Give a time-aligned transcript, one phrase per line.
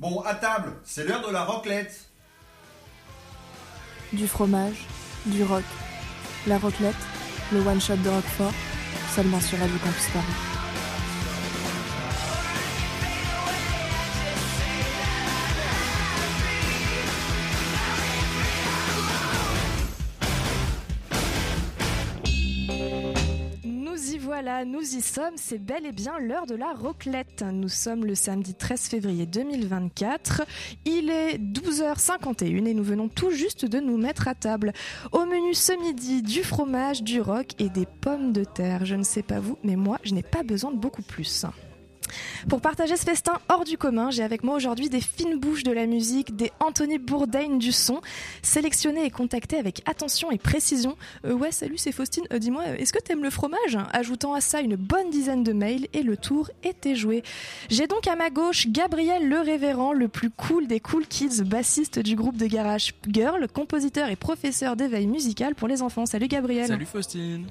[0.00, 2.08] Bon, à table, c'est l'heure de la raclette.
[4.12, 4.86] Du fromage,
[5.26, 5.64] du rock,
[6.46, 6.94] la raclette,
[7.52, 8.54] le one-shot de Roquefort,
[9.12, 10.57] seulement sur Radio Campus Paris.
[24.64, 27.44] Nous y sommes, c'est bel et bien l'heure de la raclette.
[27.52, 30.42] Nous sommes le samedi 13 février 2024.
[30.84, 34.72] Il est 12h51 et nous venons tout juste de nous mettre à table.
[35.12, 38.84] Au menu ce midi, du fromage, du rock et des pommes de terre.
[38.84, 41.44] Je ne sais pas vous, mais moi, je n'ai pas besoin de beaucoup plus.
[42.48, 45.70] Pour partager ce festin hors du commun, j'ai avec moi aujourd'hui des fines bouches de
[45.70, 48.00] la musique, des Anthony Bourdain du son,
[48.40, 50.96] sélectionnés et contactés avec attention et précision.
[51.26, 52.24] Euh, ouais, salut, c'est Faustine.
[52.32, 53.76] Euh, Dis-moi, est-ce que t'aimes le fromage?
[53.92, 57.22] Ajoutant à ça une bonne dizaine de mails et le tour était joué.
[57.68, 61.98] J'ai donc à ma gauche Gabriel Le Révérend, le plus cool des cool kids, bassiste
[61.98, 66.06] du groupe de garage Girl, compositeur et professeur d'éveil musical pour les enfants.
[66.06, 66.68] Salut Gabriel.
[66.68, 67.44] Salut Faustine.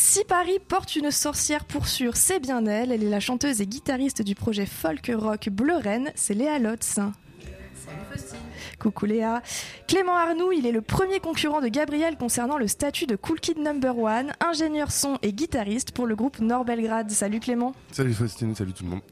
[0.00, 2.92] Si Paris porte une sorcière pour sûr, c'est bien elle.
[2.92, 7.00] Elle est la chanteuse et guitariste du projet folk rock Bleu Rennes, c'est Léa Lotz.
[8.78, 9.42] Coucou Léa.
[9.88, 13.58] Clément Arnoux, il est le premier concurrent de Gabriel concernant le statut de Cool Kid
[13.58, 17.10] Number One, ingénieur son et guitariste pour le groupe Nord Belgrade.
[17.10, 17.74] Salut Clément.
[17.90, 19.02] Salut Faustine, salut tout le monde.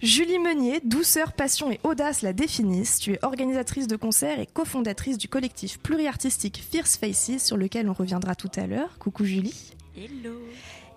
[0.00, 3.00] Julie Meunier, douceur, passion et audace la définissent.
[3.00, 7.92] Tu es organisatrice de concerts et cofondatrice du collectif pluriartistique Fierce Faces sur lequel on
[7.92, 8.96] reviendra tout à l'heure.
[8.98, 9.74] Coucou Julie.
[10.00, 10.34] Hello.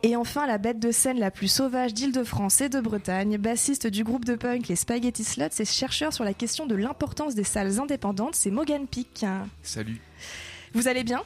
[0.02, 4.06] Et enfin, la bête de scène la plus sauvage d'Île-de-France et de Bretagne, bassiste du
[4.06, 7.81] groupe de punk Les Spaghetti Slots et chercheur sur la question de l'importance des salles
[7.81, 9.26] indépendantes, c'est Morgan Pic.
[9.62, 10.00] Salut.
[10.74, 11.22] Vous allez bien?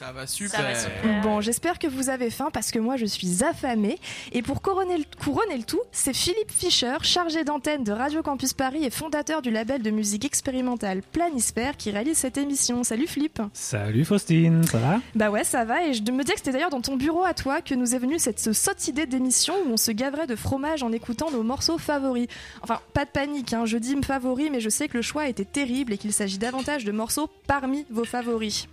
[0.00, 0.58] Ça va super.
[0.58, 1.20] Ça va super.
[1.20, 3.98] Bon, j'espère que vous avez faim parce que moi je suis affamée.
[4.32, 8.54] Et pour couronner le, couronner le tout, c'est Philippe Fischer, chargé d'antenne de Radio Campus
[8.54, 12.82] Paris et fondateur du label de musique expérimentale Planisphère qui réalise cette émission.
[12.82, 15.00] Salut Philippe Salut Faustine, ça va?
[15.14, 15.84] Bah ouais, ça va.
[15.84, 17.98] Et je me disais que c'était d'ailleurs dans ton bureau à toi que nous est
[17.98, 21.42] venue cette ce sotte idée d'émission où on se gaverait de fromage en écoutant nos
[21.42, 22.28] morceaux favoris.
[22.62, 25.28] Enfin, pas de panique, hein, je dis me favoris, mais je sais que le choix
[25.28, 28.66] était terrible et qu'il s'agit davantage de morceaux parmi vos favoris.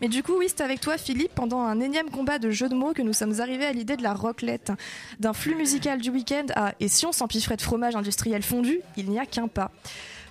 [0.00, 2.74] Mais du coup, oui, c'est avec toi, Philippe, pendant un énième combat de jeux de
[2.74, 4.72] mots que nous sommes arrivés à l'idée de la roclette.
[5.20, 9.10] D'un flux musical du week-end à Et si on s'empiffrait de fromage industriel fondu, il
[9.10, 9.70] n'y a qu'un pas.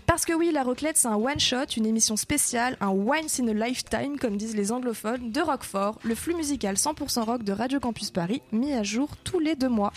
[0.08, 3.54] Parce que oui, la roclette, c'est un one-shot, une émission spéciale, un once in a
[3.54, 8.12] lifetime, comme disent les anglophones, de Roquefort, le flux musical 100% rock de Radio Campus
[8.12, 9.94] Paris, mis à jour tous les deux mois.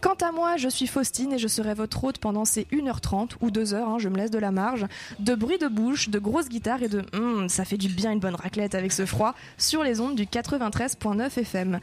[0.00, 3.50] Quant à moi, je suis Faustine et je serai votre hôte pendant ces 1h30 ou
[3.50, 4.86] 2h, hein, je me laisse de la marge,
[5.18, 8.20] de bruit de bouche, de grosses guitares et de Hum, ça fait du bien une
[8.20, 11.80] bonne raclette avec ce froid sur les ondes du 93.9 FM.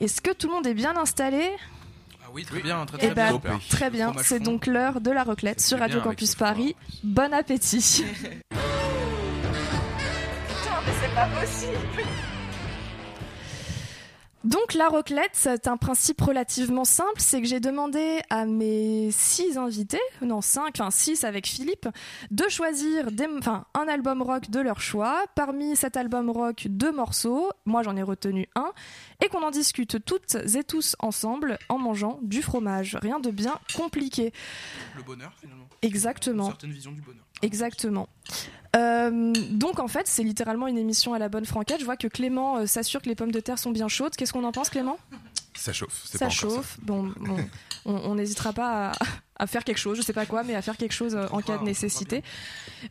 [0.00, 1.42] Est-ce que tout le monde est bien installé?
[2.22, 3.60] Ah oui, très bien, très Eh très ben, bien.
[3.70, 6.34] très bien, Fromage c'est donc l'heure de la raclette sur Radio bien Campus.
[6.34, 6.76] Paris.
[7.02, 8.04] Bon appétit.
[14.44, 19.56] Donc la raclette, c'est un principe relativement simple, c'est que j'ai demandé à mes six
[19.56, 21.88] invités, non cinq, enfin six avec Philippe,
[22.30, 25.24] de choisir des, enfin, un album rock de leur choix.
[25.34, 28.70] Parmi cet album rock, deux morceaux, moi j'en ai retenu un,
[29.24, 32.98] et qu'on en discute toutes et tous ensemble en mangeant du fromage.
[33.00, 34.34] Rien de bien compliqué.
[34.96, 35.64] Le bonheur finalement.
[35.80, 36.44] Exactement.
[36.44, 37.24] Une certaine vision du bonheur.
[37.40, 38.08] Exactement.
[38.74, 41.80] Euh, donc en fait, c'est littéralement une émission à la bonne franquette.
[41.80, 44.14] Je vois que Clément euh, s'assure que les pommes de terre sont bien chaudes.
[44.16, 44.98] Qu'est-ce qu'on en pense, Clément?
[45.56, 46.78] Ça chauffe, Ça pas chauffe.
[46.82, 47.36] Bon, bon,
[47.84, 48.92] on n'hésitera pas à,
[49.36, 51.40] à faire quelque chose, je sais pas quoi, mais à faire quelque chose euh, en
[51.42, 52.24] cas de nécessité.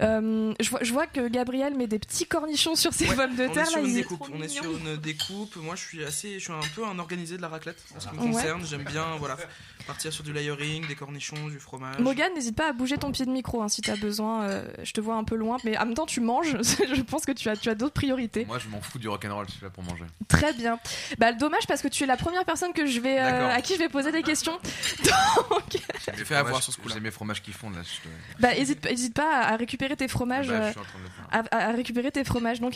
[0.02, 3.36] Euh, je, vois, je vois que Gabriel met des petits cornichons sur ses Ouais, pommes
[3.36, 3.68] de on est terre.
[3.68, 4.22] sur Là, une découpe.
[4.32, 4.48] On est mignon.
[4.64, 5.56] sur une découpe.
[5.58, 8.08] Moi, je suis assez, je suis un peu un organisé de la raclette en ce
[8.08, 8.32] qui me Ouais.
[8.32, 8.66] concerne.
[8.66, 9.36] J'aime bien, voilà,
[9.84, 12.00] partir sur du layering, des cornichons, du fromage.
[12.00, 14.44] Morgane, n'hésite pas à bouger ton pied de micro hein, si tu as besoin.
[14.44, 16.58] euh, je te vois un peu loin, mais en même temps, tu manges.
[16.62, 18.46] je pense que tu as, tu as d'autres priorités.
[18.46, 20.06] Moi, je m'en fous du rock'n'roll, je suis là pour manger.
[20.28, 20.80] Très bien.
[21.18, 23.74] Bah, dommage parce que tu es la première personne que je vais, euh, à qui
[23.74, 24.58] je vais poser des questions.
[25.50, 25.82] Donc,
[26.18, 26.96] J'ai fait avoir sur ce coup-là.
[26.96, 27.82] J'ai mes fromages qui fondent là.
[27.84, 28.42] Je te...
[28.42, 30.48] bah, hésite, hésite pas à récupérer tes fromages.
[30.48, 31.26] Bah, euh, je suis en train de le faire.
[31.32, 32.60] à, à- à récupérer tes fromages.
[32.62, 32.76] Donc,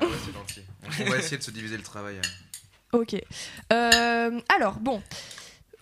[0.00, 0.62] Ah ouais, c'est gentil.
[0.84, 2.20] On on va essayer de se diviser le travail.
[2.92, 3.16] Ok.
[3.72, 5.02] Euh, alors, bon.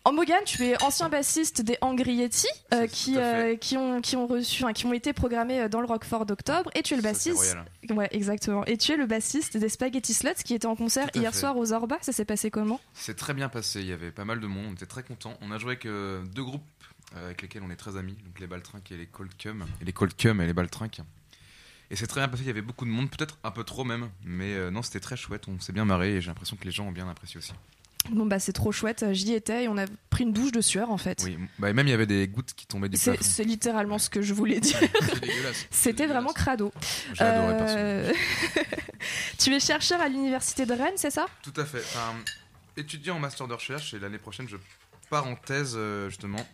[0.07, 4.29] En Morgane, tu es ancien bassiste des Angrietti, euh, qui, euh, qui, ont, qui, ont
[4.29, 7.03] reçu, enfin, qui ont été programmés euh, dans le Rockford d'octobre, et tu es le
[7.03, 7.57] bassiste.
[7.91, 8.65] Ouais, exactement.
[8.67, 11.41] Et tu es le bassiste des Spaghetti Sluts qui était en concert hier fait.
[11.41, 11.99] soir aux Orba.
[12.03, 12.81] Ça s'est passé comment?
[12.95, 15.35] C'est très bien passé, il y avait pas mal de monde, on était très contents.
[15.41, 16.63] On a joué avec euh, deux groupes
[17.17, 19.65] avec lesquels on est très amis, donc les Baltrinques et les Cold Cum.
[19.81, 21.01] Et les Cold Cum et les Baltrinques.
[21.91, 23.85] Et c'est très bien passé, il y avait beaucoup de monde, peut-être un peu trop
[23.85, 26.65] même, mais euh, non, c'était très chouette, on s'est bien marré et j'ai l'impression que
[26.65, 27.53] les gens ont bien apprécié aussi.
[28.11, 30.91] Bon bah c'est trop chouette, j'y étais et on a pris une douche de sueur
[30.91, 31.23] en fait.
[31.25, 33.19] Oui, bah, et même il y avait des gouttes qui tombaient du plafond.
[33.21, 34.79] c'est littéralement ce que je voulais dire.
[35.71, 36.73] C'était vraiment crado.
[37.15, 38.09] J'ai adoré personnellement.
[38.09, 38.13] Euh,
[39.39, 41.27] tu es chercheur à l'université de Rennes, c'est ça?
[41.43, 41.81] Tout à fait.
[41.81, 42.15] Enfin,
[42.77, 44.57] étudiant en master de recherche et l'année prochaine je
[45.11, 46.47] pars en thèse euh, justement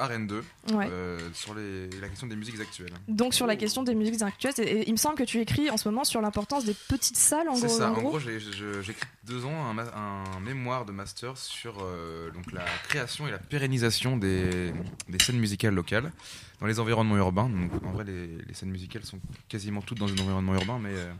[0.00, 0.86] à Rennes 2 Ouais.
[0.90, 2.92] euh, sur les- la question des musiques actuelles.
[3.08, 5.70] Donc sur la question des musiques actuelles, et, et il me semble que tu écris
[5.70, 7.76] en ce moment sur l'importance des petites salles en C'est gros.
[7.78, 7.90] ça.
[7.90, 8.18] en gros.
[8.20, 14.16] écrit deux ans un, mémoire de master sur euh, donc la création et la pérennisation
[14.16, 14.72] des,
[15.08, 16.12] des scènes musicales locales
[16.60, 17.48] dans les environnements urbains.
[17.48, 19.18] Donc, en vrai, les, les scènes musicales sont
[19.48, 21.12] quasiment toutes dans un environnement urbain, mais euh,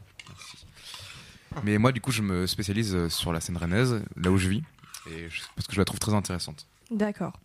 [1.65, 4.63] mais moi, du coup, je me spécialise sur la scène rennaise, là où je vis,
[5.11, 6.67] et je- parce que je la trouve très intéressante.
[6.91, 7.39] D'accord.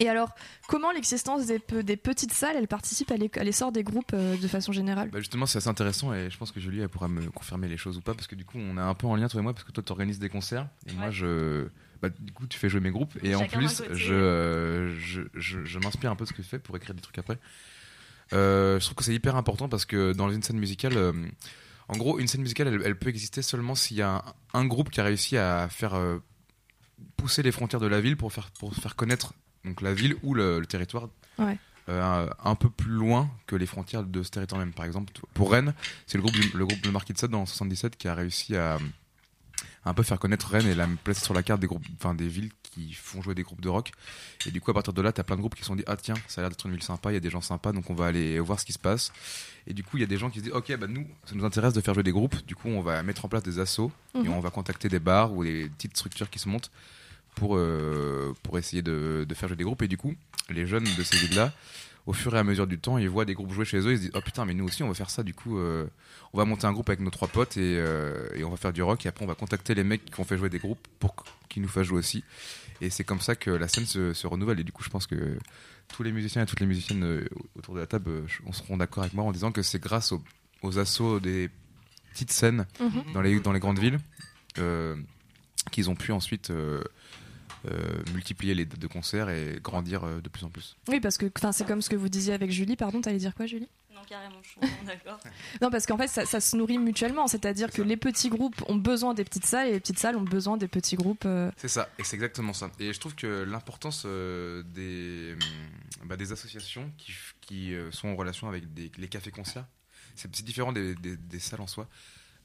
[0.00, 0.30] Et alors,
[0.68, 4.48] comment l'existence des, pe- des petites salles, elle participe à l'essor des groupes euh, de
[4.48, 5.10] façon générale?
[5.10, 7.76] Bah justement, c'est assez intéressant et je pense que Julie elle pourra me confirmer les
[7.76, 9.42] choses ou pas parce que du coup, on est un peu en lien toi et
[9.42, 11.66] moi parce que toi tu organises des concerts et moi je
[12.02, 15.64] bah, du coup, tu fais jouer mes groupes et en plus, je, euh, je, je,
[15.64, 17.38] je m'inspire un peu de ce que tu fais pour écrire des trucs après.
[18.32, 21.12] Euh, je trouve que c'est hyper important parce que dans une scène musicale, euh,
[21.88, 24.22] en gros, une scène musicale, elle, elle peut exister seulement s'il y a un,
[24.60, 26.18] un groupe qui a réussi à faire euh,
[27.16, 30.34] pousser les frontières de la ville pour faire, pour faire connaître donc, la ville ou
[30.34, 31.08] le, le territoire.
[31.38, 31.58] Ouais.
[31.88, 34.72] euh, un peu plus loin que les frontières de ce territoire même.
[34.72, 35.74] Par exemple, pour Rennes,
[36.06, 38.76] c'est le groupe, le groupe Le Marquis de Sade dans 77 qui a réussi à,
[39.84, 42.14] à un peu faire connaître Rennes et la placer sur la carte des groupes, enfin
[42.14, 43.92] des villes qui font jouer des groupes de rock.
[44.46, 45.84] Et du coup, à partir de là, t'as plein de groupes qui se sont dit
[45.86, 47.72] ah tiens, ça a l'air d'être une ville sympa, il y a des gens sympas,
[47.72, 49.12] donc on va aller voir ce qui se passe.
[49.66, 51.34] Et du coup, il y a des gens qui se disent ok, bah nous, ça
[51.34, 52.36] nous intéresse de faire jouer des groupes.
[52.46, 54.30] Du coup, on va mettre en place des assos et Mhm.
[54.32, 56.70] on va contacter des bars ou des petites structures qui se montent
[57.34, 59.82] pour euh, pour essayer de, de faire jouer des groupes.
[59.82, 60.14] Et du coup,
[60.50, 61.52] les jeunes de ces villes-là
[62.06, 63.96] au fur et à mesure du temps, ils voient des groupes jouer chez eux, ils
[63.96, 65.86] se disent oh putain mais nous aussi on va faire ça du coup euh,
[66.34, 68.74] on va monter un groupe avec nos trois potes et, euh, et on va faire
[68.74, 70.86] du rock et après on va contacter les mecs qui ont fait jouer des groupes
[71.00, 71.14] pour
[71.48, 72.22] qu'ils nous fassent jouer aussi
[72.82, 75.06] et c'est comme ça que la scène se, se renouvelle et du coup je pense
[75.06, 75.38] que
[75.88, 77.24] tous les musiciens et toutes les musiciennes
[77.56, 78.10] autour de la table
[78.44, 80.22] on seront d'accord avec moi en disant que c'est grâce aux,
[80.60, 81.48] aux assauts des
[82.12, 83.12] petites scènes Mhm.
[83.14, 83.98] dans les, dans les grandes villes
[84.58, 84.94] euh,
[85.70, 86.84] qu'ils ont pu ensuite euh,
[88.12, 90.76] multiplier les dates de concerts et grandir euh, de plus en plus.
[90.88, 92.76] Oui, parce que enfin, c'est comme ce que vous disiez avec Julie.
[92.76, 93.68] Pardon, t'allais dire quoi, Julie?
[93.94, 95.20] Non, carrément, je suis d'accord.
[95.62, 97.26] Non, parce qu'en fait, ça, ça se nourrit mutuellement.
[97.28, 100.22] C'est-à-dire que les petits groupes ont besoin des petites salles et les petites salles ont
[100.22, 101.24] besoin des petits groupes.
[101.26, 102.70] euh, C'est ça, et c'est exactement ça.
[102.80, 105.34] Et je trouve que l'importance euh, des,
[106.02, 106.90] hum, bah, des associations
[107.40, 109.66] qui, euh, sont en relation avec des, les cafés-concerts,
[110.16, 111.88] c'est c'est différent des, des- des salles en soi,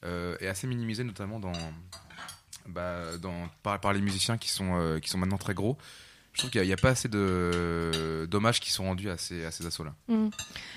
[0.06, 1.51] euh, est assez minimisé notamment dans,
[2.68, 5.78] bah, dans, par, par les musiciens qui sont, euh, qui sont maintenant très gros.
[6.34, 9.52] Je trouve qu'il n'y a, pas assez de dommages qui sont rendus à ces, à
[9.52, 9.94] ces assos-là.
[10.08, 10.30] hmm.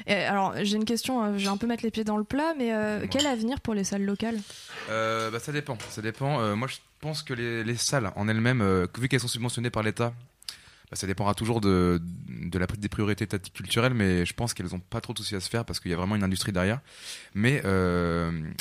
[0.07, 1.23] Et alors, j'ai une question.
[1.23, 3.61] euh, Je vais un peu mettre les pieds dans le plat, mais euh, quel avenir
[3.61, 4.41] pour les salles locales?
[4.91, 5.79] Euh, bah, ça dépend.
[5.91, 6.41] Ça dépend.
[6.41, 9.83] Euh, moi, je pense que les, les salles en elles-mêmes, vu qu'elles sont subventionnées par
[9.83, 10.15] l'État,
[10.91, 14.73] bah, ça dépendra toujours de, de la des priorités étatiques culturelles, mais je pense qu'elles
[14.73, 16.53] n'ont pas trop de soucis à se faire parce qu'il y a vraiment une industrie
[16.53, 16.81] derrière.
[17.35, 17.63] Mais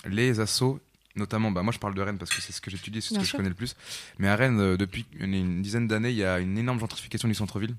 [0.05, 0.79] les assos,
[1.15, 3.13] notamment, bah, moi je parle de Rennes parce que c'est ce que j'étudie, c'est ce
[3.15, 3.33] Bien que sûr.
[3.33, 3.75] je connais le plus.
[4.19, 7.27] Mais à Rennes, euh, depuis une, une dizaine d'années, il y a une énorme gentrification
[7.27, 7.75] du centre-ville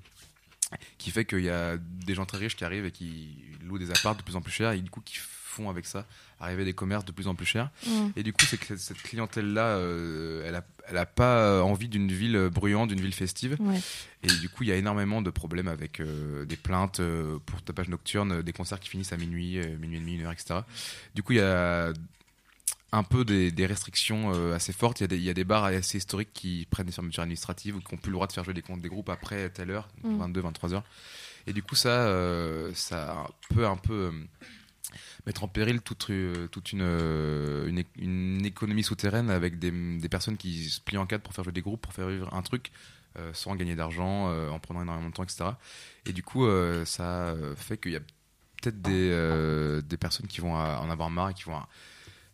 [0.97, 3.29] qui fait qu'il y a des gens très riches qui arrivent et qui
[3.63, 6.07] louent des apparts de plus en plus chers et du coup qui font avec ça
[6.39, 7.69] arriver des commerces de plus en plus chers.
[7.85, 8.07] Hmm.
[8.17, 11.87] Et du coup, c'est que cette- clientèle-là, euh, elle, a, elle a pas euh, envie
[11.87, 13.55] d'une ville bruyante, d'une ville festive.
[13.61, 13.79] Ouais.
[14.23, 17.61] Et du coup, il y a énormément de problèmes avec euh, des plaintes euh, pour
[17.61, 20.61] tapage nocturne, des concerts qui finissent à minuit, minuit et demi, une heure, etc.
[21.15, 21.93] Du coup, il y a
[22.93, 24.99] un peu des, des restrictions euh, assez fortes.
[24.99, 27.23] Il y, a des, il y a des bars assez historiques qui prennent des fermetures
[27.23, 29.49] administratives ou qui n'ont plus le droit de faire jouer des, comptes des groupes après
[29.49, 30.17] telle heure, Mm.
[30.19, 30.83] 22, 23 heures.
[31.47, 34.11] Et du coup, ça, euh, ça peut un peu euh,
[35.25, 36.11] mettre en péril toute,
[36.51, 36.81] toute une,
[37.67, 41.33] une, é- une économie souterraine avec des, des personnes qui se plient en quatre pour
[41.33, 42.71] faire jouer des groupes, pour faire vivre un truc
[43.33, 45.45] sans gagner d'argent, en prenant énormément de temps, etc.
[46.07, 46.47] Et du coup,
[46.85, 47.99] ça fait qu'il y a
[48.61, 51.59] peut-être des, des personnes qui vont en avoir marre et qui vont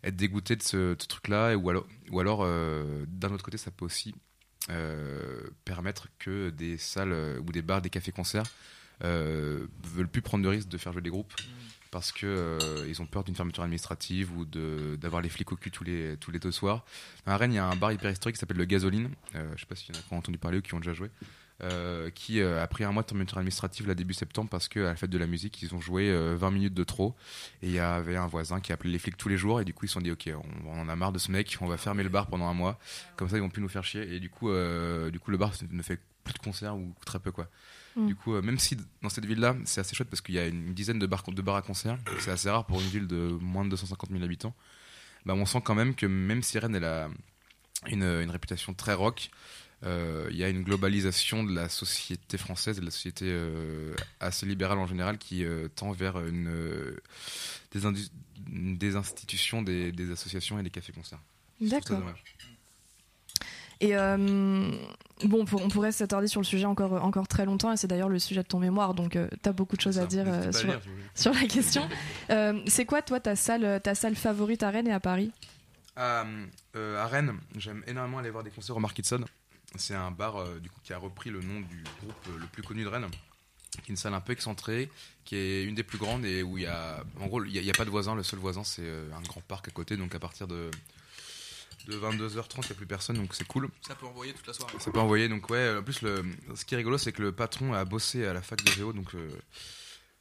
[0.04, 3.84] être dégoûtées de ce, truc-là, ou alors, ou alors euh, d'un autre côté, ça peut
[3.84, 4.14] aussi
[4.70, 8.44] euh, permettre que des salles euh, ou des bars, des cafés-concerts
[9.02, 11.32] euh, veulent plus prendre de risque de faire jouer des groupes
[11.90, 15.82] parce que ils ont peur d'une fermeture administrative ou d'avoir les flics au cul tous
[15.82, 16.84] les tous les deux soirs.
[17.26, 19.08] À Rennes, il y a un bar hyper historique qui s'appelle le Gasoline.
[19.34, 20.92] Je sais pas s'il y en a qui ont entendu parler ou qui ont déjà
[20.92, 21.10] joué.
[21.62, 24.80] Euh, qui euh, a pris un mois de fermeture administrative là début septembre parce qu'à
[24.80, 27.14] la fête de la musique ils ont joué euh, 20 minutes de trop.
[27.62, 29.74] Et il y avait un voisin qui appelait les flics tous les jours et du
[29.74, 31.66] coup ils se sont dit ok on, on en a marre de ce mec on
[31.66, 32.78] va fermer le bar pendant un mois.
[33.16, 34.14] Comme ça ils vont plus nous faire chier.
[34.14, 37.18] Et du coup euh, du coup le bar ne fait plus de concerts ou très
[37.18, 37.48] peu quoi.
[37.96, 38.06] Mm.
[38.06, 40.38] du coup euh, même si dans cette ville là c'est assez chouette parce qu'il y
[40.38, 43.06] a une dizaine de bars de bars à concerts c'est assez rare pour une ville
[43.06, 44.54] de moins de 250 000 habitants.
[45.26, 47.08] Bah on sent quand même que même si Rennes elle a
[47.88, 49.30] une, une réputation très rock.
[49.30, 53.94] euh, il y a une globalisation de la société française et de la société euh,
[54.20, 56.96] assez libérale en général qui euh, tend vers une, euh,
[57.72, 61.20] des, institutions, des, des associations et des cafés-concerts.
[61.60, 62.02] D'accord.
[63.80, 64.70] Et euh,
[65.24, 68.18] bon, on pourrait s'attarder sur le sujet encore, encore très longtemps, et c'est d'ailleurs le
[68.18, 71.40] sujet de ton mémoire, donc tu t'as beaucoup de choses à dire euh, sur, lire,
[71.40, 71.88] la question.
[72.28, 75.32] Euh, c'est quoi, toi, ta salle, ta salle favorite à Rennes et à Paris?
[75.96, 76.26] À,
[76.76, 79.24] euh, Rennes, j'aime énormément aller voir des concerts au Market Sun.
[79.76, 82.46] C'est un bar euh, du coup, qui a repris le nom du groupe euh, le
[82.46, 83.08] plus connu de Rennes,
[83.70, 84.90] qui est une salle un peu excentrée,
[85.24, 87.58] qui est une des plus grandes et où il y a, en gros, il n'y
[87.58, 88.14] a, il y a pas de voisins.
[88.16, 89.96] Le seul voisin, c'est euh, un grand parc à côté.
[89.96, 90.70] Donc à partir de,
[91.86, 93.68] de 22h30, il n'y a plus personne, donc c'est cool.
[93.86, 94.74] Ça peut envoyer toute la soirée.
[94.80, 95.28] Ça peut envoyer.
[95.28, 96.24] Donc ouais, en plus, le,
[96.56, 98.92] ce qui est rigolo, c'est que le patron a bossé à la fac de Géo,
[98.92, 99.14] donc.
[99.14, 99.28] euh,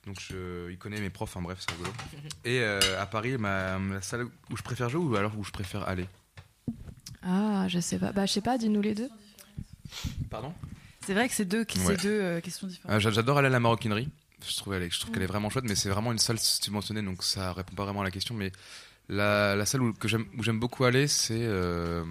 [0.06, 1.92] donc je, il connaît mes profs, enfin bref, c'est rigolo.
[2.46, 5.52] Et euh, à Paris, ma, la salle où je préfère jouer ou alors où je
[5.52, 6.08] préfère aller?
[7.22, 8.12] Ah, je sais pas.
[8.14, 9.10] Bah, je sais pas, dis-nous les deux.
[10.30, 10.54] Pardon
[11.06, 11.98] C'est vrai que c'est deux, c'est Ouais.
[11.98, 13.00] deux euh, questions différentes.
[13.02, 14.10] J'a- J'adore aller à la maroquinerie.
[14.48, 17.52] Je trouve, est- qu'elle est vraiment chouette, mais c'est vraiment une salle subventionnée, donc ça
[17.54, 18.36] répond pas vraiment à la question.
[18.36, 18.52] Mais
[19.10, 20.26] la, la salle où, que j'aime,
[20.60, 21.34] beaucoup aller, c'est.
[21.42, 22.06] euh,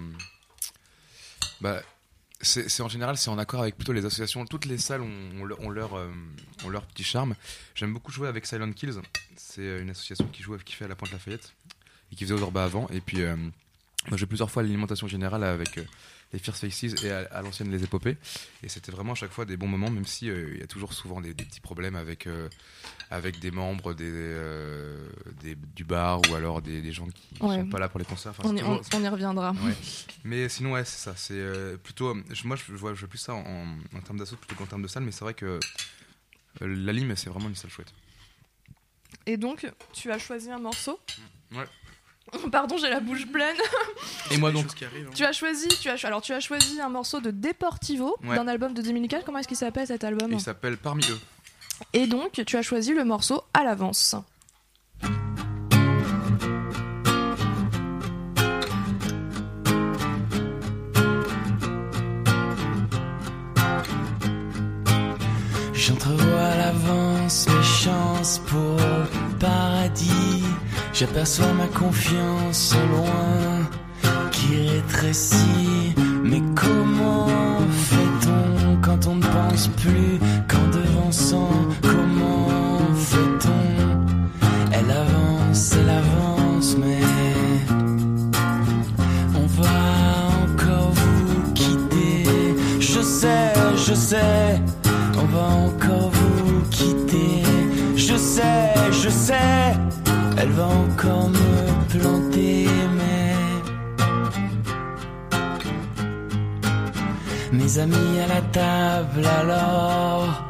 [1.61, 1.81] bah,
[2.41, 4.45] c'est en général, c'est en accord avec plutôt les associations.
[4.45, 6.09] Toutes les salles ont, leur, euh,
[6.63, 7.35] ont leur petit charme.
[7.75, 8.93] J'aime beaucoup jouer avec Silent Kills.
[9.35, 11.53] C'est une association qui joue, qui fait à la Pointe Lafayette
[12.11, 12.87] et qui faisait aux Orba avant.
[12.89, 13.23] Et puis,
[14.15, 15.83] j'ai plusieurs fois l'alimentation générale avec euh,
[16.33, 18.17] les Fierce Faces et à, à l'ancienne les épopées.
[18.63, 20.67] Et c'était vraiment à chaque fois des bons moments, même si euh, il y a
[20.67, 22.49] toujours souvent des, des petits problèmes avec, euh,
[23.11, 25.09] avec des membres des, euh,
[25.41, 27.55] des- du bar ou alors des, des gens qui Ouais.
[27.57, 28.31] sont pas là pour les concerts.
[28.31, 29.51] Enfin, On y, on, toujours- on y reviendra.
[29.51, 29.75] Ouais.
[30.23, 31.13] Mais sinon, ouais, c'est ça.
[31.15, 32.13] C'est euh, plutôt.
[32.45, 33.75] moi, je vois, je vois plus ça en,
[34.05, 35.59] termes d'assaut plutôt qu'en termes de salle, mais c'est vrai que euh,
[36.61, 37.93] la Lime, c'est vraiment une salle chouette.
[39.25, 40.99] Et donc, tu as choisi un morceau?
[41.51, 41.65] Ouais.
[42.51, 43.55] Pardon, j'ai la bouche pleine.
[44.31, 45.11] Et moi donc arrivent, hein.
[45.15, 48.35] Tu as choisi, tu as, alors tu as choisi un morceau de Deportivo Ouais.
[48.35, 49.25] d'un album de 2004.
[49.25, 50.29] Comment est-ce qu'il s'appelle cet album?
[50.31, 51.19] Il s'appelle Parmi eux.
[51.93, 54.15] Et donc, tu as choisi le morceau à l'avance.
[65.73, 70.38] J'entrevois à l'avance mes chances pour le paradis.
[70.99, 73.69] J'aperçois ma confiance au loin
[74.31, 75.95] qui rétrécit.
[76.25, 81.51] Mais comment fait-on quand on ne pense plus qu'en devançant?
[81.81, 84.43] Comment fait-on?
[84.73, 86.99] Elle avance, elle avance, mais
[89.35, 89.79] on va
[90.43, 92.25] encore vous quitter.
[92.81, 94.61] Je sais, je sais,
[95.17, 97.43] on va encore vous quitter.
[97.95, 99.77] Je sais, je sais,
[100.39, 102.67] elle va encore me planter,
[102.97, 103.35] mais.
[107.51, 110.45] Mes amis à la table alors.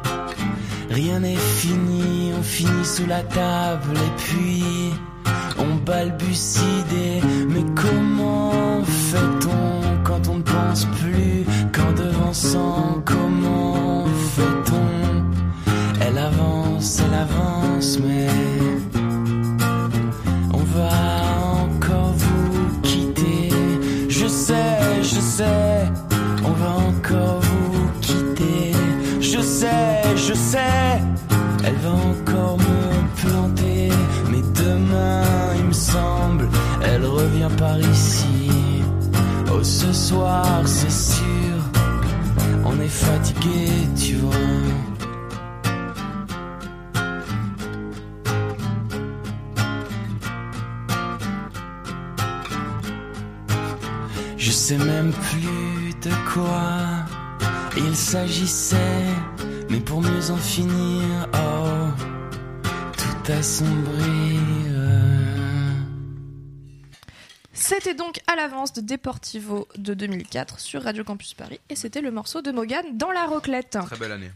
[0.90, 4.90] Rien n'est fini, on finit sous la table et puis
[5.58, 13.02] on balbutie des Mais comment fait-on quand on ne pense plus qu'en devançant?
[13.04, 14.90] Comment fait-on?
[16.00, 18.26] Elle avance, elle avance, mais
[26.44, 28.72] on va encore vous quitter.
[29.20, 31.00] Je sais, je sais,
[31.64, 33.88] elle va encore me planter.
[34.30, 35.22] Mais demain,
[35.56, 36.48] il me semble,
[36.82, 38.50] elle revient par ici.
[39.52, 41.56] Oh, ce soir, c'est sûr,
[42.64, 44.89] on est fatigué, tu vois.
[54.70, 57.04] Sais même plus de quoi
[57.76, 59.04] il s'agissait,
[59.68, 61.88] mais pour mieux en finir, oh,
[62.96, 64.38] tout assombri.
[64.68, 65.74] euh.
[67.52, 72.12] C'était donc à l'avance de Deportivo de 2004 sur Radio Campus Paris et c'était le
[72.12, 73.76] morceau de Morgan dans la roclette.
[73.86, 74.30] Très belle année.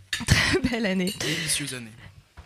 [0.69, 1.15] Belle année.
[1.21, 1.93] Délicieuse année.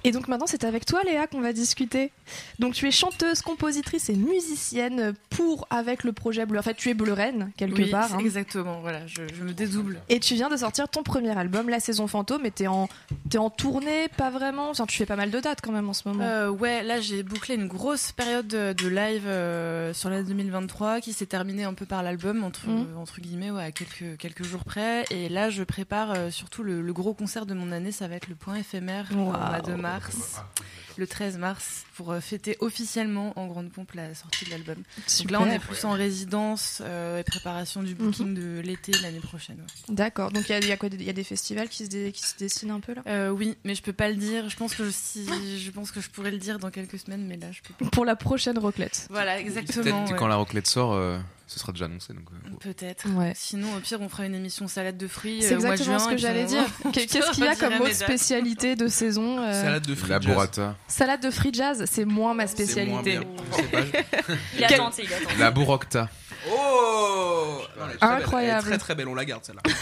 [0.09, 2.11] Et donc maintenant c'est avec toi Léa qu'on va discuter.
[2.59, 6.59] Donc tu es chanteuse, compositrice et musicienne pour avec le projet Bleu.
[6.59, 8.15] En fait tu es Bleu Reine quelque Oui, part.
[8.15, 8.19] hein.
[8.21, 8.81] exactement.
[8.81, 10.01] Voilà, je, je me dédouble.
[10.09, 12.89] Et tu viens de sortir ton premier album, La Saison Fantôme, et t'es en,
[13.29, 14.71] t'es en tournée, pas vraiment.
[14.71, 16.25] Enfin, tu fais pas mal de dates quand même en ce moment.
[16.25, 21.01] Euh, ouais, là j'ai bouclé une grosse période de, de live euh, sur l'année 2023
[21.01, 24.65] qui s'est terminée un peu par l'album entre, entre guillemets ouais, à quelques, quelques jours
[24.65, 25.05] près.
[25.11, 28.15] Et là je prépare euh, surtout le, le gros concert de mon année, ça va
[28.17, 29.98] être le point éphémère euh, au mois de mars.
[30.01, 30.41] Mars.
[30.97, 34.79] Le 13 mars, pour euh, fêter officiellement en grande pompe la sortie de l'album.
[35.21, 39.21] Donc là, on est plus en résidence euh, et préparation du booking de l'été l'année
[39.21, 39.59] prochaine.
[39.59, 39.95] ouais.
[39.95, 40.33] D'accord.
[40.33, 42.23] Donc il y y a quoi Il y a des festivals qui se, dé- qui
[42.27, 43.03] se dessinent un peu là?
[43.07, 44.49] Euh, oui, mais je peux pas le dire.
[44.51, 47.27] Je pense que je, si, je pense que je pourrais le dire dans quelques semaines,
[47.29, 47.91] mais là, je peux pas.
[47.91, 49.07] Pour la prochaine roclette.
[49.09, 49.85] Voilà, exactement.
[49.85, 50.19] Peut-être ouais.
[50.19, 51.17] quand la roclette sort, euh,
[51.49, 52.13] ce sera déjà annoncé.
[52.15, 53.09] Donc, euh, Peut-être.
[53.17, 53.33] Ouais.
[53.35, 55.43] Sinon, au pire, on fera une émission salade de fruits.
[55.43, 56.63] C'est euh, exactement juin, ce que j'allais dire.
[56.93, 60.11] Qu'est- Qu'est-ce qu'il y a comme autre spécialité de saison euh, Salade de frites.
[60.11, 60.31] la jazz.
[60.33, 60.77] burrata.
[60.87, 63.19] Salade de free jazz, c'est moins ma moins spécialité.
[63.19, 63.23] bien.
[63.51, 65.37] Je sais pas, je- Il a tenté, il a tenté.
[65.39, 66.09] La bourocta.
[66.51, 68.17] Oh Non, elle est très belle.
[68.23, 68.67] Incroyable.
[68.69, 69.63] Elle est très très belle, on la garde celle-là.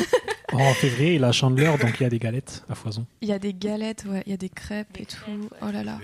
[0.52, 3.04] En février, il a Chandler, donc il y a des galettes à foison.
[3.20, 5.50] Il y a des galettes, ouais, il y a des crêpes et tout.
[5.60, 5.98] Oh là là.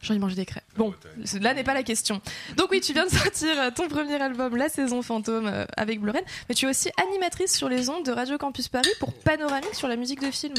[0.00, 0.64] J'ai envie de manger des crêpes.
[0.76, 0.94] Bon,
[1.40, 2.20] là n'est pas la question.
[2.56, 6.00] Donc oui, tu viens de sortir euh, ton premier album, La Saison Fantôme, euh, avec
[6.00, 6.12] Bleu
[6.48, 9.88] mais tu es aussi animatrice sur les ondes de Radio Campus Paris pour Panoramique sur
[9.88, 10.54] la musique de film.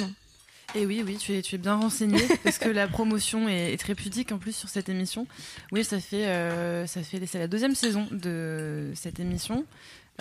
[0.76, 3.78] Et oui, oui, tu es, tu es bien renseigné parce que la promotion est, est
[3.78, 5.28] très pudique en plus sur cette émission.
[5.72, 9.66] Oui, ça fait, euh, ça fait, c'est la deuxième saison de cette émission.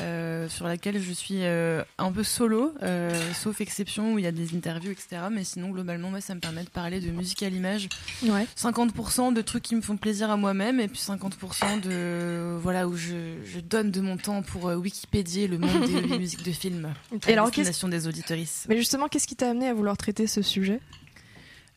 [0.00, 4.28] Euh, sur laquelle je suis euh, un peu solo, euh, sauf exception où il y
[4.28, 5.22] a des interviews, etc.
[5.30, 7.88] Mais sinon, globalement, moi, ça me permet de parler de musique à l'image.
[8.22, 8.46] Ouais.
[8.56, 12.96] 50% de trucs qui me font plaisir à moi-même et puis 50% de voilà où
[12.96, 16.94] je, je donne de mon temps pour Wikipédier le monde des musiques de films.
[17.26, 18.66] Et alors, destination des auditorices.
[18.68, 20.80] Mais justement, qu'est-ce qui t'a amené à vouloir traiter ce sujet?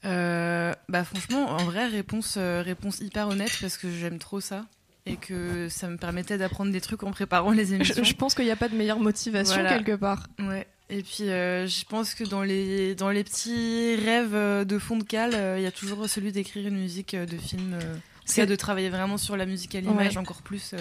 [0.04, 4.66] Bah franchement, en vrai, réponse, réponse hyper honnête parce que j'aime trop ça
[5.06, 8.04] et que ça me permettait d'apprendre des trucs en préparant les émissions.
[8.04, 9.74] je pense qu'il n'y a pas de meilleure motivation Voilà.
[9.78, 10.28] quelque part.
[10.40, 10.66] Ouais.
[10.90, 14.98] Et puis, euh, je pense que dans les, dans les petits rêves euh, de fond
[14.98, 17.74] de cale, euh, il y a toujours celui d'écrire une musique de film.
[17.74, 17.96] euh,
[18.36, 20.18] cas, de travailler vraiment sur la musique à l'image Ouais.
[20.18, 20.76] encore plus.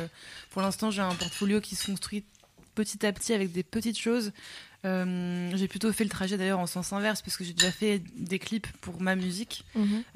[0.51, 2.25] pour l'instant, j'ai un portfolio qui se construit
[2.75, 4.33] petit à petit avec des petites choses.
[4.85, 8.03] Euh, j'ai plutôt fait le trajet d'ailleurs en sens inverse parce que j'ai déjà fait
[8.17, 9.65] des clips pour ma musique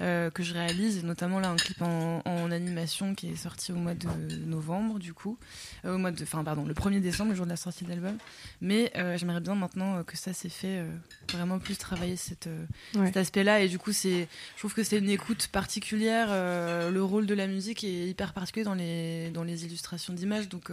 [0.01, 3.77] euh, que je réalise, notamment là un clip en, en animation qui est sorti au
[3.77, 4.09] mois de
[4.45, 5.39] novembre du coup,
[5.85, 7.91] Euh, au mois de, enfin pardon, le 1er décembre, le jour de la sortie de
[7.91, 8.17] l'album.
[8.61, 10.85] Mais j'aimerais bien maintenant que ça s'est fait,
[11.33, 12.49] vraiment plus travailler cette,
[12.97, 13.07] Ouais.
[13.07, 13.61] cet aspect-là.
[13.61, 16.29] Et du coup, c'est, je trouve que c'est une écoute particulière.
[16.91, 20.71] le rôle de la musique est hyper particulier dans les dans les illustrations d'images, donc.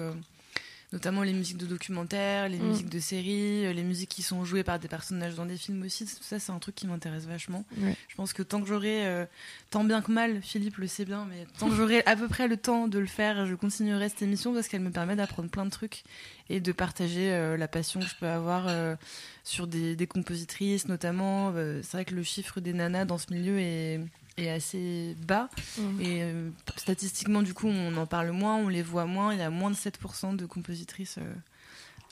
[0.94, 2.68] Notamment les musiques de documentaires, les Mm.
[2.70, 5.82] musiques de séries, euh, les musiques qui sont jouées par des personnages dans des films
[5.84, 6.06] aussi.
[6.06, 7.66] Tout ça, c'est un truc qui m'intéresse vachement.
[7.78, 7.96] Ouais.
[8.08, 9.26] Je pense que tant que j'aurai, euh,
[9.72, 12.48] tant bien que mal, Philippe le sait bien, mais tant que j'aurai à peu près
[12.48, 15.66] le temps de le faire, je continuerai cette émission parce qu'elle me permet d'apprendre plein
[15.66, 16.04] de trucs
[16.50, 18.96] et de partager euh, la passion que je peux avoir euh,
[19.44, 21.54] sur des, des compositrices notamment.
[21.82, 24.00] C'est vrai que le chiffre des nanas dans ce milieu est
[24.38, 25.50] est assez bas
[26.00, 29.44] et euh, statistiquement du coup on en parle moins, on les voit moins, il y
[29.44, 31.34] a moins de 7% de compositrices euh,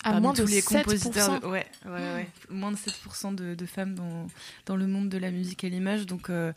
[0.04, 0.78] À parmi moins tous de les 7%.
[0.84, 2.30] compositeurs de- ouais, ouais, ouais.
[2.50, 4.28] moins de 7% de, de femmes dans,
[4.68, 6.54] dans le monde de la musique et l'image donc euh,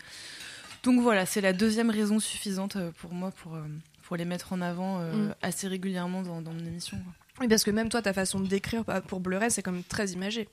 [0.83, 3.57] donc voilà c'est la deuxième raison suffisante euh, pour moi pour
[4.03, 5.35] pour les mettre en avant euh, Mm.
[5.41, 7.13] assez régulièrement dans, dans mon émission quoi.
[7.41, 9.73] Oui, parce que même toi, ta façon de décrire bah, pour Bleu Reine, c'est quand
[9.73, 10.47] même très imagé.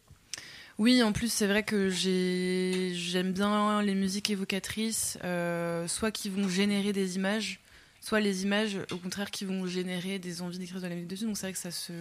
[0.78, 6.30] Oui, en plus, c'est vrai que j'ai- j'aime bien les musiques évocatrices, euh, soit qui
[6.30, 7.60] vont générer des images,
[8.02, 11.26] soit les images, au contraire, qui vont générer des envies d'écrire de la musique dessus.
[11.26, 11.94] Donc c'est vrai que ça se.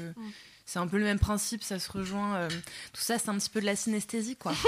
[0.65, 2.37] C'est un peu le même principe, ça se rejoint.
[2.37, 2.49] euh,
[2.93, 4.55] tout ça, c'est un petit peu de la synesthésie, quoi.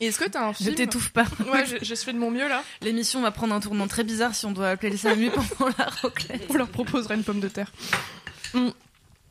[0.00, 1.26] Est-ce que t'as un Je film t'étouffe pas.
[1.52, 2.62] Ouais, je, je fais de mon mieux là.
[2.80, 5.86] L'émission va prendre un tournant très bizarre si on doit appeler le SAMU pendant la
[6.02, 6.42] roclette.
[6.48, 7.70] On leur proposera une pomme de terre.
[8.54, 8.68] Mm.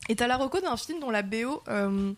[0.08, 2.12] Et t'as la reco d'un film dont la BO euh,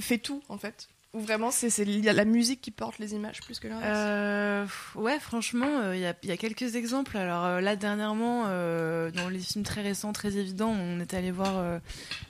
[0.00, 0.88] fait tout en fait.
[1.16, 3.90] Ou vraiment c'est la musique qui porte les images plus que l'inverse.
[3.90, 7.16] Euh, ouais, franchement, euh, il y, y a quelques exemples.
[7.16, 11.80] Alors euh, là, dernièrement, dans les films très récents, très évidents, on est allé voir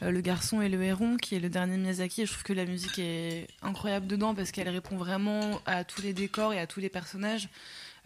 [0.03, 2.65] Le Garçon et le Héron, qui est le dernier Miyazaki, et je trouve que la
[2.65, 6.79] musique est incroyable dedans parce qu'elle répond vraiment à tous les décors et à tous
[6.79, 7.49] les personnages.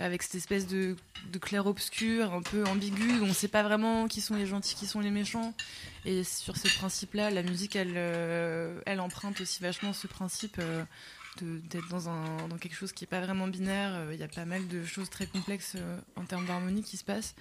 [0.00, 0.96] Avec cette espèce de,
[1.40, 5.00] clair-obscur un peu ambigu, on ne sait pas vraiment qui sont les gentils, qui sont
[5.00, 5.54] les méchants.
[6.04, 10.84] Et sur ce principe-là, la musique, elle, euh, emprunte aussi vachement ce principe euh,
[11.42, 13.92] d'être dans, quelque chose qui n'est pas vraiment binaire.
[13.94, 16.96] Euh, Il y a pas mal de choses très complexes euh, en termes d'harmonie qui
[16.96, 17.34] se passent.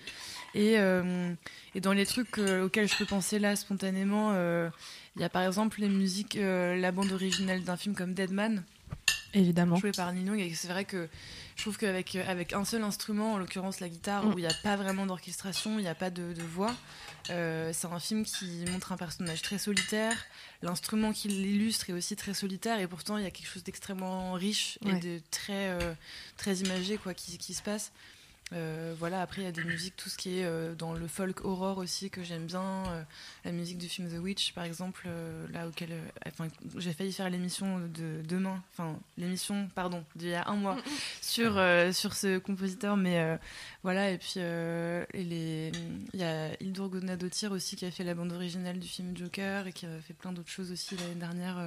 [0.53, 1.33] Et, euh,
[1.81, 4.69] dans les trucs euh, auxquels je peux penser là spontanément, euh,
[5.15, 8.63] il y a par exemple les musiques, euh, la bande originale d'un film comme Deadman,
[9.33, 9.75] Évidemment.
[9.75, 10.33] joué par Nino.
[10.35, 11.07] Et c'est vrai que
[11.55, 14.33] je trouve qu'avec euh, avec un seul instrument, en l'occurrence la guitare, Mm.
[14.33, 16.75] où il n'y a pas vraiment d'orchestration, il n'y a pas de, de voix,
[17.29, 20.15] euh, c'est un film qui montre un personnage très solitaire.
[20.61, 24.33] L'instrument qui l'illustre est aussi très solitaire, et pourtant il y a quelque chose d'extrêmement
[24.33, 24.99] riche et Ouais.
[24.99, 25.93] de très, euh,
[26.37, 27.91] très imagé quoi, qui, qui se passe.
[28.51, 31.07] Euh, voilà, après il y a des musiques, tout ce qui est euh, dans le
[31.07, 32.63] folk horror aussi que j'aime bien.
[32.87, 33.03] euh,
[33.45, 35.07] la musique du film The Witch, par exemple,
[35.51, 35.89] là auquel
[36.27, 40.77] enfin, j'ai failli faire l'émission de demain, enfin l'émission, pardon, d'il y a un mois
[41.21, 41.61] sur
[41.93, 43.39] sur ce compositeur, mais
[43.83, 44.11] voilà.
[44.11, 45.71] Et puis il
[46.13, 49.73] y a Hildur Guðnadóttir aussi qui a fait la bande originale du film Joker et
[49.73, 51.57] qui a fait plein d'autres choses aussi l'année dernière,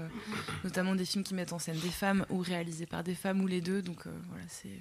[0.64, 3.46] notamment des films qui mettent en scène des femmes ou réalisés par des femmes ou
[3.46, 3.82] les deux.
[3.82, 4.80] Donc voilà, c'est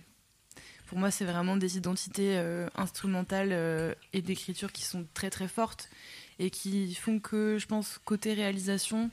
[0.91, 5.47] pour moi, c'est vraiment des identités euh, instrumentales euh, et d'écriture qui sont très très
[5.47, 5.89] fortes
[6.37, 9.09] et qui font que, je pense, côté réalisation,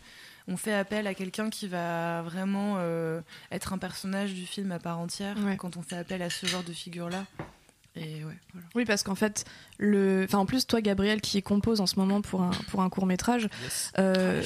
[0.48, 3.20] on fait appel à quelqu'un qui va vraiment euh,
[3.52, 5.56] être un personnage du film à part entière Ouais.
[5.56, 7.26] quand on fait appel à ce genre de figure-là.
[7.94, 8.66] Et ouais, voilà.
[8.74, 9.44] Oui, parce qu'en fait,
[9.78, 10.24] le...
[10.24, 13.06] enfin, en plus, toi, Gabriel, qui compose en ce moment pour un, pour un court
[13.06, 13.48] métrage,
[14.00, 14.42] euh,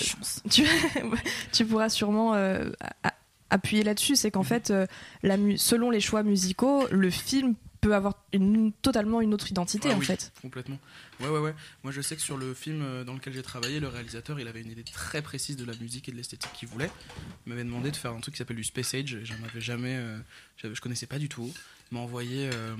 [0.51, 0.67] tu,
[1.53, 2.69] tu pourras sûrement euh,
[3.53, 4.17] appuyer là-dessus.
[4.17, 4.87] C'est qu'en fait, euh,
[5.23, 9.97] la selon les choix musicaux, le film peut avoir une, totalement une autre identité, Ah
[9.97, 10.33] en oui, fait.
[10.41, 10.79] Complètement.
[11.19, 11.55] Ouais, ouais, ouais.
[11.83, 14.47] Moi, je sais que sur le film euh, dans lequel j'ai travaillé, le réalisateur, il
[14.47, 16.91] avait une idée très précise de la musique et de l'esthétique qu'il voulait.
[17.45, 19.19] Il m'avait demandé de faire un truc qui s'appelle du Space Age.
[19.25, 19.97] J'en avais jamais.
[19.97, 20.17] euh,
[20.63, 21.53] je connaissais pas du tout.
[21.91, 22.77] Il m'a envoyé euh,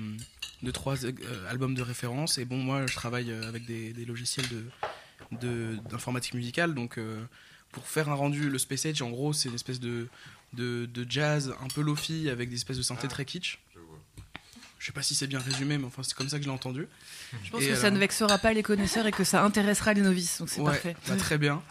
[0.61, 1.11] deux, trois euh,
[1.49, 2.37] albums de référence.
[2.37, 4.63] Et bon, moi, je travaille avec des, des logiciels de
[5.89, 6.75] d'informatique musicale.
[6.75, 6.99] Donc,
[7.71, 10.07] pour faire un rendu, le Space Age, en gros, c'est une espèce de,
[10.53, 13.59] de, de jazz un peu lofi avec des espèces de synthé très kitsch.
[14.79, 16.53] Je sais pas si c'est bien résumé, mais enfin, c'est comme ça que je l'ai
[16.53, 16.87] entendu.
[17.45, 20.01] Je pense Et que ça ne vexera pas les connaisseurs et que ça intéressera les
[20.01, 20.95] novices, donc c'est Ouais, parfait.
[21.07, 21.61] bah, très bien.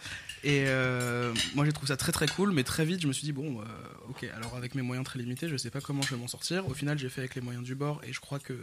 [0.43, 3.23] Et euh, moi j'ai trouvé ça très très cool, mais très vite je me suis
[3.23, 3.65] dit bon, euh,
[4.09, 6.67] ok, alors avec mes moyens très limités, je sais pas comment je vais m'en sortir.
[6.67, 8.57] Au final, j'ai fait avec les moyens du bord et je crois que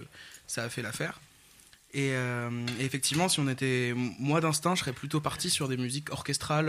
[0.48, 1.20] ça a fait l'affaire.
[1.94, 5.76] Et, euh, et effectivement, si on était moi d'instinct, je serais plutôt parti sur des
[5.76, 6.68] musiques orchestrales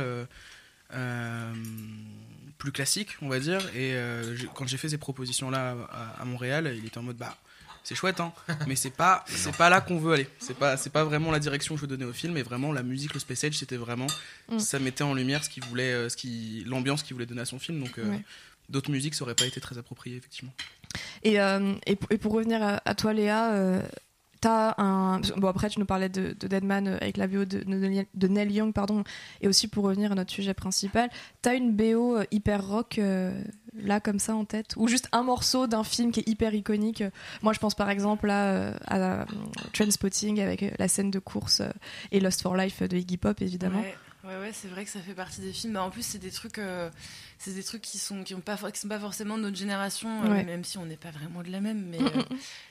[2.58, 3.60] plus classiques, on va dire.
[3.76, 7.18] Et euh, quand j'ai fait ces propositions là à, à Montréal, il était en mode
[7.18, 7.36] bah
[7.84, 8.32] c'est chouette hein,
[8.68, 10.28] mais c'est pas c'est pas là qu'on veut aller.
[10.40, 12.72] C'est pas c'est pas vraiment la direction que je veux donner au film, mais vraiment
[12.72, 14.08] la musique, le space age, c'était vraiment
[14.50, 14.60] Mm.
[14.60, 17.46] ça mettait en lumière ce qu'il voulait, euh, ce qui l'ambiance qu'il voulait donner à
[17.46, 17.80] son film.
[17.80, 18.22] Donc euh, Ouais.
[18.70, 20.54] d'autres musiques ça aurait pas été très approprié effectivement.
[21.24, 23.82] Et, euh, et, et pour revenir à, à toi, Léa, euh,
[24.42, 25.22] t'as un.
[25.38, 28.52] Bon, après, tu nous parlais de, de Deadman euh, avec la BO de, de, Neil
[28.52, 29.04] Young, pardon.
[29.40, 31.10] Et aussi, pour revenir à notre sujet principal,
[31.42, 33.42] t'as une BO euh, hyper rock, euh,
[33.74, 34.74] là, comme ça, en tête?
[34.76, 37.04] Ou juste un morceau d'un film qui est hyper iconique?
[37.42, 39.26] Moi, je pense par exemple là, à euh,
[39.74, 41.62] Trainspotting avec la scène de course
[42.12, 43.84] et Lost for Life de Iggy Pop, évidemment.
[44.24, 45.74] Ouais, ouais, c'est vrai que ça fait partie des films.
[45.74, 46.60] Bah, en plus, c'est des trucs,
[47.44, 50.24] c'est des trucs qui sont qui ont pas qui sont pas forcément de notre génération,
[50.26, 51.86] euh, même si on n'est pas vraiment de la même.
[51.90, 52.22] Mais euh,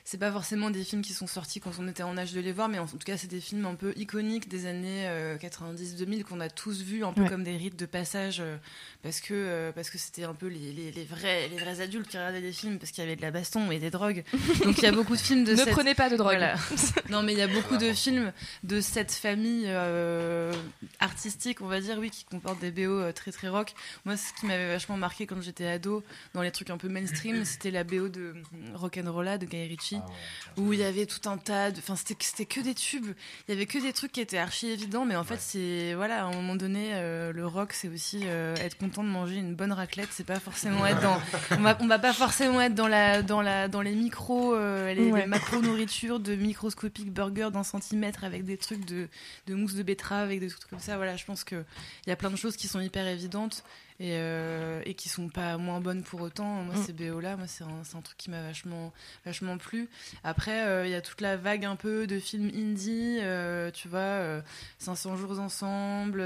[0.05, 2.51] c'est pas forcément des films qui sont sortis quand on était en âge de les
[2.51, 5.07] voir, mais en tout cas, c'est des films un peu iconiques des années
[5.41, 7.29] 90-2000 qu'on a tous vus un peu Ouais.
[7.29, 8.57] comme des rites de passage euh,
[9.03, 12.07] parce que euh, parce que c'était un peu les, les, les vrais les vrais adultes
[12.07, 14.23] qui regardaient des films parce qu'il y avait de la baston et des drogues.
[14.63, 16.35] Donc il y a beaucoup de films de Ne cette prenez pas de drogue.
[16.37, 16.55] voilà.
[17.09, 18.31] non, mais il y a beaucoup de films
[18.63, 20.51] de cette famille euh,
[20.99, 23.73] artistique, on va dire, oui, qui comportent des BO euh, très très rock.
[24.05, 27.43] Moi, ce qui m'avait vachement marqué quand j'étais ado, dans les trucs un peu mainstream,
[27.45, 28.33] c'était la BO de
[28.75, 29.99] Rock'n'Rolla de Guy Ritchie,
[30.57, 31.79] où il y avait tout un tas de.
[31.79, 33.13] Enfin, c'était c'était que des tubes.
[33.47, 35.93] Il y avait que des trucs qui étaient archi évidents, mais en fait, c'est.
[35.95, 39.35] Voilà, à un moment donné, euh, le rock, c'est aussi euh, être content de manger
[39.35, 40.09] une bonne raclette.
[40.11, 41.19] C'est pas forcément être dans.
[41.51, 44.93] On va, on va pas forcément être dans, la, dans, la, dans les micros, euh,
[44.93, 45.21] les, Ouais.
[45.21, 49.07] les macro-nourritures de microscopiques burgers d'un centimètre avec des trucs de,
[49.47, 50.95] de mousse de betterave, avec des trucs comme ça.
[50.97, 51.63] Voilà, je pense qu'il
[52.07, 53.63] y a plein de choses qui sont hyper évidentes
[54.01, 56.63] et, euh, et qui sont pas moins bonnes pour autant.
[56.63, 56.83] Moi, Mm.
[56.85, 58.91] ces BO-là, moi, c'est un, truc qui m'a vachement,
[59.25, 59.89] vachement plu.
[60.23, 63.87] Après, euh, il y a toute la vague un peu de films indie, euh, tu
[63.87, 64.41] vois, euh,
[64.79, 66.23] 500 jours ensemble.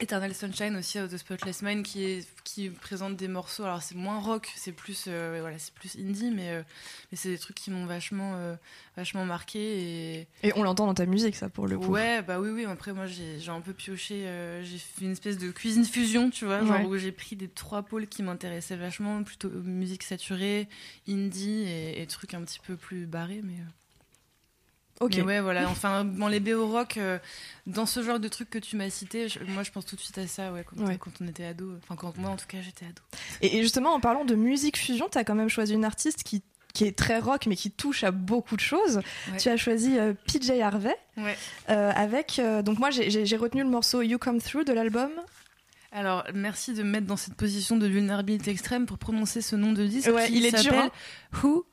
[0.00, 4.20] Eternal Sunshine aussi de Spotless Mind qui est qui présente des morceaux alors c'est moins
[4.20, 6.62] rock c'est plus euh, voilà c'est plus indie mais euh,
[7.10, 8.54] mais c'est des trucs qui m'ont vachement euh,
[8.96, 9.58] vachement marqué
[10.20, 11.88] et Et on l'entend dans ta musique, ça, pour le coup.
[11.90, 14.24] ouais bah oui oui après moi j'ai j'ai un peu pioché
[14.62, 16.84] j'ai fait une espèce de cuisine fusion tu vois genre Ouais.
[16.86, 20.68] où j'ai pris des trois pôles qui m'intéressaient vachement plutôt musique saturée
[21.08, 23.56] indie et, et trucs un petit peu plus barrés mais
[25.00, 25.14] Ok.
[25.16, 25.68] mais ouais, voilà.
[25.68, 27.18] Enfin, dans les BO rock, euh,
[27.66, 30.00] dans ce genre de trucs que tu m'as cité, je- moi je pense tout de
[30.00, 30.98] suite à ça, ouais, quand, Ouais.
[30.98, 31.72] quand on était ado.
[31.82, 33.00] Enfin, quand moi en tout cas j'étais ado.
[33.42, 36.22] Et, et justement, en parlant de musique fusion, tu as quand même choisi une artiste
[36.24, 36.42] qui,
[36.74, 38.96] qui est très rock, mais qui touche à beaucoup de choses.
[39.30, 39.36] Ouais.
[39.38, 41.36] Tu as choisi euh, PJ Harvey, Ouais.
[41.70, 42.40] euh, avec.
[42.64, 45.10] donc, moi, j'ai- retenu le morceau You Come Through de l'album.
[45.90, 49.72] Alors, merci de me mettre dans cette position de vulnérabilité extrême pour prononcer ce nom
[49.72, 50.10] de disque.
[50.10, 50.90] Ouais, qui il est dur, s'appelle
[51.32, 51.38] hein.
[51.42, 51.64] Who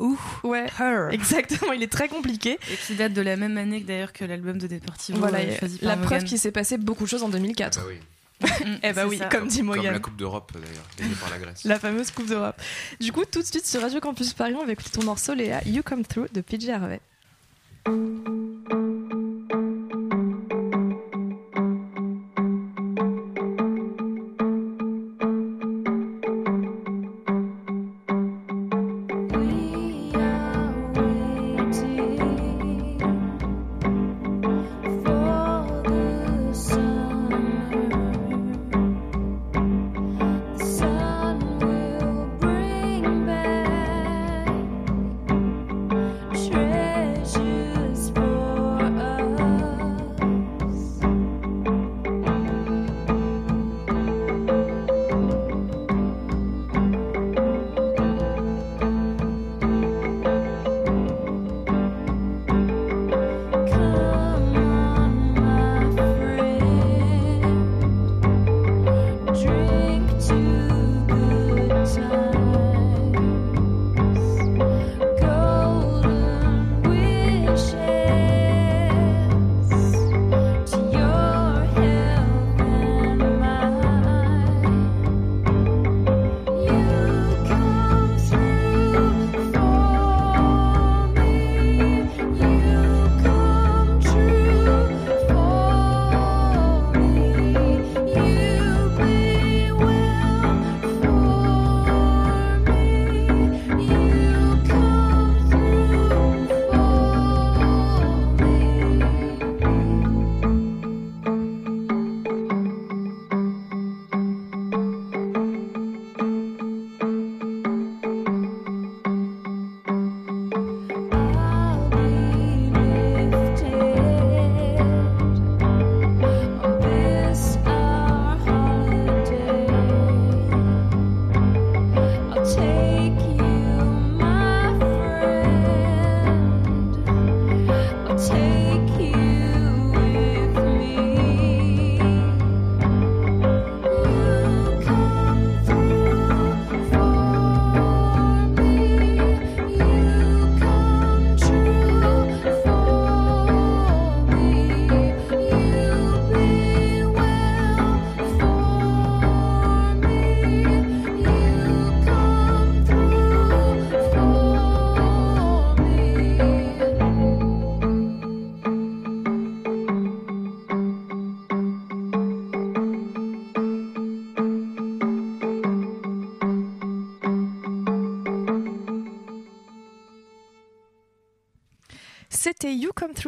[0.00, 1.10] ou Ouais, Her.
[1.12, 2.58] exactement, il est très compliqué.
[2.72, 5.58] Et qui date de la même année que d'ailleurs que l'album de Deportivo Voilà, euh,
[5.58, 7.78] choisi la preuve qu'il s'est passé beaucoup de choses en 2004.
[7.78, 7.98] Ah bah oui.
[8.82, 9.26] Eh bah oui, ça.
[9.26, 9.92] comme dit Comme Morgan.
[9.92, 11.64] la Coupe d'Europe d'ailleurs, gagnée par la Grèce.
[11.64, 12.56] La fameuse Coupe d'Europe.
[12.98, 15.60] Du coup, tout de suite sur Radio Campus Paris, on va écouter ton morceau Léa,
[15.66, 17.00] You Come Through de PJ Harvey.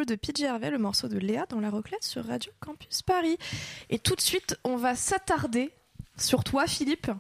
[0.05, 3.39] De PJ Harvey, le morceau de Léa dans la roclette sur Radio Campus Paris.
[3.89, 5.71] Et tout de suite, on va s'attarder
[6.17, 7.11] sur toi, Philippe.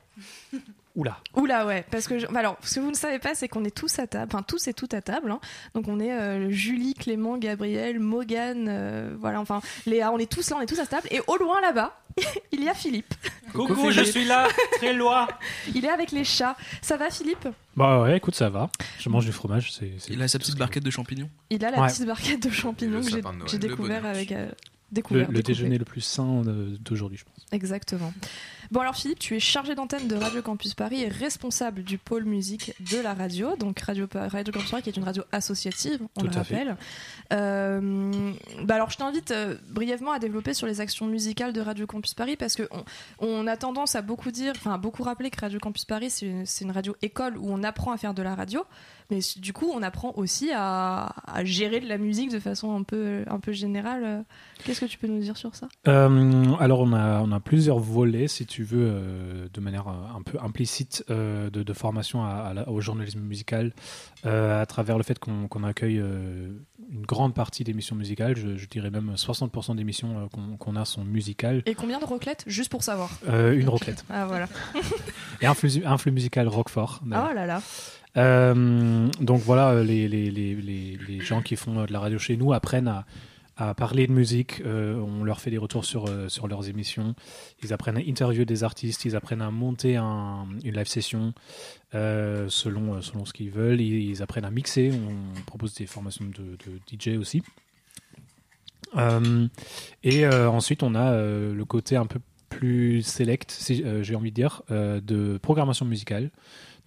[0.94, 1.16] Oula.
[1.36, 3.74] Oula, ouais, parce que je- alors, ce que vous ne savez pas, c'est qu'on est
[3.74, 5.30] tous à table, enfin tous et toutes à table.
[5.30, 5.40] hein.
[5.74, 10.50] Donc on est euh, Julie, Clément, Gabriel, Morgane, euh, voilà, enfin Léa, on est tous
[10.50, 11.08] là, on est tous à table.
[11.10, 11.98] Et au loin là-bas,
[12.52, 13.14] il y a Philippe.
[13.54, 15.28] Coucou, je suis là, très loin.
[15.74, 16.56] Il est avec les chats.
[16.82, 17.48] Ça va, Philippe?
[17.76, 18.68] Bah ouais, écoute, ça va.
[18.98, 19.90] Je mange du fromage, c'est.
[20.10, 21.30] Il a sa petite barquette de champignons.
[21.48, 21.88] Il a la Ouais.
[21.88, 23.08] petite barquette de champignons que
[23.48, 24.30] j'ai- découvert avec.
[24.32, 25.42] euh, Le, découvert, le découvert.
[25.56, 27.46] déjeuner le plus sain de- d'aujourd'hui, je pense.
[27.50, 28.12] Exactement.
[28.72, 32.24] Bon alors Philippe, tu es chargé d'antenne de Radio Campus Paris et responsable du pôle
[32.24, 36.22] musique de la radio, donc Radio, radio Campus Paris qui est une radio associative, on
[36.22, 36.76] Tout le rappelle.
[37.34, 38.32] Euh,
[38.62, 42.14] bah alors je t'invite euh, brièvement à développer sur les actions musicales de Radio Campus
[42.14, 42.82] Paris parce que on,
[43.18, 46.24] on a tendance à beaucoup dire, enfin à beaucoup rappeler que Radio Campus Paris c'est
[46.24, 48.64] une, c'est une radio école où on apprend à faire de la radio,
[49.12, 52.82] mais du coup on apprend aussi à, à gérer de la musique de façon un
[52.82, 54.24] peu, un peu générale.
[54.64, 55.68] Qu'est-ce que tu peux nous dire sur ça?
[55.88, 60.16] Euh, alors, on a, on a plusieurs volets, si tu veux, euh, de manière euh,
[60.16, 63.72] un peu implicite euh, de, de formation à- à la- au journalisme musical,
[64.24, 68.36] à travers le fait qu'on accueille une grande partie d'émissions musicales.
[68.36, 71.62] Je, je dirais même 60% d'émissions qu'on a sont musicales.
[71.66, 73.10] Et combien de roclettes Juste pour savoir?
[73.28, 74.04] Une roclette.
[74.10, 74.46] Ah voilà.
[75.40, 77.00] Et un flux, un flux musical Roquefort.
[77.04, 77.28] d'ailleurs.
[77.30, 77.62] Oh là là.
[78.16, 82.88] Euh, donc voilà, euh, les, gens qui font euh, de la radio chez nous apprennent
[82.88, 83.04] à,
[83.76, 84.60] parler de musique.
[84.64, 86.08] on leur fait des retours sur,
[86.48, 87.14] leurs émissions.
[87.62, 89.04] Ils apprennent à interviewer des artistes.
[89.04, 91.32] Ils apprennent à monter un- une live session
[91.92, 93.80] selon, ce qu'ils veulent.
[93.80, 94.90] Ils, apprennent à mixer.
[94.92, 96.56] On propose des formations de,
[96.90, 97.44] DJ aussi.
[100.02, 103.56] Et ensuite, on a le côté un peu plus select,
[104.02, 106.32] j'ai envie de dire, de programmation musicale.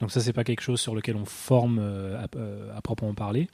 [0.01, 3.13] Donc ça, c'est pas quelque chose sur lequel on forme euh, à, euh, à proprement
[3.13, 3.47] parler.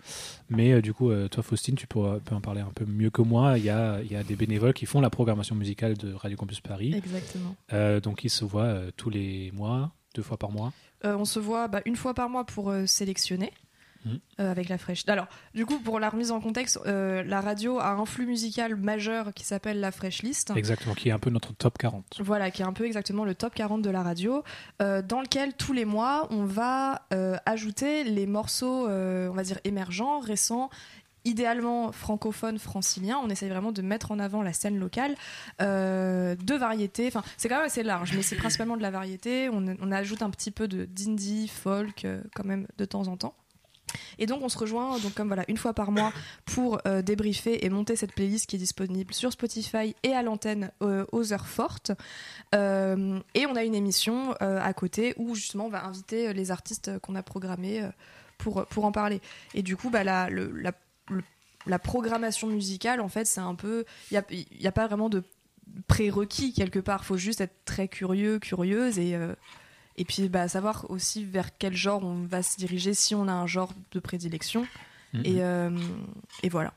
[0.50, 3.22] Mais euh, du coup, toi, Faustine, tu pourras- peux en parler un peu mieux que
[3.22, 3.58] moi.
[3.60, 6.38] Il y a, il y a des bénévoles qui font la programmation musicale de Radio
[6.38, 6.94] Campus Paris.
[6.96, 7.56] Exactement.
[8.02, 10.74] Donc ils se voient tous les mois, deux fois par mois.
[11.04, 13.52] On se voit bah, une fois par mois pour sélectionner
[14.08, 15.04] Euh, avec la fraîche.
[15.08, 18.76] Alors, du coup, pour la remise en contexte, euh, la radio a un flux musical
[18.76, 20.52] majeur qui s'appelle la Fresh List.
[20.56, 22.20] Exactement, qui est un peu notre top 40.
[22.20, 24.44] Voilà, qui est un peu exactement le top 40 de la radio,
[24.82, 27.02] euh, dans lequel tous les mois on va
[27.46, 30.70] ajouter les morceaux, on va dire émergents, récents,
[31.26, 33.20] idéalement francophones, franciliens.
[33.24, 35.16] On essaye vraiment de mettre en avant la scène locale,
[35.62, 37.08] euh, de variété.
[37.08, 39.50] Enfin, c'est quand même assez large, mais c'est principalement de la variété.
[39.50, 43.18] On, on ajoute un petit peu de d'indie, folk, euh, quand même de temps en
[43.18, 43.36] temps.
[44.20, 46.12] Et donc on se rejoint donc comme voilà une fois par mois
[46.46, 50.72] pour euh, débriefer et monter cette playlist qui est disponible sur Spotify et à l'antenne
[50.82, 51.92] euh, aux heures fortes.
[52.56, 57.00] Euh, et on a une émission à côté où justement on va inviter les artistes
[57.00, 57.88] qu'on a programmés
[58.38, 59.22] pour, pour en parler.
[59.54, 60.72] Et du coup, bah, la, la,
[61.66, 63.86] la programmation musicale, en fait, c'est un peu.
[64.12, 64.22] Il
[64.60, 65.24] n'y a, a pas vraiment de
[65.88, 67.02] prérequis quelque part.
[67.04, 69.18] Il faut juste être très curieux, curieuse et.
[70.02, 73.34] Et puis bah, savoir aussi vers quel genre on va se diriger si on a
[73.34, 74.66] un genre de prédilection.
[75.14, 75.22] Mhm.
[75.26, 75.70] Et, euh,
[76.42, 76.74] et voilà.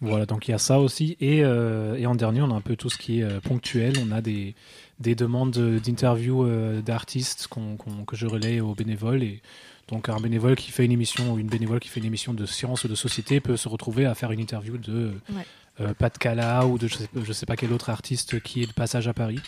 [0.00, 1.16] Voilà, donc il y a ça aussi.
[1.20, 3.92] Et, euh, et en dernier, on a un peu tout ce qui est euh, ponctuel.
[4.06, 4.54] On a des,
[5.00, 5.52] des demandes
[5.84, 6.46] d'interviews
[6.82, 9.22] d'artistes qu'on- que je relaie aux bénévoles.
[9.22, 9.42] Et
[9.88, 12.46] donc un bénévole qui fait une émission ou une bénévole qui fait une émission de
[12.46, 15.44] science ou de société peut se retrouver à faire une interview de Ouais.
[15.80, 18.66] euh, Pat Cala ou de je sais, je sais pas quel autre artiste qui est
[18.66, 19.40] de passage à Paris.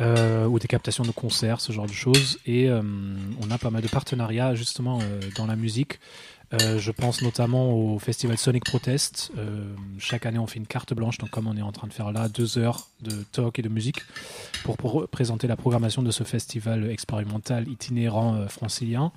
[0.00, 2.38] Euh, ou des captations de concerts, ce genre de choses.
[2.46, 2.82] Et euh,
[3.40, 6.00] on a pas mal de partenariats justement euh, dans la musique.
[6.60, 9.32] Je pense notamment au festival Sonic Protest.
[9.98, 12.12] Chaque année, on fait une carte blanche, donc comme on est en train de faire
[12.12, 14.02] là, deux heures de talk et de musique
[14.62, 19.10] pour, pour présenter la programmation de ce festival expérimental itinérant francilien.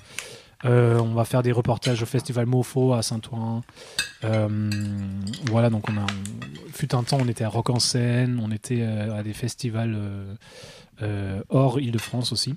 [0.65, 3.63] Euh, on va faire des reportages au festival Mofo à Saint-Ouen.
[4.23, 4.69] Euh,
[5.45, 6.01] voilà, donc on a.
[6.01, 9.33] on- fut un temps, on était à Rock en scène, on était euh, à des
[9.33, 10.33] festivals euh,
[11.01, 12.55] euh, hors Île-de-France aussi.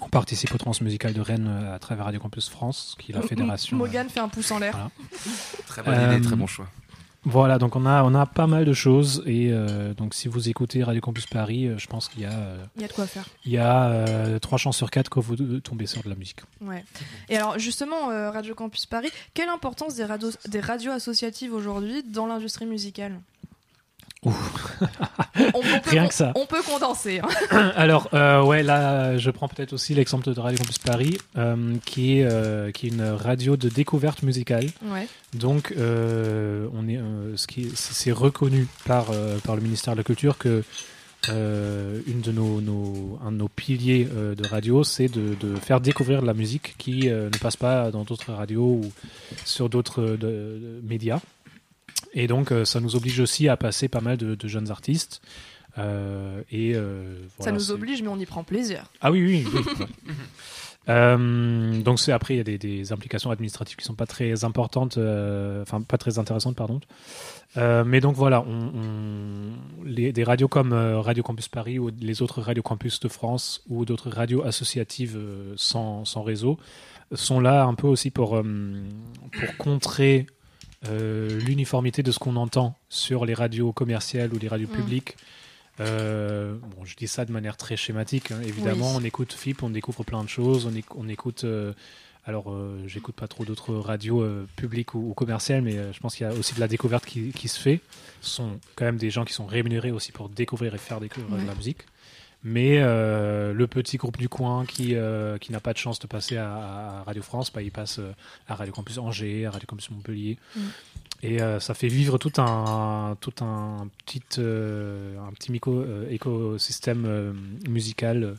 [0.00, 3.20] On participe au Transmusical de Rennes euh, à travers Radio Campus France, qui est la
[3.28, 3.76] fédération.
[3.76, 4.72] euh, Morgan fait un pouce en l'air.
[4.72, 4.90] Voilà.
[5.66, 6.66] Très bonne Euh, idée, très bon choix.
[7.24, 9.22] Voilà, donc on a, on a pas mal de choses.
[9.26, 12.32] Et euh, donc si vous écoutez Radio Campus Paris, euh, je pense qu'il y a,
[12.32, 13.26] euh, Il y a de quoi faire.
[13.44, 16.40] il y a trois chances sur quatre que vous tombez sur de la musique.
[16.60, 16.84] Ouais.
[17.28, 22.26] Et alors justement, Radio Campus Paris, quelle importance des radios, des radios associatives aujourd'hui dans
[22.26, 23.18] l'industrie musicale?
[24.24, 24.30] On,
[25.54, 26.32] on peut Rien que ça.
[26.34, 27.20] On peut condenser.
[27.50, 27.72] hein.
[27.76, 32.18] Alors, euh, ouais, là, je prends peut-être aussi l'exemple de Radio Campus Paris, euh, qui,
[32.18, 34.66] est, euh, qui est une radio de découverte musicale.
[34.86, 35.06] Ouais.
[35.34, 37.00] Donc, on est,
[37.36, 39.06] ce qui est- c'est reconnu par,
[39.44, 40.62] par le ministère de la Culture que
[41.28, 46.20] une de nos, nos- un de nos piliers de radio, c'est de, de faire découvrir
[46.20, 48.92] de la musique qui ne passe pas dans d'autres radios ou
[49.46, 50.18] sur d'autres
[50.82, 51.20] médias.
[52.14, 55.20] Et donc, euh, ça nous oblige aussi à passer pas mal de, de jeunes artistes.
[55.78, 58.84] Euh, et euh, Ça nous oblige, mais on y prend plaisir.
[59.00, 59.84] ah oui, oui.
[60.90, 64.44] Euh, donc c'est après il y a des, des implications administratives qui sont pas très
[64.44, 64.98] importantes,
[65.62, 66.78] enfin pas très intéressantes pardon.
[67.56, 72.42] Mais donc voilà, on, on- les, des radios comme Radio Campus Paris ou les autres
[72.42, 75.18] radios campus de France ou d'autres radios associatives
[75.56, 76.58] sans, sans réseau
[77.14, 80.26] sont là un peu aussi pour pour contrer
[80.88, 84.76] euh, l'uniformité de ce qu'on entend sur les radios commerciales ou les radios Mm.
[84.76, 85.16] publiques.
[85.80, 88.30] Euh, bon, je dis ça de manière très schématique.
[88.30, 88.40] hein.
[88.46, 88.98] Évidemment, Oui.
[89.00, 90.66] on écoute FIP, on découvre plein de choses.
[90.66, 91.44] On, éc- on écoute.
[91.44, 91.72] euh,
[92.26, 96.30] alors, j'écoute pas trop d'autres radios publiques ou, ou commerciales, mais je pense qu'il y
[96.30, 97.80] a aussi de la découverte qui, qui se fait.
[98.22, 101.38] Ce sont quand même des gens qui sont rémunérés aussi pour découvrir et faire découvrir
[101.42, 101.82] de la musique.
[102.46, 106.06] Mais euh, le petit groupe du coin qui, euh, qui n'a pas de chance de
[106.06, 108.12] passer à, à Radio France, bah, il passe euh,
[108.46, 110.36] à Radio Campus Angers, à Radio Campus Montpellier.
[110.54, 110.60] Mm.
[111.22, 117.34] Et euh, ça fait vivre tout un, tout un petit, un petit micro, écosystème
[117.66, 118.36] musical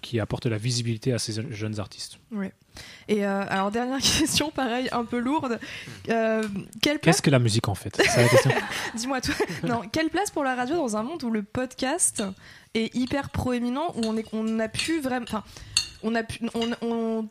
[0.00, 2.18] qui apporte la visibilité à ces jeunes artistes.
[2.30, 2.52] Ouais.
[3.08, 5.58] Et euh, alors dernière question, pareil, un peu lourde.
[6.08, 6.42] Euh,
[6.82, 8.00] quelle place Qu'est-ce que la musique en fait?
[8.94, 9.34] Dis-moi toi.
[9.64, 12.22] Non, quelle place pour la radio dans un monde où le podcast
[12.74, 15.44] est hyper proéminent, où on est, on a pu vraiment, enfin,
[16.02, 17.28] on a pu, on, on,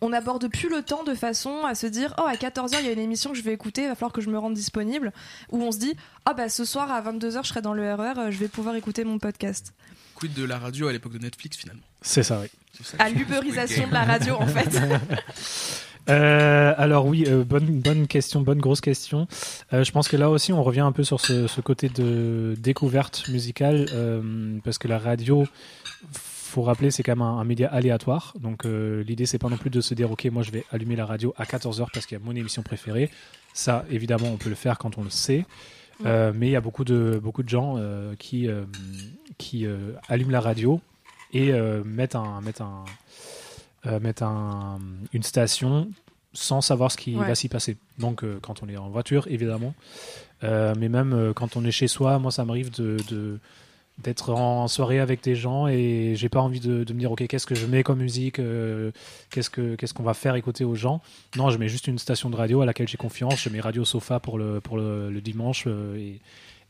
[0.00, 2.88] on n'aborde plus le temps de façon à se dire, oh à 14h il y
[2.88, 5.12] a une émission que je vais écouter, il va falloir que je me rende disponible,
[5.50, 8.12] où on se dit, ah bah ce soir à 22h je serai dans le RER,
[8.18, 9.72] euh, je vais pouvoir écouter mon podcast.
[10.14, 11.82] Quid de la radio à l'époque de Netflix finalement?
[12.02, 12.48] C'est ça, oui.
[12.98, 14.80] À de la radio en fait.
[16.08, 19.26] Euh, alors oui, euh, bonne, bonne question, bonne grosse question.
[19.72, 22.54] Euh, je pense que là aussi, on revient un peu sur ce, ce côté de
[22.58, 23.86] découverte musicale,
[24.64, 25.46] parce que la radio,
[26.12, 28.32] faut faut rappeler, c'est quand même un, un média aléatoire.
[28.40, 31.04] Donc l'idée, c'est pas non plus de se dire, ok, moi je vais allumer la
[31.04, 33.10] radio à 14h parce qu'il y a mon émission préférée.
[33.52, 35.44] Ça, évidemment, on peut le faire quand on le sait.
[36.04, 37.78] Mais il y a beaucoup de, beaucoup de gens
[38.18, 38.48] qui,
[39.36, 39.66] qui
[40.08, 40.80] allument la radio
[41.32, 42.84] et euh, mettent, un, mettent, un,
[43.86, 44.78] euh, mettent un,
[45.12, 45.88] une station
[46.32, 47.26] sans savoir ce qui Ouais.
[47.26, 47.76] va s'y passer.
[47.98, 49.74] Donc euh, quand on est en voiture, évidemment.
[50.44, 53.38] Euh, mais même euh, quand on est chez soi, moi ça m'arrive de, de-
[54.02, 57.26] d'être en soirée avec des gens et j'ai pas envie de, de me dire ok
[57.26, 58.90] qu'est-ce que je mets comme musique euh,
[59.30, 61.00] qu'est-ce que qu'est-ce qu'on va faire écouter aux gens
[61.34, 63.86] non je mets juste une station de radio à laquelle j'ai confiance je mets radio
[63.86, 66.20] sofa pour le pour le, le dimanche euh, et,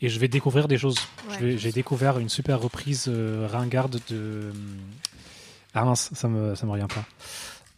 [0.02, 0.96] et je vais découvrir des choses
[1.40, 1.56] Ouais.
[1.56, 4.52] j'ai découvert une super reprise euh, ringarde de
[5.74, 7.04] ah mince ça me ça me revient pas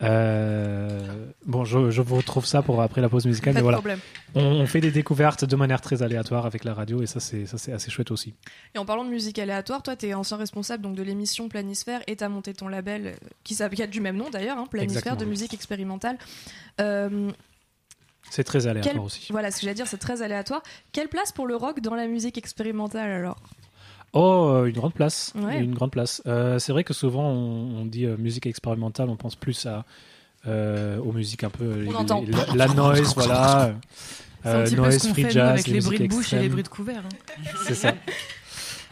[0.02, 3.64] Euh, bon je, je vous retrouve ça pour après la pause musicale Pas mais de
[3.64, 3.98] voilà problème.
[4.36, 7.46] on, on fait des découvertes de manière très aléatoire avec la radio et ça c'est
[7.46, 8.32] ça c'est assez chouette aussi
[8.76, 12.00] Et en parlant de musique aléatoire, toi, tu es ancien responsable donc, de l'émission Planisphère
[12.06, 13.12] et tu as monté ton label euh,
[13.42, 15.20] qui, qui a du même nom d'ailleurs, hein, Planisphère Exactement.
[15.20, 16.16] de musique expérimentale.
[16.80, 17.30] Euh,
[18.30, 20.62] c'est très aléatoire quel- aussi Voilà, ce que j'allais dire, c'est très aléatoire.
[20.92, 23.36] Quelle place pour le rock dans la musique expérimentale alors?
[24.14, 25.32] Oh, euh, une grande place.
[25.36, 25.58] Ouais.
[25.62, 26.22] Une grande place.
[26.26, 29.84] Euh, c'est vrai que souvent on, on dit euh, musique expérimentale, on pense plus à
[30.46, 31.90] euh, aux musiques un peu les-
[32.54, 33.74] la, la noise, voilà.
[34.44, 37.02] Noise, free jazz, avec les bruits de bouche et les bruits de couvert.
[37.04, 37.42] hein.
[37.66, 37.92] C'est ça.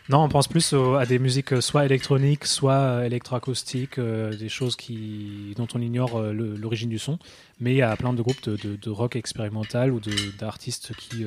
[0.09, 4.49] Non, on pense plus à des musiques euh, soit électroniques, soit euh, électroacoustiques, euh, des
[4.49, 7.19] choses qui, dont on ignore euh, l'origine du son.
[7.59, 10.01] Mais il y a plein de groupes de, rock expérimental ou
[10.39, 11.25] d'artistes qui,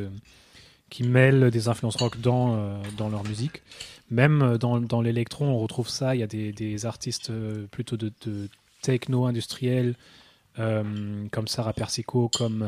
[0.89, 3.63] qui mêlent des influences rock dans, dans leur musique.
[4.11, 6.15] Même dans, dans l'électro, on retrouve ça.
[6.15, 7.31] Il y a des, artistes
[7.71, 8.47] plutôt de, de
[8.81, 9.95] techno industriel,
[10.59, 12.63] euh, comme Sarah Persico, comme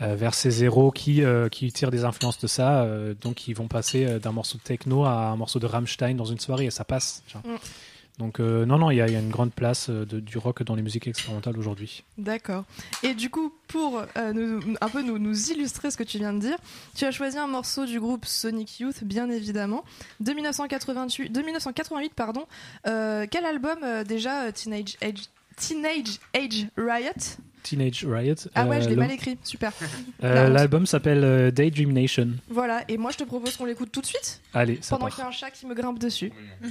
[0.00, 2.82] euh, euh, Verset Zero, qui, euh, qui tirent des influences de ça.
[2.82, 6.24] euh, donc, ils vont passer d'un morceau de techno à un morceau de Rammstein dans
[6.24, 7.22] une soirée et ça passe.
[7.44, 7.54] Mm.
[8.18, 10.20] Donc, euh, non, non, il y, a il y a une grande place euh, de-
[10.20, 12.02] du rock dans les musiques expérimentales aujourd'hui.
[12.16, 12.64] D'accord.
[13.02, 16.32] Et du coup, pour euh, nous- un peu nous, nous illustrer ce que tu viens
[16.32, 16.56] de dire,
[16.94, 19.84] tu as choisi un morceau du groupe Sonic Youth, bien évidemment,
[20.20, 22.46] de 1988, de 1988 pardon.
[22.84, 23.78] Quel album
[24.08, 25.24] déjà Teenage Age,
[25.56, 27.36] Teenage Age Riot?
[27.68, 28.34] Teenage Riot.
[28.54, 29.72] Ah ouais, euh, je l'ai le- mal écrit, super.
[30.22, 30.48] euh.
[30.54, 32.28] L'album s'appelle euh, Daydream Nation.
[32.48, 35.18] Voilà, et moi je te propose qu'on l'écoute tout de suite, Allez, ça pendant qu'il
[35.22, 36.32] y a un chat qui me grimpe dessus.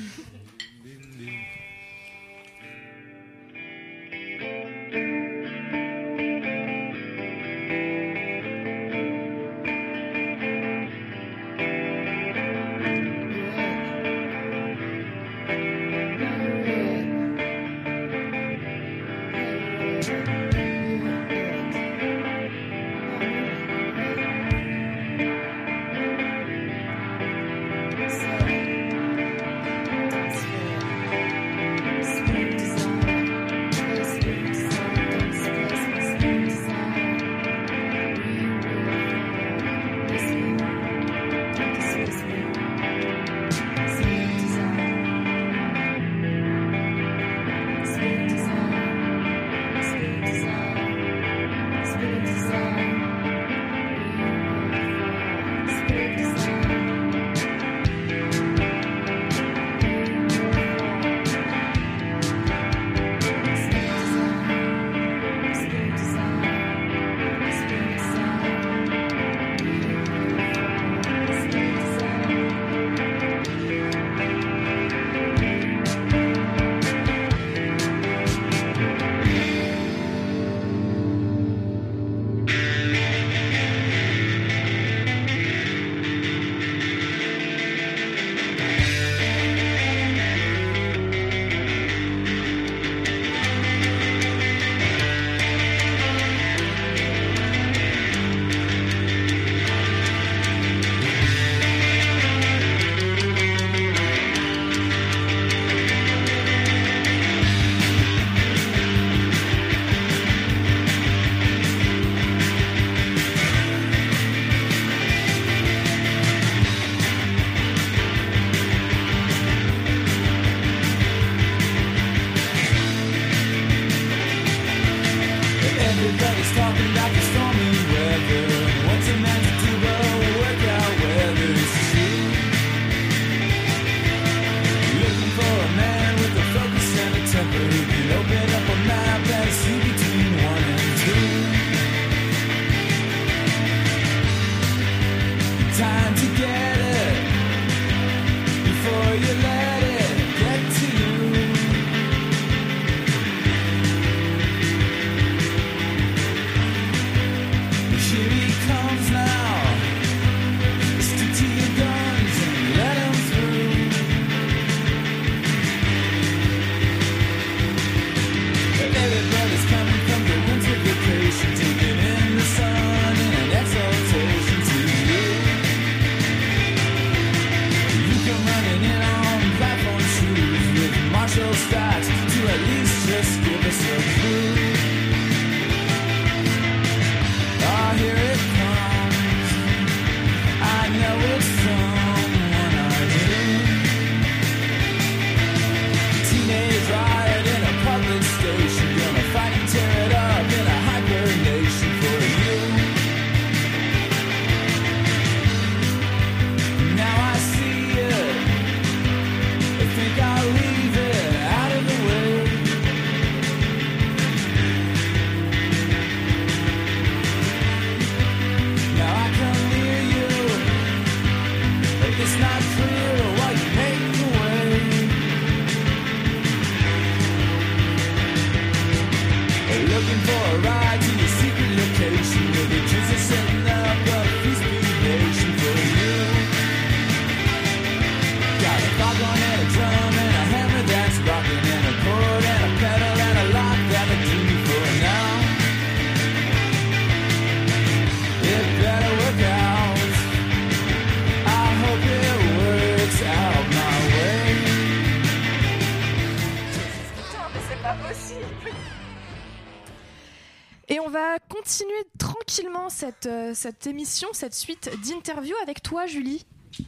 [261.56, 266.46] continuer tranquillement cette, euh, cette émission, cette suite d'interviews avec toi, Julie.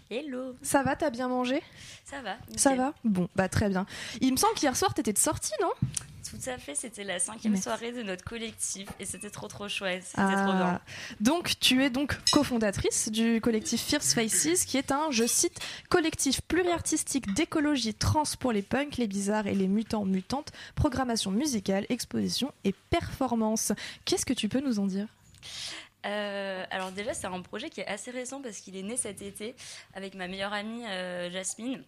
[0.10, 1.64] Hello, Ça va, t'as bien mangé?
[2.04, 2.94] Ça va Ça va?
[3.06, 3.86] Bon, bah très bien.
[4.20, 5.72] Il me semble qu'hier soir, t'étais de sortie, non?
[6.30, 7.64] Tout à fait, c'était la cinquième Merci.
[7.64, 10.44] soirée de notre collectif et c'était trop trop chouette, c'était Ah.
[10.46, 10.82] trop bien.
[11.22, 15.60] Donc, tu es donc cofondatrice du collectif Fierce Faces, qui est un, je cite,
[15.90, 21.86] collectif pluriartistique d'écologie trans pour les punks, les bizarres et les mutants mutantes, programmation musicale,
[21.90, 23.72] exposition et performance.
[24.06, 25.08] Qu'est-ce que tu peux nous en dire?
[26.06, 29.22] Euh, alors déjà, c'est un projet qui est assez récent parce qu'il est né cet
[29.22, 29.56] été
[29.94, 31.84] avec ma meilleure amie euh, Jasmine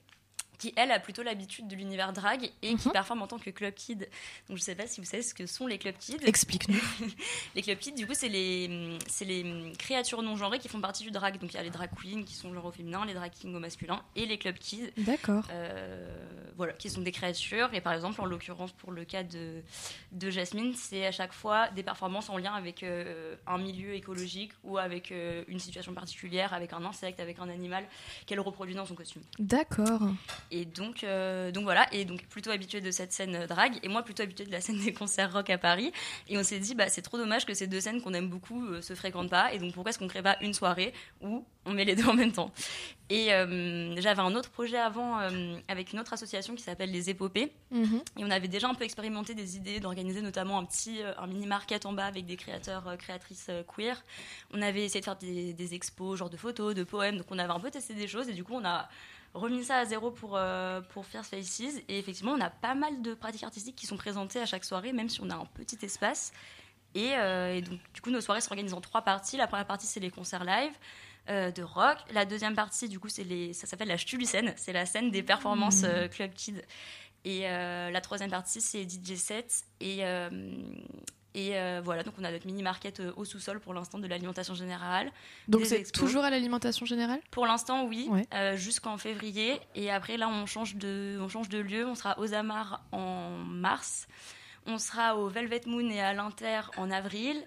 [0.60, 2.92] qui elle a plutôt l'habitude de l'univers drag et qui Mhm.
[2.94, 4.08] performe en tant que club kid.
[4.48, 6.18] Donc je sais pas si vous savez ce que sont les club kids.
[6.24, 6.78] Explique-nous.
[7.56, 11.04] Les club kids, du coup, c'est les, c'est les créatures non genrées qui font partie
[11.04, 11.40] du drag.
[11.40, 13.56] Donc il y a les drag queens qui sont genre au féminin, les drag kings
[13.56, 15.46] au masculin et les club kids D'accord.
[15.52, 16.08] Euh,
[16.58, 17.74] voilà, qui sont des créatures.
[17.74, 19.62] Et par exemple, en l'occurrence, pour le cas de,
[20.12, 24.52] de Jasmine, c'est à chaque fois des performances en lien avec euh, un milieu écologique
[24.64, 27.86] ou avec euh, une situation particulière, avec un insecte, avec un animal
[28.26, 29.22] qu'elle reproduit dans son costume.
[29.40, 30.02] D'accord.
[30.52, 34.02] Et donc, euh, donc voilà, et donc plutôt habituée de cette scène drague, et moi
[34.04, 35.92] plutôt habituée de la scène des concerts rock à Paris.
[36.28, 38.66] Et on s'est dit, bah, c'est trop dommage que ces deux scènes qu'on aime beaucoup
[38.66, 41.74] euh, se fréquentent pas, et donc pourquoi est-ce qu'on crée pas une soirée où on
[41.74, 42.52] met les deux en même temps?
[43.12, 47.10] Et euh, j'avais un autre projet avant euh, avec une autre association qui s'appelle Les
[47.10, 48.02] Épopées, Mhm.
[48.18, 51.28] et on avait déjà un peu expérimenté des idées d'organiser notamment un petit euh, un
[51.28, 54.04] mini market en bas avec des créateurs créatrices queer.
[54.52, 57.18] On avait essayé de faire des, des expos, genre de photos, de poèmes.
[57.18, 58.90] Donc on avait un peu testé des choses et du coup on a
[59.34, 61.82] remis ça à zéro pour euh, pour Fierce Faces.
[61.88, 64.94] Et effectivement on a pas mal de pratiques artistiques qui sont présentées à chaque soirée,
[64.94, 66.32] même si on a un petit espace.
[66.96, 69.38] Et, euh, donc du coup nos soirées s'organisent en trois parties.
[69.38, 70.74] La première partie c'est les concerts live.
[71.30, 71.98] euh, de rock.
[72.12, 74.52] La deuxième partie, du coup, les, ça s'appelle la Stulucène.
[74.56, 76.66] C'est la scène des performances euh, Club Kid.
[77.24, 79.64] Et la troisième partie, c'est DJ set.
[79.80, 80.04] Et,
[81.36, 84.56] et euh, voilà, donc on a notre mini-market euh, au sous-sol pour l'instant de l'alimentation
[84.56, 85.12] générale.
[85.48, 87.20] Donc c'est toujours à l'alimentation générale?
[87.32, 88.26] Pour l'instant, oui, Ouais.
[88.34, 89.60] euh, jusqu'en février.
[89.76, 91.86] Et après, là, on change de, on change de lieu.
[91.86, 94.08] On sera aux Amars en mars.
[94.66, 97.38] On sera au Velvet Moon et à l'Inter en avril.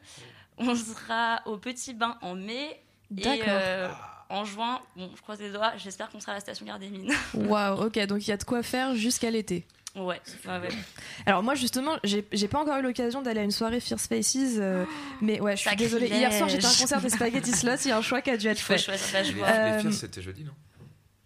[0.58, 2.80] On sera au Petit Bain en mai.
[3.10, 3.44] Et D'accord.
[3.48, 3.88] euh,
[4.30, 6.88] en juin, bon, je croise les doigts, j'espère qu'on sera à la station Gare des
[6.88, 7.12] Mines.
[7.34, 9.66] Waouh, ok, donc il y a de quoi faire jusqu'à l'été.
[9.96, 10.68] Ouais, ouais, ouais.
[11.26, 14.36] Alors moi justement, j'ai j'ai pas encore eu l'occasion d'aller à une soirée Fierce Faces,
[14.58, 14.84] euh,
[15.20, 15.92] mais ouais, je suis Sacrilège.
[15.92, 16.08] désolée.
[16.08, 18.30] Hier soir j'étais à un concert des Spaghetti Slots, il y a un choix qui
[18.30, 18.74] a dû être fait.
[18.88, 20.52] Euh, c'était jeudi, non?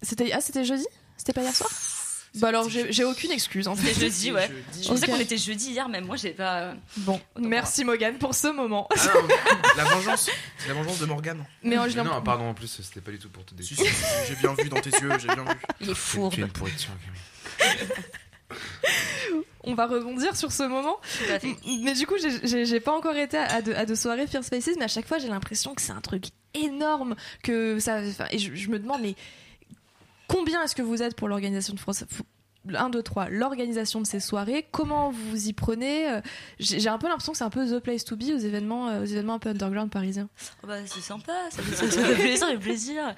[0.02, 0.86] C'était ah c'était jeudi?
[1.16, 1.70] C'était pas hier soir?
[2.34, 3.94] Bah alors j'ai aucune excuse en fait.
[3.94, 4.50] C'était jeudi, ouais.
[4.82, 5.10] Je pensais Ok.
[5.10, 6.58] qu'on était jeudi hier, même moi j'ai pas.
[6.64, 8.86] euh, Bon, merci Morgane pour ce moment.
[8.90, 9.28] Ah non,
[9.78, 11.42] la vengeance, c'est la vengeance de Morgane.
[11.62, 13.78] Mais en Mais général, Non, pardon, en plus, c'était pas du tout pour te décrire.
[14.28, 15.56] j'ai bien vu dans tes yeux, j'ai bien vu.
[15.80, 16.34] Il est Tu fourbe.
[16.34, 16.90] es une pourriture.
[19.64, 20.96] On va rebondir sur ce moment.
[21.82, 24.84] Mais du coup, j'ai- pas encore été à de, à de soirées Fierce Faces, mais
[24.84, 27.16] à chaque fois, j'ai l'impression que c'est un truc énorme.
[27.42, 29.14] Que ça, et je, je me demande, mais
[30.28, 32.04] combien est-ce que vous êtes pour l'organisation de France
[32.74, 36.20] 1, 2, 3, l'organisation de ces soirées, comment vous y prenez Euh,
[36.58, 39.02] J'ai un peu l'impression que c'est un peu the place to be aux événements, euh,
[39.02, 40.28] aux événements un peu underground parisiens.
[40.62, 43.14] Oh bah, c'est sympa, ça fait, ça fait plaisir, fait plaisir.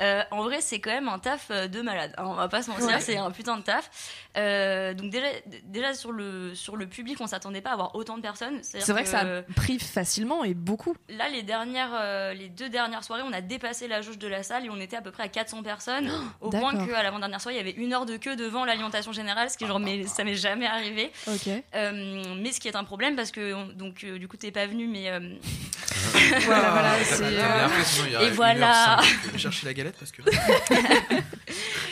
[0.00, 2.12] Euh, en vrai, c'est quand même un taf de malade.
[2.18, 3.00] hein, on va pas se mentir, Ouais.
[3.00, 3.90] c'est un putain de taf.
[4.36, 5.26] Euh, donc déjà,
[5.64, 8.58] déjà sur le sur le public, on s'attendait pas à avoir autant de personnes.
[8.62, 9.24] C'est vrai que ça
[9.56, 10.94] prive facilement et beaucoup.
[11.08, 14.64] Là, les dernières, les deux dernières soirées, on a dépassé la jauge de la salle
[14.66, 17.58] et on était à peu près à 400 personnes, au point qu'à l'avant-dernière soirée, il
[17.58, 20.34] y avait une heure de queue devant l'alimentation générale, ce qui genre, mais ça m'est
[20.34, 21.10] jamais arrivé.
[21.26, 21.48] Ok.
[21.74, 24.50] Euh, mais ce qui est un problème parce que on- donc euh, du coup t'es
[24.50, 25.20] pas venu, mais euh,
[26.44, 28.98] Voilà, voilà, c'est, euh, et voilà.
[29.36, 30.22] chercher la galette parce que.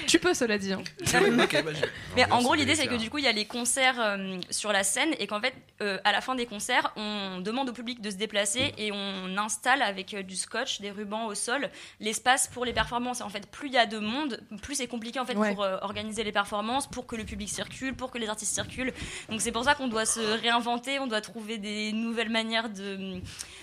[0.09, 0.73] Tu peux, cela dit.
[0.73, 0.83] hein.
[1.01, 1.71] ok, bah.
[2.17, 4.73] Mais en gros, l'idée, c'est que du coup, il y a les concerts euh, sur
[4.73, 8.01] la scène et qu'en fait, euh, à la fin des concerts, on demande au public
[8.01, 11.69] de se déplacer et on installe avec euh, du scotch, des rubans au sol,
[12.01, 13.21] l'espace pour les performances.
[13.21, 15.55] Et en fait, plus il y a de monde, plus c'est compliqué en fait Ouais.
[15.55, 18.93] pour euh, organiser les performances, pour que le public circule, pour que les artistes circulent.
[19.29, 23.21] Donc c'est pour ça qu'on doit se réinventer, on doit trouver des nouvelles manières de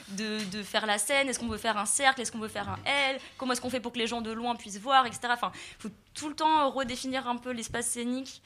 [0.10, 1.30] de, de faire la scène.
[1.30, 3.70] Est-ce qu'on veut faire un cercle Est-ce qu'on veut faire un L Comment est-ce qu'on
[3.70, 5.22] fait pour que les gens de loin puissent voir, etc.
[5.32, 8.42] Enfin, faut tout le temps redéfinir un peu l'espace scénique.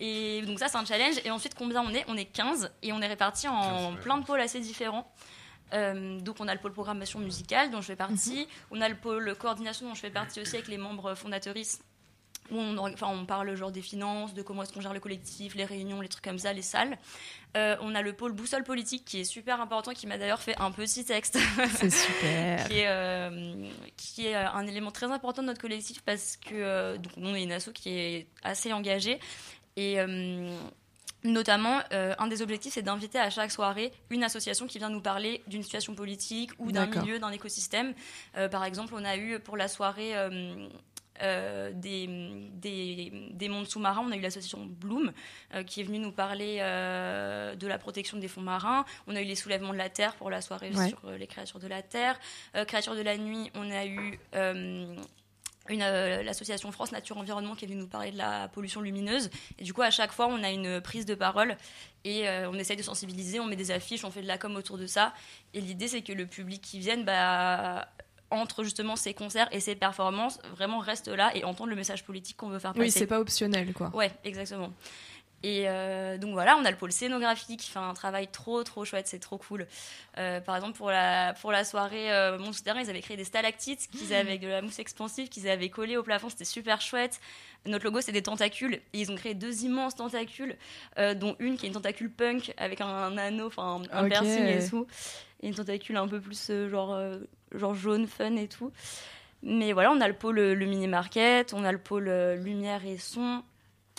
[0.00, 1.16] Et donc ça, c'est un challenge.
[1.24, 2.04] Et ensuite, combien on est?
[2.08, 4.00] On est 15 et on est répartis en 15, ouais.
[4.00, 5.10] plein de pôles assez différents.
[5.72, 8.94] Euh, donc on a le pôle programmation musicale dont je fais partie, on a le
[8.96, 11.80] pôle coordination dont je fais partie aussi avec les membres fondatrices
[12.50, 15.54] où on, enfin, on parle genre des finances, de comment est-ce qu'on gère le collectif,
[15.54, 16.98] les réunions, les trucs comme ça, les salles.
[17.56, 20.56] Euh, on a le pôle boussole politique qui est super important, qui m'a d'ailleurs fait
[20.60, 21.38] un petit texte
[21.76, 22.68] C'est super.
[22.68, 26.98] qui est, euh, qui est un élément très important de notre collectif parce que euh,
[26.98, 29.20] donc, on est une asso qui est assez engagée
[29.76, 30.50] et, euh,
[31.24, 35.00] Notamment, euh, un des objectifs, c'est d'inviter à chaque soirée une association qui vient nous
[35.00, 37.94] parler d'une situation politique ou d'un milieu, d'un écosystème.
[38.36, 40.68] Euh, par exemple, on a eu pour la soirée euh,
[41.22, 42.06] euh, des,
[42.54, 45.12] des, des mondes sous-marins, on a eu l'association Bloom
[45.54, 48.84] euh, qui est venue nous parler euh, de la protection des fonds marins.
[49.06, 50.88] On a eu les soulèvements de la Terre pour la soirée Ouais.
[50.88, 52.18] sur les créatures de la Terre.
[52.66, 54.18] Créatures de la nuit, on a eu
[55.68, 59.30] l'association France Nature Environnement qui est venue nous parler de la pollution lumineuse.
[59.58, 61.56] Et du coup, à chaque fois, on a une prise de parole
[62.04, 64.54] et euh, on essaye de sensibiliser, on met des affiches, on fait de la com
[64.56, 65.14] autour de ça.
[65.54, 67.88] Et l'idée, c'est que le public qui vienne, bah,
[68.34, 72.36] entre justement ces concerts et ces performances, vraiment reste là et entende le message politique
[72.36, 72.84] qu'on veut faire passer.
[72.84, 73.90] Oui, c'est pas optionnel, quoi.
[73.94, 74.72] Ouais, exactement.
[75.46, 78.86] Et euh, donc voilà, on a le pôle scénographie qui fait un travail trop trop
[78.86, 79.66] chouette, c'est trop cool.
[80.16, 83.24] Euh, par exemple pour la pour la soirée euh, Monde Souterrain, ils avaient créé des
[83.24, 86.80] stalactites qu'ils avaient avec de la mousse expansive qu'ils avaient collé au plafond, c'était super
[86.80, 87.20] chouette.
[87.66, 90.56] Notre logo c'est des tentacules et ils ont créé deux immenses tentacules,
[90.98, 94.04] euh, dont une qui est une tentacule punk avec un, un anneau, enfin un, un
[94.04, 94.08] Ok.
[94.12, 94.86] piercing et tout,
[95.44, 97.18] et une tentacule un peu plus euh, genre euh,
[97.54, 98.72] genre jaune fun et tout.
[99.42, 102.34] Mais voilà, on a le pôle euh, le mini market, on a le pôle euh,
[102.34, 103.42] lumière et son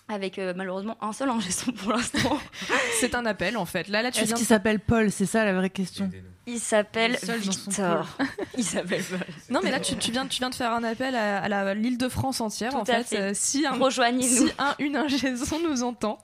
[0.07, 2.39] avec euh, malheureusement un seul ingé son pour l'instant.
[2.99, 3.87] C'est un appel, en fait.
[3.87, 4.35] Là, là, tu Est-ce viens.
[4.35, 5.11] qu'il s'appelle Paul?
[5.11, 6.09] C'est ça la vraie question.
[6.47, 8.17] Il s'appelle Seul dans son Victor.
[8.57, 9.03] Il s'appelle
[9.49, 11.73] Non, mais là, tu, tu viens, tu viens de faire un appel à, à la-
[11.73, 13.03] l'île de France entière, Tout en à fait.
[13.03, 13.19] fait.
[13.19, 14.47] Euh, si un, Rejoignez-nous.
[14.47, 16.19] si un, une ingéson nous entend.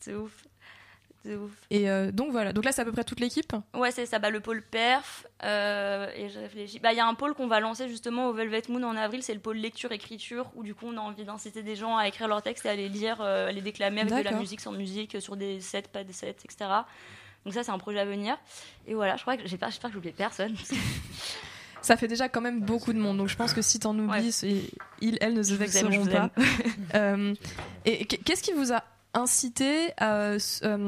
[0.00, 0.32] C'est ouf.
[1.24, 1.50] Ouf.
[1.70, 2.52] Et euh, donc voilà.
[2.52, 3.52] Donc là, c'est à peu près toute l'équipe.
[3.74, 5.26] Ouais, c'est ça, bah, le pôle perf.
[5.44, 6.78] euh, et je réfléchis.
[6.80, 9.22] Bah, Il y a un pôle qu'on va lancer justement au Velvet Moon en avril,
[9.22, 12.26] c'est le pôle lecture-écriture, où du coup on a envie d'inciter des gens à écrire
[12.28, 14.72] leurs textes et à les lire, euh, à les déclamer avec de la musique, sans
[14.72, 16.70] musique, sur des sets, pas des sets, etc.
[17.44, 18.36] Donc ça, c'est un projet à venir.
[18.86, 20.54] Et voilà, je crois que j'espère que j'oublie personne.
[21.82, 23.16] Ça fait déjà quand même beaucoup de monde.
[23.18, 24.32] Donc je pense que si t'en oublies,
[25.00, 25.16] Ouais.
[25.20, 26.30] elles ne se vexeront pas.
[26.94, 27.34] Euh,
[27.86, 28.84] et qu'est-ce qui vous a
[29.14, 30.38] incité à, euh,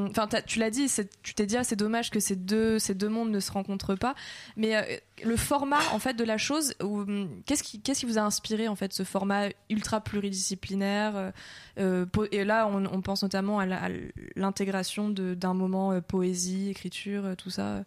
[0.08, 0.90] enfin tu l'as dit
[1.22, 3.94] tu t'es dit ah, c'est dommage que ces deux ces deux mondes ne se rencontrent
[3.94, 4.14] pas.
[4.56, 4.82] Mais euh,
[5.24, 8.68] le format en fait de la chose hum, qu'est-ce qui qu'est-ce qui vous a inspiré
[8.68, 11.32] en fait ce format ultra pluridisciplinaire
[11.78, 13.66] euh, et là on, on pense notamment à
[14.36, 17.84] l'intégration d'un moment poésie écriture tout ça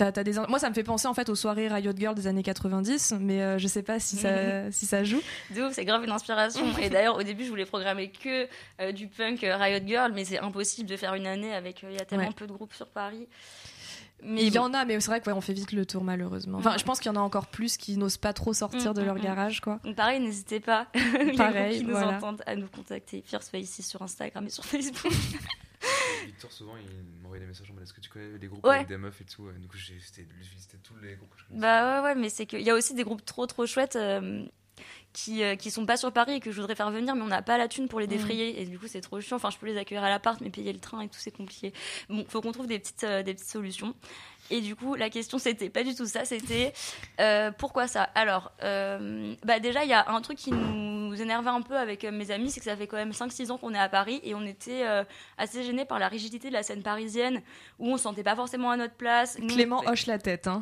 [0.00, 2.26] T'as- t'as des moi ça me fait penser en fait aux soirées Riot Girl des
[2.26, 4.30] années 90 mais euh, je sais pas si ça
[4.72, 5.20] si ça joue
[5.54, 6.64] De ouf, c'est grave une inspiration.
[6.78, 8.48] Et d'ailleurs, au début, je voulais programmer que
[8.80, 11.84] euh, du punk euh, Riot Girl, mais c'est impossible de faire une année avec.
[11.84, 12.32] euh, Il y a tellement Ouais.
[12.34, 13.28] peu de groupes sur Paris.
[14.22, 16.58] Mais il y en a, mais c'est vrai qu'on fait vite le tour malheureusement.
[16.58, 18.94] Enfin, je pense qu'il y en a encore plus qui n'osent pas trop sortir Mm,
[18.94, 19.22] de leur mm, mm.
[19.22, 19.80] garage, quoi.
[19.84, 22.16] Donc pareil, n'hésitez pas, les Pareil, groupes qui nous voilà.
[22.16, 23.22] entendent, à nous contacter.
[23.26, 25.12] Fierce Faces sur Instagram et sur Facebook.
[26.26, 28.76] Victor, souvent, il m'envoie des messages en mode Est-ce que tu connais des groupes Ouais.
[28.76, 29.50] avec des meufs et tout.
[29.52, 30.26] Du coup, j'ai c'était
[30.58, 31.60] c'était tous les groupes que je connaissais.
[31.62, 34.44] bah ouais, ouais, mais c'est qu'il y a aussi des groupes trop trop chouettes euh,
[35.12, 37.26] qui, euh, qui sont pas sur Paris et que je voudrais faire venir, mais on
[37.28, 38.10] n'a pas la thune pour les Mm.
[38.10, 38.60] défrayer.
[38.62, 39.36] Et du coup, c'est trop chiant.
[39.36, 41.72] Enfin, je peux les accueillir à l'appart, mais payer le train et tout, c'est compliqué.
[42.08, 43.94] Bon, faut qu'on trouve des petites, euh, des petites solutions.
[44.50, 46.72] Et du coup, la question, c'était pas du tout ça, c'était
[47.20, 48.02] euh, pourquoi ça?
[48.14, 52.04] Alors, euh, bah déjà, il y a un truc qui nous énervait un peu avec
[52.04, 54.20] euh, mes amis, c'est que ça fait quand même 5-6 ans qu'on est à Paris
[54.22, 55.04] et on était euh,
[55.38, 57.42] assez gênés par la rigidité de la scène parisienne
[57.78, 59.38] où on se sentait pas forcément à notre place.
[59.38, 60.46] Nous, Clément hoche la tête.
[60.46, 60.60] Hein.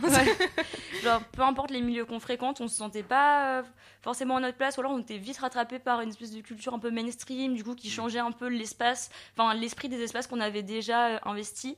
[1.02, 3.62] Genre, peu importe les milieux qu'on fréquente, on se sentait pas euh,
[4.02, 6.74] forcément à notre place, ou alors on était vite rattrapé par une espèce de culture
[6.74, 10.40] un peu mainstream, du coup, qui changeait un peu l'espace, enfin, l'esprit des espaces qu'on
[10.40, 11.76] avait déjà euh, investis.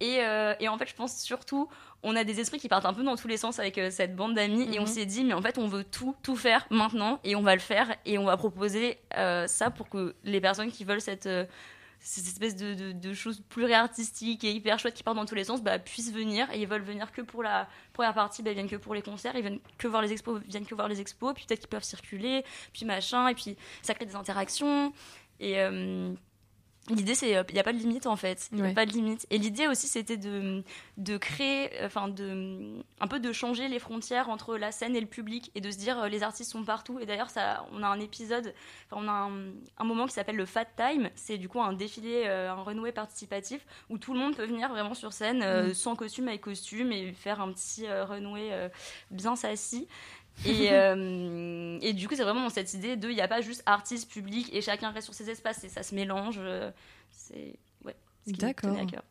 [0.00, 1.68] Et, euh, et en fait, je pense surtout,
[2.02, 4.14] on a des esprits qui partent un peu dans tous les sens avec euh, cette
[4.14, 4.86] bande d'amis, et on Mhm.
[4.88, 7.60] s'est dit, mais en fait, on veut tout, tout faire maintenant, et on va le
[7.60, 11.28] faire, et on va proposer euh, ça pour que les personnes qui veulent cette.
[12.00, 15.42] cette espèce de, de, de choses pluriartistiques et hyper chouettes qui partent dans tous les
[15.42, 16.48] sens bah, puissent venir.
[16.52, 19.02] Et ils veulent venir que pour la première partie bah, ils viennent que pour les
[19.02, 19.34] concerts.
[19.34, 21.34] Ils viennent que voir les expos ils viennent que voir les expos.
[21.34, 23.26] Puis peut-être qu'ils peuvent circuler puis machin.
[23.26, 24.92] Et puis ça crée des interactions.
[25.40, 25.56] Et
[26.90, 28.48] L'idée, c'est il n'y a pas de limite en fait.
[28.52, 28.70] Il Ouais.
[28.70, 29.26] a pas de limite.
[29.30, 30.62] Et l'idée aussi, c'était de,
[30.96, 35.06] de créer, enfin, de, un peu de changer les frontières entre la scène et le
[35.06, 36.98] public et de se dire euh, les artistes sont partout.
[37.00, 38.54] Et d'ailleurs, ça, on a un épisode,
[38.90, 41.10] enfin, on a un, un moment qui s'appelle le Fat Time.
[41.14, 44.68] C'est du coup un défilé, euh, un renoué participatif où tout le monde peut venir
[44.68, 48.68] vraiment sur scène euh, sans costume, avec costume et faire un petit euh, euh,
[49.10, 49.88] bien s'assis.
[50.44, 53.40] Et, euh, et du coup, c'est vraiment dans cette idée de il n'y a pas
[53.40, 56.36] juste artiste, public et chacun reste sur ses espaces et ça se mélange.
[56.38, 56.70] euh,
[57.10, 58.70] C'est ouais, ce qui me D'accord.
[58.72, 59.02] tenait à cœur.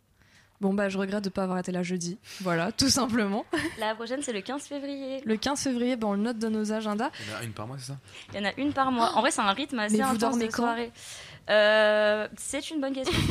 [0.59, 2.17] Bon, bah, je regrette de pas avoir été là jeudi.
[2.41, 3.45] Voilà, tout simplement.
[3.77, 5.21] La prochaine, c'est le 15 février.
[5.23, 7.11] Le 15 février, bah, on le note dans nos agendas.
[7.19, 7.97] Il y en a une par mois, c'est ça?
[8.33, 9.11] Il y en a une par mois.
[9.13, 10.63] En vrai, c'est un rythme assez Mais vous intense dormez de quand?
[10.63, 10.91] soirée.
[11.51, 13.13] Euh, c'est une bonne question.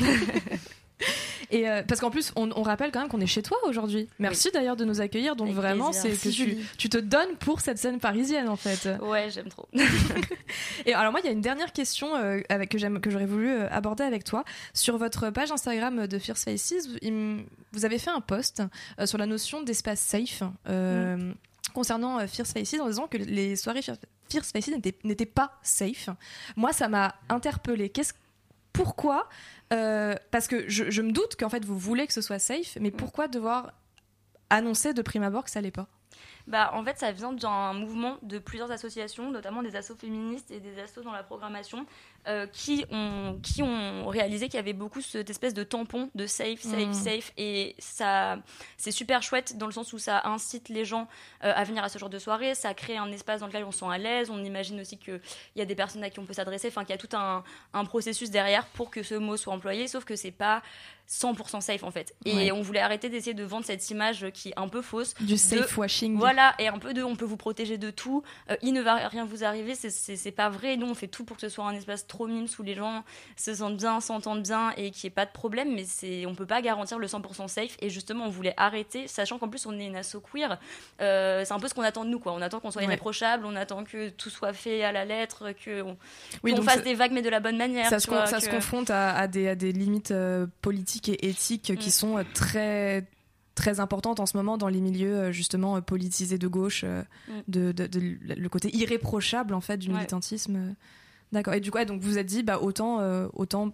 [1.51, 4.09] Et euh, parce qu'en plus, on, on rappelle quand même qu'on est chez toi aujourd'hui.
[4.19, 5.37] Merci d'ailleurs de nous accueillir.
[5.37, 6.29] Donc Avec vraiment, c'est que
[6.79, 8.89] tu, te donnes pour cette scène parisienne en fait.
[9.01, 9.69] Ouais, j'aime trop.
[10.87, 13.27] Et alors moi, il y a une dernière question euh, avec que j'aime que j'aurais
[13.27, 14.45] voulu euh, aborder avec toi
[14.75, 16.89] sur votre page Instagram de Fierce Faces.
[17.73, 18.63] vous avez fait un post
[19.05, 20.43] sur la notion d'espace safe.
[20.69, 21.33] euh,
[21.75, 26.09] Concernant euh, Fierce Faces, en disant que les soirées Fierce Faces n'étaient n'étaient pas safe.
[26.57, 27.91] Moi, ça m'a interpellée.
[27.91, 28.15] Qu'est-ce
[28.77, 29.29] pourquoi
[29.73, 32.77] Euh, Parce que je, je me doute qu'en fait vous voulez que ce soit safe,
[32.81, 33.73] mais pourquoi devoir
[34.51, 35.89] annoncer de prime abord que ça l'est pas?
[36.47, 40.61] Bah, en fait, ça vient d'un mouvement de plusieurs associations, notamment des assos féministes et
[40.61, 41.85] des assos dans la programmation,
[42.29, 46.27] euh, qui, ont, qui ont réalisé qu'il y avait beaucoup cette espèce de tampon de
[46.27, 46.93] safe, safe, Mm.
[46.95, 47.33] safe.
[47.37, 48.39] Et ça,
[48.77, 51.09] c'est super chouette dans le sens où ça incite les gens
[51.45, 52.55] euh, à venir à ce genre de soirée.
[52.55, 54.31] Ça crée un espace dans lequel on se sent à l'aise.
[54.31, 55.21] On imagine aussi qu'il
[55.57, 56.69] y a des personnes à qui on peut s'adresser.
[56.69, 59.87] Enfin, qu'il y a tout un, un processus derrière pour que ce mot soit employé.
[59.89, 60.63] Sauf que c'est pas
[61.09, 62.15] 100% safe en fait.
[62.25, 62.51] Et Ouais.
[62.53, 65.15] on voulait arrêter d'essayer de vendre cette image qui est un peu fausse.
[65.21, 66.17] Du de- safe washing.
[66.19, 68.97] Voilà, et un peu de on peut vous protéger de tout, euh, il ne va
[69.09, 70.77] rien vous arriver, c'est- pas vrai.
[70.77, 73.05] Nous, on fait tout pour que ce soit un espace trop mime où les gens
[73.37, 76.35] se sentent bien, s'entendent bien et qu'il n'y ait pas de problème, mais c'est on
[76.35, 77.77] peut pas garantir le 100% safe.
[77.81, 80.59] Et justement, on voulait arrêter, sachant qu'en plus, on est une asso queer,
[81.03, 82.33] euh, c'est un peu ce qu'on attend de nous, quoi.
[82.33, 82.87] On attend qu'on soit Ouais.
[82.87, 85.97] irréprochable, on attend que tout soit fait à la lettre, qu'on
[86.43, 87.91] Oui, fasse des vagues, mais de la bonne manière.
[87.91, 90.47] ça, se, con- vois, ça se que- confronte à, à des, à des limites euh,
[90.63, 91.93] politiques et éthiques qui Mm.
[91.93, 93.05] sont euh, très
[93.55, 97.33] très importantes en ce moment dans les milieux justement politisés de gauche Mm.
[97.49, 100.75] de, de- de- le côté irréprochable en fait du militantisme.
[101.33, 103.73] D'accord et du coup ouais, donc vous vous êtes dit bah autant euh, autant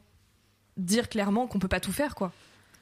[0.77, 2.33] dire clairement qu'on peut pas tout faire quoi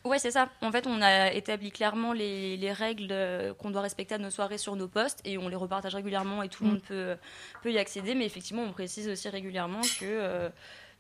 [0.03, 0.49] Ouais, c'est ça.
[0.63, 4.31] En fait, on a établi clairement les, les règles euh, qu'on doit respecter à nos
[4.31, 6.73] soirées sur nos postes et on les repartage régulièrement et tout le Mm.
[6.73, 7.17] monde peut,
[7.63, 8.15] peut y accéder.
[8.15, 10.05] Mais effectivement, on précise aussi régulièrement que.
[10.07, 10.49] euh,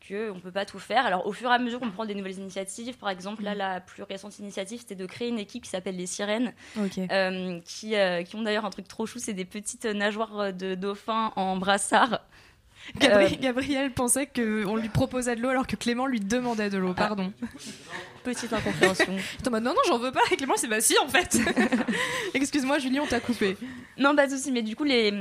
[0.07, 1.05] que on peut pas tout faire.
[1.07, 3.59] Alors au fur et à mesure qu'on prend des nouvelles initiatives, par exemple là Mm.
[3.59, 6.55] la plus récente initiative c'était de créer une équipe qui s'appelle les sirènes,
[7.11, 10.75] euh, qui, euh, qui ont d'ailleurs un truc trop chou, c'est des petites nageoires de
[10.75, 12.21] dauphins en brassard.
[12.99, 16.79] Gabri- Euh, Gabriel pensait qu'on lui proposait de l'eau alors que Clément lui demandait de
[16.79, 17.33] l'eau pardon
[18.25, 19.17] Petite incompréhension.
[19.43, 21.39] Thomas non non j'en veux pas et Clément c'est bah si en fait
[22.35, 23.57] excuse-moi Julie on t'a coupé
[23.99, 25.13] Non, pas de souci, mais du coup, les.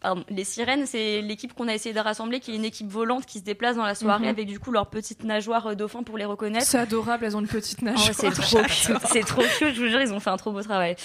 [0.00, 3.24] Pardon, les sirènes, c'est l'équipe qu'on a essayé de rassembler, qui est une équipe volante
[3.24, 4.28] qui se déplace dans la soirée Mhm.
[4.30, 6.66] avec du coup leurs petites nageoires euh, dauphins pour les reconnaître.
[6.66, 9.80] c'est adorable elles ont une petite Oh, nage c'est trop cute, c'est trop cute, je
[9.82, 10.96] vous jure, ils ont fait un trop beau travail.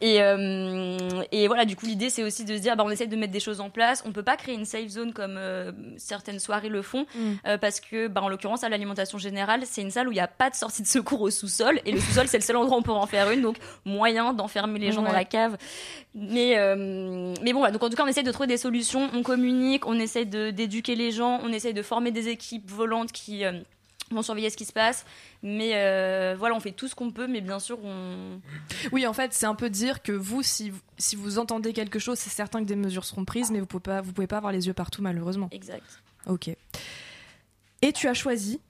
[0.00, 0.96] Et, euh,
[1.32, 3.32] et voilà, du coup, l'idée, c'est aussi de se dire, bah, on essaie de mettre
[3.32, 4.02] des choses en place.
[4.06, 7.32] On peut pas créer une safe zone comme euh, certaines soirées le font, Mm.
[7.46, 10.20] euh, parce que, bah, en l'occurrence, à l'alimentation générale, c'est une salle où il n'y
[10.20, 12.76] a pas de sortie de secours au sous-sol, et le sous-sol, c'est le seul endroit
[12.76, 15.08] où on peut en faire une, donc moyen d'enfermer les gens Ouais.
[15.08, 15.56] dans la cave.
[16.14, 19.08] Mais, euh, mais bon, voilà, donc en tout cas, on essaie de trouver des solutions,
[19.14, 23.44] on communique, on essaie d'éduquer les gens, on essaie de former des équipes volantes qui
[23.44, 23.52] euh,
[24.10, 25.04] vont surveiller ce qui se passe.
[25.42, 28.40] Mais euh, voilà, on fait tout ce qu'on peut, mais bien sûr, on.
[28.92, 31.98] Oui, en fait, c'est un peu dire que vous, si, vous- si vous entendez quelque
[31.98, 34.36] chose, c'est certain que des mesures seront prises, mais vous pouvez pas, vous pouvez pas
[34.38, 35.48] avoir les yeux partout, malheureusement.
[35.52, 35.84] Exact.
[36.26, 36.50] Ok.
[37.82, 38.60] Et tu as choisi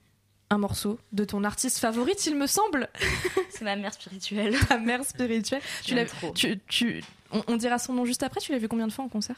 [0.51, 2.89] un morceau de ton artiste favorite, il me semble,
[3.51, 4.55] C'est ma mère spirituelle.
[4.67, 5.61] ta mère spirituelle.
[5.83, 8.39] Tu l'as, tu, tu, on, on dira son nom juste après.
[8.39, 9.35] Tu l'as vu combien de fois en concert?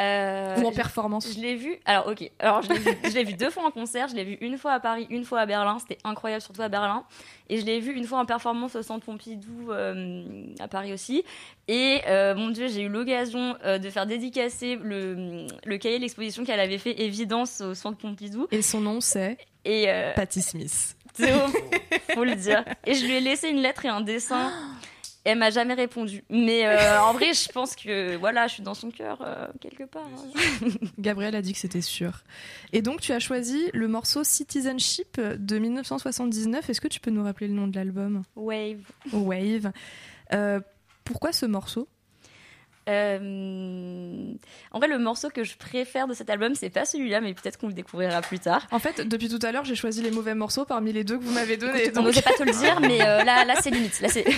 [0.00, 1.76] Euh, ou en performance Je l'ai vu.
[1.84, 2.28] Alors, ok.
[2.40, 4.08] Alors, je l'ai vu, deux fois en concert.
[4.08, 5.78] Je l'ai vu une fois à Paris, une fois à Berlin.
[5.78, 7.04] C'était incroyable, surtout à Berlin.
[7.48, 11.24] Et je l'ai vu une fois en performance au Centre Pompidou euh, à Paris aussi.
[11.68, 16.44] Et euh, mon Dieu, j'ai eu l'occasion de faire dédicacer le, le cahier de l'exposition
[16.44, 18.48] qu'elle avait fait Évidence au Centre Pompidou.
[18.50, 19.38] Et son nom, c'est
[20.16, 20.96] Patti Smith.
[21.14, 21.52] c'est bon,
[22.14, 22.64] faut le dire.
[22.84, 24.52] Et je lui ai laissé une lettre et un dessin.
[25.24, 26.22] Elle m'a jamais répondu.
[26.28, 29.84] Mais euh, en vrai, je pense que voilà, je suis dans son cœur euh, quelque
[29.84, 30.04] part.
[30.04, 30.68] hein.
[30.98, 32.22] Gabriel a dit que c'était sûr.
[32.74, 36.68] Et donc, tu as choisi le morceau Citizenship de 1979.
[36.68, 38.22] Est-ce que tu peux nous rappeler le nom de l'album?
[38.36, 38.82] Wave.
[39.12, 39.72] Wave.
[40.34, 40.60] Euh,
[41.04, 41.88] pourquoi ce morceau?
[42.86, 44.32] Euh,
[44.72, 47.58] En vrai, le morceau que je préfère de cet album, c'est pas celui-là, mais peut-être
[47.58, 48.66] qu'on le découvrira plus tard.
[48.70, 51.22] En fait, depuis tout à l'heure, j'ai choisi les mauvais morceaux parmi les deux que
[51.24, 51.90] vous m'avez donnés.
[51.96, 54.00] On n'osait pas te le dire, mais euh, là, là c'est limite.
[54.00, 54.24] Là, c'est...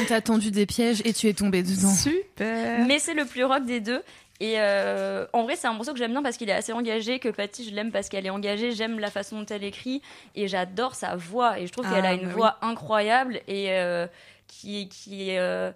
[0.00, 1.92] On t'a tendu des pièges et tu es tombé dedans.
[1.92, 2.86] Super.
[2.86, 4.02] Mais c'est le plus rock des deux.
[4.40, 7.18] Et euh, en vrai, c'est un morceau que j'aime bien parce qu'il est assez engagé,
[7.20, 10.02] que Patty, je l'aime parce qu'elle est engagée, j'aime la façon dont elle écrit,
[10.34, 11.60] et j'adore sa voix.
[11.60, 12.32] Et je trouve Ah, qu'elle a bah une oui.
[12.32, 14.06] voix incroyable et euh,
[14.48, 15.38] qui, qui est.
[15.38, 15.70] euh,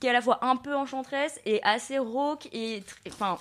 [0.00, 3.38] qui est à la fois un peu enchanteresse et assez rauque et enfin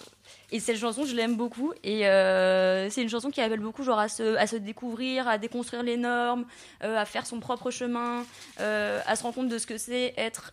[0.51, 3.97] et cette chanson je l'aime beaucoup et euh, c'est une chanson qui appelle beaucoup genre
[3.97, 6.45] à se, à se découvrir à déconstruire les normes
[6.83, 8.25] euh, à faire son propre chemin
[8.59, 10.51] euh, à se rendre compte de ce que c'est être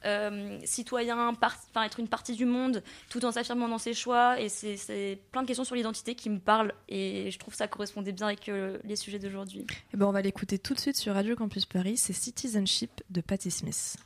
[0.65, 5.19] citoyen enfin être une partie du monde tout en s'affirmant dans ses choix et c'est
[5.33, 8.51] plein de questions sur l'identité qui me parlent et je trouve ça correspondait bien avec
[8.85, 11.97] les sujets d'aujourd'hui Eh ben, on va l'écouter tout de suite sur Radio Campus Paris.
[11.97, 13.97] C'est Citizenship de Patti Smith.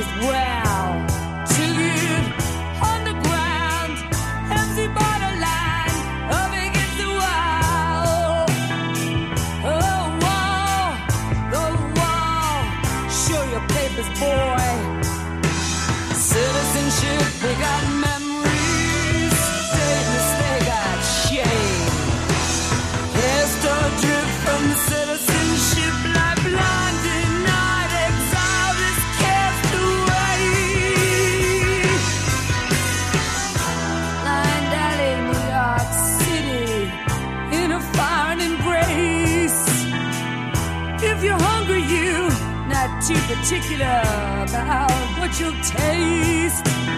[0.00, 0.59] Cause where
[43.50, 44.00] particular
[44.46, 46.89] about what you'll taste.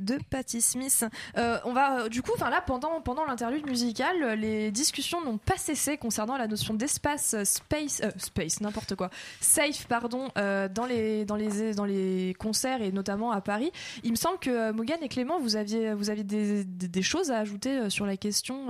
[0.00, 1.04] De Patti Smith.
[1.36, 5.56] Euh, on va euh, du coup, là, pendant pendant l'interlude musicale, les discussions n'ont pas
[5.56, 11.36] cessé concernant la notion d'espace, euh, space, space, n'importe quoi, safe, pardon, dans les dans
[11.36, 13.72] les dans les concerts et notamment à Paris.
[14.02, 17.38] Il me semble que Morgane et Clément, vous aviez vous aviez des, des, choses à
[17.38, 18.66] ajouter sur la question,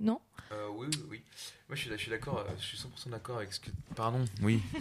[0.00, 0.20] non?
[0.76, 1.22] Oui, oui.
[1.70, 2.40] Moi, je suis, je suis d'accord.
[2.48, 3.70] euh, Je suis 100% d'accord avec ce que.
[3.94, 4.24] Pardon.
[4.42, 4.60] Oui.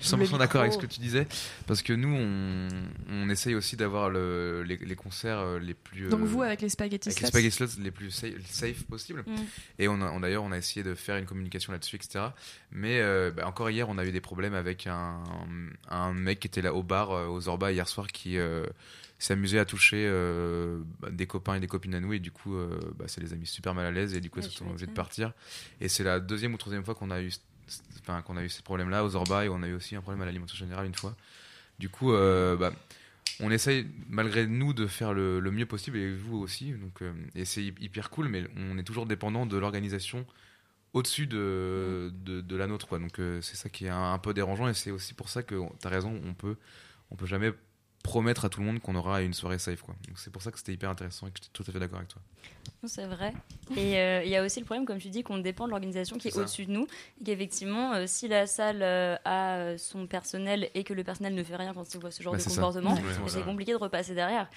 [0.00, 1.26] Je suis Le 100% d'accord avec ce que tu disais,
[1.66, 2.68] parce que nous, on,
[3.10, 6.08] on essaye aussi d'avoir le, les, les concerts euh, les plus.
[6.10, 7.28] Donc euh, vous avec les spaghetti avec les slots.
[7.30, 9.24] spaghetti slots les plus safe, safe possibles.
[9.26, 9.34] Mm.
[9.78, 12.26] Et on a, on- d'ailleurs, on a essayé de faire une communication là-dessus, etc.
[12.70, 15.24] Mais euh, bah, encore hier, on a eu des problèmes avec un,
[15.88, 18.66] un mec qui était là au bar, euh, au Zorba, hier soir, qui euh,
[19.30, 22.12] amusé à toucher euh, bah, des copains et des copines à nous.
[22.12, 24.14] Et du coup, euh, bah, ça les a mis super mal à l'aise.
[24.14, 25.32] Et du coup, ils sont obligés de partir.
[25.80, 27.32] Et c'est la deuxième ou troisième fois qu'on a eu,
[28.00, 29.44] enfin, qu'on a eu ces problèmes-là au Zorba.
[29.44, 31.16] Et on a eu aussi un problème à l'alimentation générale une fois.
[31.78, 32.72] Du coup, euh, bah,
[33.40, 36.72] on essaye malgré nous de faire le, le mieux possible et vous aussi.
[36.72, 40.26] Donc, euh, et c'est hy- hyper cool, mais on est toujours dépendant de l'organisation
[40.92, 42.86] au-dessus de, de, de la nôtre.
[42.88, 42.98] Quoi.
[42.98, 45.54] Donc c'est ça qui est un, un peu dérangeant et c'est aussi pour ça que
[45.78, 46.56] tu as raison, on peut,
[47.10, 47.52] on peut jamais
[48.06, 49.82] promettre à tout le monde qu'on aura une soirée safe.
[49.82, 49.96] Quoi.
[50.06, 51.98] Donc c'est pour ça que c'était hyper intéressant et que j'étais tout à fait d'accord
[51.98, 52.22] avec toi.
[52.84, 53.32] C'est vrai.
[53.76, 56.16] Et euh, il y a aussi le problème, comme tu dis, qu'on dépend de l'organisation
[56.18, 56.86] qui est au-dessus de nous.
[57.20, 61.34] Et qu'effectivement, euh, si la salle euh, a euh, son personnel et que le personnel
[61.34, 62.96] ne fait rien quand il voit ce genre Bah, de comportement,
[63.26, 64.48] c'est compliqué de repasser derrière.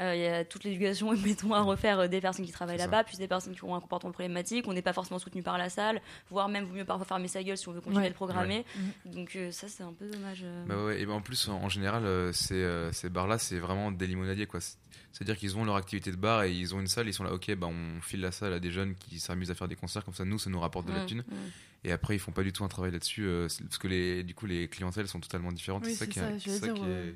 [0.00, 3.04] Euh, Il y a toute l'éducation, mettons, à refaire euh, des personnes qui travaillent là-bas,
[3.04, 4.66] puis des personnes qui ont un comportement problématique.
[4.66, 7.42] On n'est pas forcément soutenu par la salle, voire même vaut mieux parfois fermer sa
[7.42, 8.64] gueule si on veut continuer le programmer.
[9.04, 10.40] Donc euh, ça, c'est un peu dommage.
[10.42, 10.64] euh.
[10.66, 13.58] Bah ouais, et ben en plus, en, en général, euh, ces, euh, ces bars-là, c'est
[13.58, 14.46] vraiment des limonadiers.
[14.46, 14.60] quoi.
[14.60, 14.76] C'est-
[15.12, 17.32] C'est-à-dire qu'ils ont leur activité de bar et ils ont une salle, ils sont là,
[17.32, 20.04] ok, bah on file la salle à des jeunes qui s'amusent à faire des concerts,
[20.04, 21.24] comme ça, nous, ça nous rapporte de la Mm, thune.
[21.28, 21.34] mm.
[21.84, 24.34] Et après, ils font pas du tout un travail là-dessus, euh, parce que les, du
[24.36, 25.84] coup, les clientèles sont totalement différentes.
[25.84, 26.22] Oui, c'est ça qui est.
[26.58, 27.14] ça dire, qui est-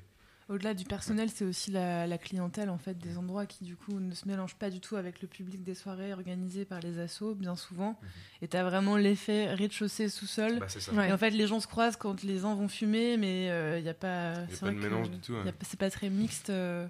[0.51, 3.99] Au-delà du personnel, c'est aussi la, la clientèle en fait des endroits qui du coup
[3.99, 7.35] ne se mélangent pas du tout avec le public des soirées organisées par les assos
[7.35, 7.99] bien souvent.
[8.43, 10.59] Et t'as vraiment l'effet rez-de-chaussée sous-sol.
[10.59, 10.93] Bah, c'est ça.
[10.93, 11.09] Ouais.
[11.09, 13.47] Et en fait, les gens se croisent quand les uns vont fumer, mais
[13.79, 14.35] il n'y a pas.
[14.51, 16.51] c'est pas vrai de que mélange du tout, y a pas- C'est pas très mixte.
[16.51, 16.87] euh,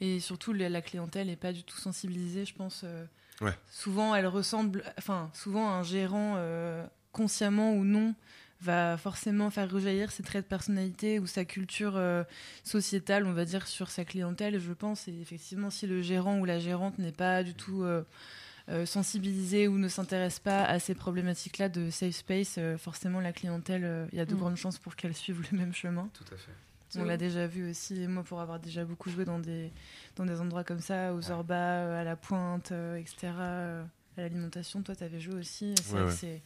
[0.00, 2.82] et surtout, la, la clientèle n'est pas du tout sensibilisée, je pense.
[2.84, 3.04] euh.
[3.40, 3.52] Ouais.
[3.70, 4.84] Souvent, elle ressemble.
[4.98, 8.14] Enfin, souvent, un gérant, euh, consciemment ou non,
[8.62, 12.22] va forcément faire rejaillir ses traits de personnalité ou sa culture euh,
[12.64, 15.08] sociétale, on va dire, sur sa clientèle, je pense.
[15.08, 18.02] Et effectivement, si le gérant ou la gérante n'est pas du tout euh,
[18.68, 23.32] euh, sensibilisé ou ne s'intéresse pas à ces problématiques-là de safe space, euh, forcément, la
[23.32, 24.38] clientèle, euh, il y a de Mm.
[24.38, 26.08] grandes chances pour qu'elle suive le même chemin.
[26.14, 26.52] Tout à fait.
[27.00, 29.72] On l'a déjà vu aussi, et moi pour avoir déjà beaucoup joué dans des,
[30.16, 33.84] dans des endroits comme ça, aux Zorba, euh, à la pointe, etc., à
[34.18, 35.74] l'alimentation, toi t'avais joué aussi.
[35.94, 36.42] Ouais,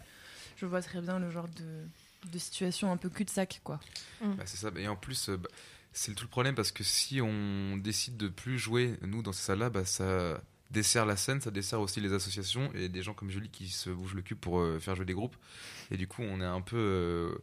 [0.56, 1.84] je vois très bien le genre de,
[2.30, 3.80] de situation un peu cul-de-sac, quoi.
[4.20, 4.70] Bah, c'est ça.
[4.76, 5.48] Et en plus, euh, bah,
[5.92, 9.44] c'est tout le problème parce que si on décide de plus jouer, nous, dans ces
[9.44, 13.30] salles-là, bah, ça dessert la scène, ça dessert aussi les associations et des gens comme
[13.30, 15.36] Julie qui se bougent le cul pour euh, faire jouer des groupes.
[15.90, 17.38] Et du coup, on est un peu euh,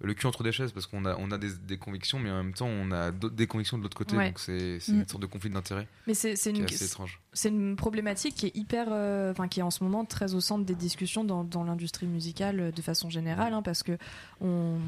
[0.00, 2.36] le cul entre des chaises parce qu'on a, on a des, des convictions, mais en
[2.44, 4.16] même temps, on a des convictions de l'autre côté.
[4.16, 4.28] Ouais.
[4.28, 5.00] Donc, c'est c'est Mm.
[5.00, 7.20] une sorte de conflit d'intérêts Mais c'est une, assez étrange.
[7.32, 10.40] c'est une problématique qui est hyper, euh, enfin qui est en ce moment très au
[10.40, 13.98] centre des discussions dans, dans l'industrie musicale euh, de façon générale, hein, parce que
[14.40, 14.78] on,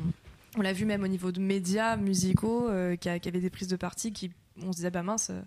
[0.57, 3.51] on l'a vu même au niveau de médias musicaux, euh, qui, a- qui avaient des
[3.51, 4.31] prises de parti, qui
[4.63, 5.41] on se disait bah mince, euh,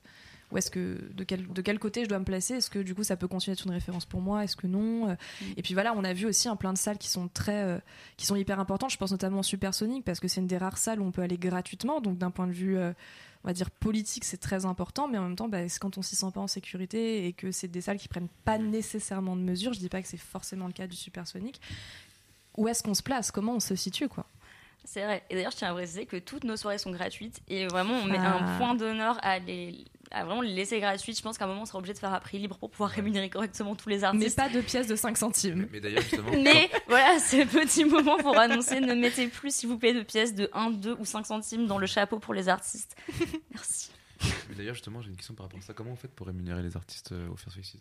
[0.53, 2.53] où est-ce que de quel de quel côté je dois me placer?
[2.53, 4.43] Est-ce que du coup ça peut continuer à être une référence pour moi?
[4.43, 5.09] Est-ce que non?
[5.09, 5.15] Euh,
[5.57, 7.79] Et puis voilà, on a vu aussi un plein de salles qui sont très, euh,
[8.17, 8.91] qui sont hyper importantes.
[8.91, 11.23] Je pense notamment au Supersonic parce que c'est une des rares salles où on peut
[11.23, 12.93] aller gratuitement, donc d'un point de vue euh,
[13.43, 16.15] on va dire politique, c'est très important, mais en même temps, bah, quand on s'y
[16.15, 19.73] sent pas en sécurité et que c'est des salles qui prennent pas nécessairement de mesures,
[19.73, 21.59] je dis pas que c'est forcément le cas du Supersonic.
[22.55, 23.31] Où est-ce qu'on se place?
[23.31, 24.25] Comment on se situe quoi?
[24.85, 25.23] C'est vrai.
[25.29, 28.05] Et d'ailleurs, je tiens à préciser que toutes nos soirées sont gratuites et vraiment, on
[28.05, 28.37] met Ah.
[28.37, 31.17] un point d'honneur à les à vraiment les laisser gratuites.
[31.17, 32.91] Je pense qu'à un moment, on sera obligé de faire à prix libre pour pouvoir
[32.91, 34.35] rémunérer correctement tous les Mais artistes.
[34.35, 35.67] pas de pièces de 5 centimes.
[35.71, 39.79] Mais d'ailleurs, justement, Mais voilà, c'est petit moment pour annoncer ne mettez plus, s'il vous
[39.79, 42.95] plaît, de pièces de 1, 2 ou 5 centimes dans le chapeau pour les artistes.
[43.51, 43.89] Merci.
[44.49, 45.73] mais d'ailleurs, justement, j'ai une question par rapport à ça.
[45.73, 47.77] Comment on fait pour rémunérer les artistes euh, au First Faces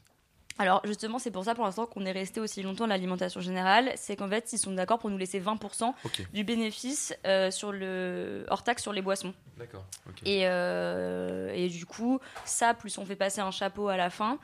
[0.59, 3.91] Alors justement, c'est pour ça pour l'instant qu'on est resté aussi longtemps à l'alimentation générale.
[3.97, 7.73] C'est qu'en fait, ils sont d'accord pour nous laisser 20% Ok, du bénéfice euh, sur
[7.73, 9.35] le hors taxe sur les boissons.
[9.57, 9.85] d'accord.
[10.25, 14.39] Et, euh, et du coup, ça, plus on fait passer un chapeau à la fin,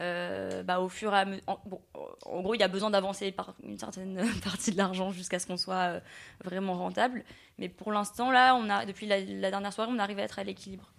[0.00, 1.42] euh, bah, au fur et à mesure.
[1.46, 1.80] En, bon,
[2.26, 5.46] en gros, il y a besoin d'avancer par une certaine partie de l'argent jusqu'à ce
[5.46, 6.00] qu'on soit euh,
[6.44, 7.24] vraiment rentable.
[7.58, 10.38] Mais pour l'instant, là, on a, depuis la, la dernière soirée, on arrive à être
[10.38, 10.90] à l'équilibre.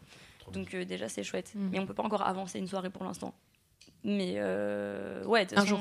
[0.51, 1.51] Donc euh, déjà, c'est chouette.
[1.55, 3.33] Mais on peut pas encore avancer une soirée pour l'instant.
[4.05, 5.79] Mais euh, ouais, de Un façon, jour.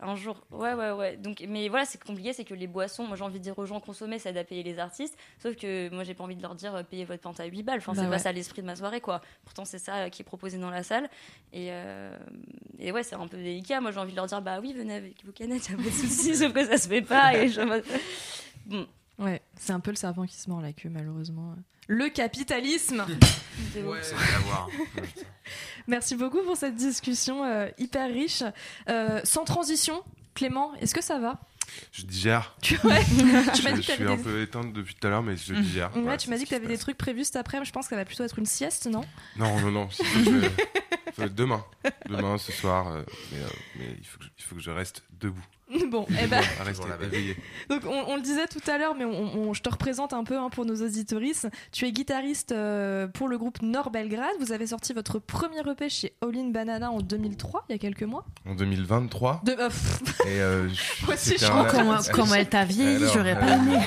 [0.00, 0.36] Un jour.
[0.50, 1.16] Ouais, ouais, ouais.
[1.16, 3.64] Donc, mais voilà, c'est compliqué, c'est que les boissons, moi j'ai envie de dire aux
[3.64, 5.16] gens consommer, ça aide à payer les artistes.
[5.38, 7.62] Sauf que moi j'ai pas envie de leur dire euh, payez votre pinte à 8
[7.62, 7.78] balles.
[7.78, 9.22] Enfin, Bah c'est pas ça l'esprit de ma soirée, quoi.
[9.44, 11.08] Pourtant, c'est ça euh, qui est proposé dans la salle.
[11.54, 12.14] Et, euh,
[12.78, 13.80] et ouais, c'est un peu délicat.
[13.80, 15.88] Moi j'ai envie de leur dire bah oui, venez avec vos canettes, y'a pas de
[15.88, 17.34] soucis, sauf que ça se fait pas.
[17.36, 17.60] Et je...
[18.66, 18.86] Bon,
[19.18, 21.54] Ouais, c'est un peu le serpent qui se mord la queue malheureusement.
[21.86, 23.04] Le capitalisme
[23.76, 24.68] voir.
[25.86, 28.42] Merci beaucoup pour cette discussion euh, hyper riche.
[28.88, 30.02] Euh, sans transition,
[30.34, 31.40] Clément, est-ce que ça va?
[31.92, 32.56] Je digère.
[32.62, 33.04] Tu, ouais.
[33.54, 34.22] tu m'as je dit que je suis un des...
[34.22, 35.94] peu éteinte depuis tout à l'heure, mais je digère.
[35.94, 37.72] Ouais, Voilà, tu m'as dit que tu avais des trucs prévus cet après, mais je
[37.72, 39.04] pense que ça va plutôt être une sieste, non?
[39.36, 39.88] Non, non, non.
[39.90, 41.64] je demain.
[42.08, 42.88] Demain, ce soir.
[42.88, 43.02] euh,
[43.32, 45.44] mais euh, mais il, faut que je, il faut que je reste debout.
[45.90, 46.42] Bon, eh ben,
[47.68, 50.22] donc on, on le disait tout à l'heure, mais on, on- je te représente un
[50.24, 51.48] peu hein, pour nos auditoristes.
[51.72, 54.34] Tu es guitariste euh, pour le groupe Nord Belgrade.
[54.40, 57.78] Vous avez sorti votre premier EP chez All In Banana en 2003, il y a
[57.78, 58.24] quelques mois.
[58.46, 59.42] En 2023.
[59.44, 59.68] De, euh,
[60.26, 60.68] Et euh,
[61.00, 63.78] je- Moi aussi, je crois Comment, euh, comment elle t'a vieilli, j'aurais euh, pas aimé.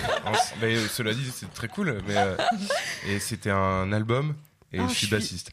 [0.63, 1.99] euh, cela dit, c'est très cool.
[2.07, 2.35] Mais, euh,
[3.07, 4.33] et c'était un album.
[4.73, 5.51] Et Ah, je suis- bassiste.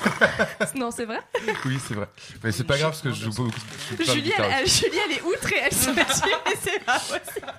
[0.74, 1.18] non, c'est vrai.
[1.64, 2.08] Oui, c'est vrai.
[2.42, 3.58] Mais c'est pas grave parce que je joue beaucoup.
[3.98, 4.46] Julie elle, guitares.
[4.60, 5.96] elle- Julie, elle est outre et elle se dit,
[6.46, 7.52] mais c'est pas possible.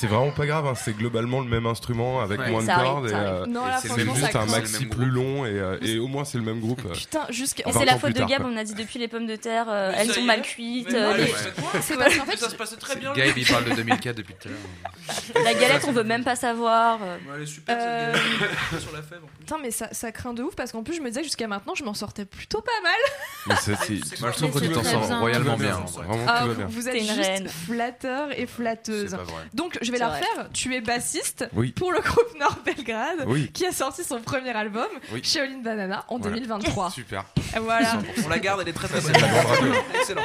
[0.00, 2.50] C'est- vraiment pas grave, hein, c'est globalement le même instrument avec Ouais.
[2.50, 3.06] moins de cordes.
[3.06, 3.44] euh,
[3.80, 6.82] c'est juste un maxi plus long et, euh, et au moins c'est le même groupe.
[6.92, 7.20] Putain,
[7.64, 9.92] Enfin, c'est la faute de Gab, on a dit depuis les pommes de terre, euh,
[9.96, 10.92] elles sont mal cuites.
[10.92, 11.26] Euh.
[11.80, 13.12] C'est parce qu'en fait, ça se passait très bien.
[13.12, 15.44] Gabe, il parle de 2004 depuis tout à l'heure.
[15.44, 16.98] La galette, on veut même pas savoir.
[17.34, 18.14] elle est super,
[18.80, 19.20] sur la fève.
[19.38, 21.46] Putain, mais ça, ça craint de ouf parce qu'en plus, je me disais que jusqu'à
[21.48, 22.92] maintenant, je m'en sortais plutôt pas mal.
[23.48, 25.80] Mais ça, c'est- Moi, je trouve que tu t'en sors royalement bien.
[26.28, 26.66] Ah, vous, bien.
[26.68, 27.48] vous êtes juste reine.
[27.48, 29.16] flatteur et flatteuse.
[29.54, 30.48] Donc, je vais la refaire.
[30.52, 31.72] Tu es bassiste Oui.
[31.72, 33.24] pour le groupe Nord Belgrade.
[33.26, 33.50] Oui.
[33.52, 35.22] Qui a sorti son premier album, Oui.
[35.24, 36.34] Shaolin Banana, en Voilà.
[36.36, 36.90] 2023.
[36.90, 37.24] Super.
[37.60, 37.98] voilà.
[38.24, 38.98] On la garde, elle est très très.
[39.94, 40.22] Excellent.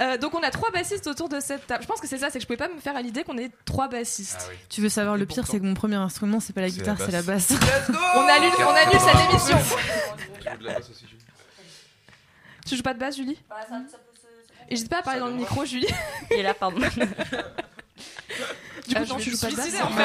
[0.00, 1.82] Euh, donc, on a trois bassistes autour de cette table.
[1.82, 3.36] Je pense que c'est ça, c'est que je pouvais pas me faire à l'idée qu'on
[3.38, 4.38] ait trois bassistes.
[4.46, 4.56] Ah oui.
[4.68, 6.96] Tu veux savoir le pire, c'est que mon premier instrument, c'est pas la C'est guitare,
[6.98, 7.50] la c'est la basse.
[7.50, 7.58] Let's
[7.90, 9.58] go On annule, on annule cette émission.
[10.40, 11.22] Tu joues de la basse aussi, Julie?
[12.66, 13.38] Tu joues pas de basse, Julie
[14.70, 15.86] N'hésite pas à parler dans le micro, Julie.
[16.30, 16.80] Il est là, pardon.
[18.88, 19.68] Du coup, Ah, non, je tu joues pas de basse.
[19.80, 20.02] en Mais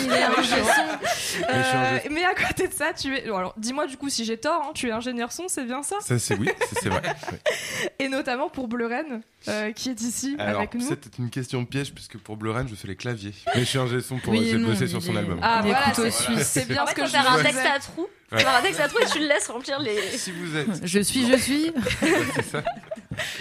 [0.00, 1.42] il est, il est ingé son.
[1.48, 3.28] Euh, mais à côté de ça, tu es.
[3.28, 4.62] bon, alors, dis-moi du coup si j'ai tort.
[4.66, 5.94] hein, tu es ingénieur son, c'est bien ça?
[6.00, 6.48] Ça, c'est oui,
[6.82, 7.02] c'est vrai.
[8.00, 10.80] Et notamment pour Bleu Rennes, euh, qui est ici Alors, avec nous.
[10.88, 13.32] c'était une question piège puisque pour Bleu Rennes, je fais les claviers.
[13.54, 15.38] Mais je suis un son pour Oui j'ai bossé sur son album.
[15.40, 16.46] Ah voilà, couteau c'est suisse.
[16.48, 18.08] c'est bien En ce fait, que je faire un texte à trous.
[18.32, 18.38] Ouais.
[18.38, 20.00] Faut faire un texte à trous et tu le laisses remplir les.
[20.18, 20.84] Si vous êtes.
[20.84, 21.72] Je suis, je suis.
[22.34, 22.62] c'est ça.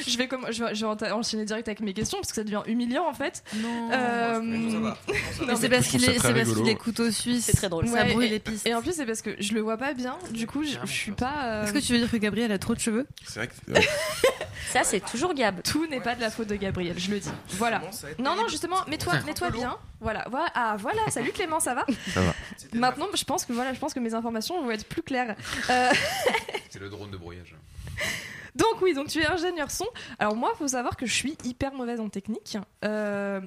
[0.08, 2.36] Je vais, comme, je vais, je vais enta- enchaîner direct avec mes questions parce que
[2.36, 3.44] ça devient humiliant en fait.
[3.56, 3.90] Non.
[3.92, 4.40] Euh.
[4.42, 7.46] Mais c'est parce qu'il ça est, c'est parce qu'il est couteau suisse.
[7.46, 7.88] C'est très drôle.
[7.88, 8.66] Ça brûle et- les pistes.
[8.68, 10.18] Et en plus, c'est parce que je le vois pas bien.
[10.32, 11.34] Du coup, je, je suis pas.
[11.44, 13.08] euh, Est-ce que tu veux dire que Gabriel a trop de cheveux?
[13.28, 13.72] C'est vrai que.
[13.74, 13.82] ouais.
[14.72, 15.62] Ça, c'est toujours Gab.
[15.64, 17.30] Tout n'est pas de la faute de Gabriel, je le dis.
[17.58, 17.82] Voilà.
[18.20, 19.76] Non, non, justement, mets-toi, mets-toi bien.
[20.00, 20.46] Voilà, voilà.
[20.56, 21.02] Ah, voilà.
[21.10, 21.86] Salut Clément, ça va?
[22.14, 22.34] Ça va.
[22.74, 25.36] Maintenant, je pense que voilà, je pense que mes informations vont être plus claires.
[25.70, 25.90] Euh,
[26.70, 27.54] C'est le drone de brouillage.
[28.56, 29.88] donc oui, donc tu es ingénieur son.
[30.20, 32.58] Alors moi, faut savoir que je suis hyper mauvaise en technique.
[32.86, 33.42] Euh,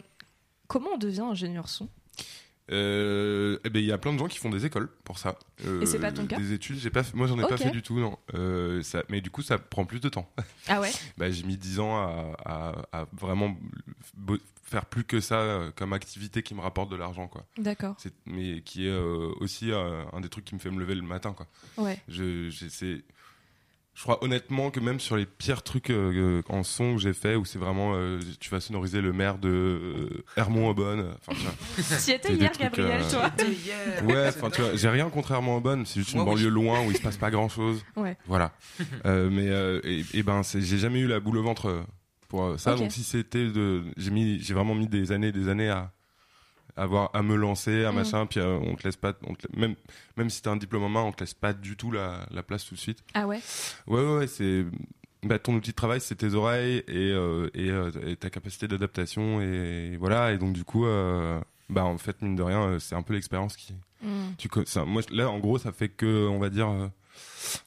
[0.68, 1.88] comment on devient ingénieur son?
[2.70, 5.36] Euh, eh ben, il y a plein de gens qui font des écoles pour ça.
[5.66, 6.38] Euh, Et c'est pas ton cas?
[6.38, 8.18] Des études, j'ai pas, fait- moi j'en ai pas fait du tout, non.
[8.34, 10.30] Euh, ça, mais du coup, ça prend plus de temps.
[10.68, 10.90] Ah ouais?
[11.18, 13.54] Bah, j'ai mis 10 ans à, à- à vraiment
[14.62, 17.44] faire plus que ça comme activité qui me rapporte de l'argent, quoi.
[17.58, 17.96] D'accord.
[18.24, 21.46] Mais qui est aussi un des trucs qui me fait me lever le matin, quoi.
[21.76, 21.98] Ouais.
[22.08, 22.48] Je,
[23.94, 27.36] je, crois honnêtement que même sur les pires trucs euh, en son que j'ai fait,
[27.36, 31.98] où c'est vraiment, euh, tu vas sonoriser le maire de euh, Hermont-Aubonne, enfin, tu vois.
[32.04, 34.04] Tu y étais hier, trucs, Gabriel, euh, toi C'était hier.
[34.04, 36.26] Ouais, enfin tu vois, j'ai rien contre Hermont-Aubonne, c'est juste une oui.
[36.26, 37.84] banlieue loin où il se passe pas grand chose.
[37.96, 38.16] Ouais.
[38.26, 38.52] Voilà.
[39.06, 41.82] Euh, mais euh, et, et ben c'est- j'ai jamais eu la boule au ventre euh,
[42.28, 42.74] pour euh, ça.
[42.74, 45.92] Donc si c'était de, j'ai mis, j'ai vraiment mis des années, des années à
[46.76, 47.94] avoir à me lancer, à Mm.
[47.94, 48.26] machin.
[48.26, 49.74] Puis euh, on te laisse pas, on te- même
[50.16, 52.42] même si t'as un diplôme en main, on te laisse pas du tout la, la
[52.42, 52.98] place tout de suite.
[53.14, 53.40] Ah ouais?
[53.86, 54.64] Ouais ouais, ouais c'est
[55.22, 58.68] bah, ton outil de travail, c'est tes oreilles et, euh, et, euh, et ta capacité
[58.68, 60.32] d'adaptation et voilà.
[60.32, 61.40] Et donc du coup, euh,
[61.70, 64.34] bah en fait mine de rien, c'est un peu l'expérience qui Hmm.
[64.36, 66.90] tu ça, moi là en gros ça fait que on va dire en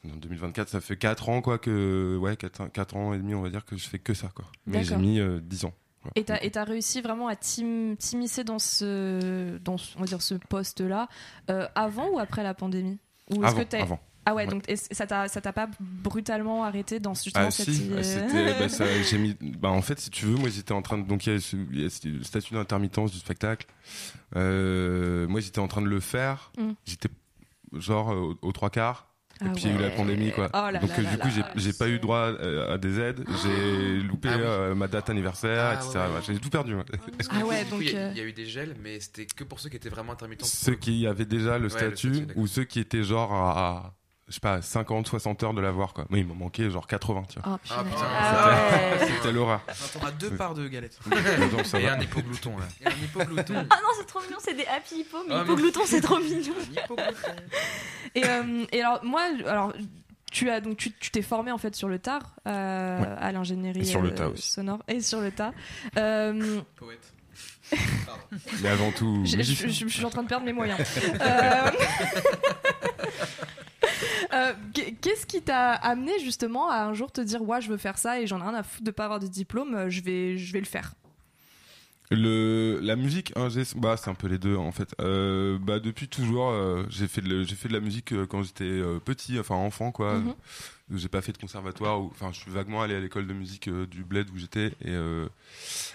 [0.04, 3.64] 2024 ça fait 4 ans quoi que ouais 4, ans et demi on va dire
[3.64, 5.74] que je fais que ça quoi mais j'ai mis euh, 10 ans.
[6.14, 10.22] Et t'as et t'as réussi vraiment à t'im- t'immiscer dans ce dans on va dire
[10.22, 11.08] ce poste là
[11.74, 12.98] avant ou après la pandémie?
[13.30, 14.00] Ou est-ce avant, que t'es avant.
[14.24, 14.50] ah ouais, Ouais.
[14.50, 18.58] donc ça t'a ça t'a pas brutalement arrêté dans justement Ah cette si, euh, c'était
[18.58, 21.06] bah, ça, j'ai mis bah en fait si tu veux moi j'étais en train de
[21.06, 23.66] donc il y a ce statut d'intermittence du spectacle.
[24.36, 26.52] Euh, moi j'étais en train de le faire.
[26.58, 26.70] Mm.
[26.86, 27.08] j'étais
[27.74, 29.07] genre euh, aux, aux trois quarts
[29.40, 30.48] Ah et puis il y a eu la pandémie quoi.
[30.52, 32.98] Oh là Donc là euh, là du coup j'ai pas eu droit euh, à des
[32.98, 34.42] aides, j'ai loupé Ah oui.
[34.44, 35.98] euh, ma date anniversaire, Ah etc.
[35.98, 36.20] ouais.
[36.26, 36.74] J'ai tout perdu.
[36.78, 38.74] Ah du coup, ouais, donc, il y, a- euh, il y a eu des gels,
[38.82, 40.44] mais c'était que pour ceux qui étaient vraiment intermittents.
[40.46, 43.50] Ceux qui avaient déjà le Ouais, le statut statut, ou ceux qui étaient genre à,
[43.60, 43.94] à,
[44.28, 46.04] je sais pas 50 60 heures de l'avoir quoi.
[46.10, 47.52] Moi il m'en manquait genre 80 tu vois.
[47.54, 48.06] Oh, Ah putain.
[48.06, 48.48] Ah
[49.00, 49.08] ouais.
[49.16, 49.60] C'était l'horreur.
[50.02, 50.98] On a deux parts de galettes.
[51.50, 52.64] Donc, ça Et un hypoglouton là.
[52.80, 53.54] Il y a un hypoglouton.
[53.70, 56.18] Ah non, c'est trop mignon, c'est des happy hippo, mais Ah, mais- hypoglouton, c'est trop
[56.18, 56.54] mignon.
[58.14, 59.72] Et, euh, et alors moi alors
[60.30, 63.06] tu as donc tu tu t'es formé en fait sur le tard euh, Ouais.
[63.18, 65.52] à l'ingénierie Et sur le euh, sonore et sur le tas.
[65.96, 67.12] Euh, Poète.
[68.62, 69.68] Mais avant tout Je, je- musicien.
[69.68, 70.78] je- je suis en train de perdre mes moyens.
[74.34, 77.76] Euh, qu'est- Qu'est-ce qui t'a amené justement à un jour te dire ouais je veux
[77.78, 80.02] faire ça et j'en ai rien à foutre de pas avoir de diplôme, euh, je
[80.02, 80.92] vais je vais le faire?
[82.10, 84.94] Le, la musique, ingé, bah, c'est un peu les deux en fait.
[84.98, 88.42] Euh, bah, depuis toujours, euh, j'ai fait de, la- j'ai fait de la musique quand
[88.42, 90.14] j'étais petit, enfin enfant quoi.
[90.14, 90.28] Mhm.
[90.28, 93.68] Euh, J'ai pas fait de conservatoire, enfin je suis vaguement allé à l'école de musique
[93.68, 94.96] du bled où j'étais et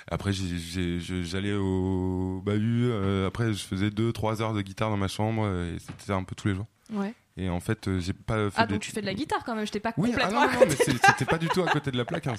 [0.07, 2.91] après j'allais au bahut.
[3.25, 6.35] après je faisais deux trois heures de guitare dans ma chambre et c'était un peu
[6.35, 6.67] tous les jours.
[6.91, 7.13] Ouais.
[7.35, 9.43] Et en fait, euh, j'ai pas fait Ah, des- donc tu fais de la guitare
[9.43, 10.41] quand même, je t'ai pas oui, ah complètement.
[10.45, 12.27] non, non, non, mais c'était pas du tout à côté de la plaque.
[12.27, 12.35] hein,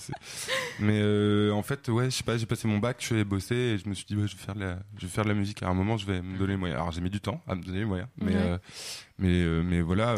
[0.78, 3.24] mais euh, en fait, ouais, je sais pas, j'ai passé mon bac, je suis allé
[3.24, 5.24] bosser et je me suis dit, ouais, je vais faire de la, je vais faire
[5.24, 5.62] de la musique.
[5.64, 6.80] À un moment, je vais me donner les moyens.
[6.80, 8.40] Alors, j'ai mis du temps à me donner les moyens, mais, Ouais.
[8.40, 8.58] euh,
[9.18, 10.14] mais, euh, mais voilà.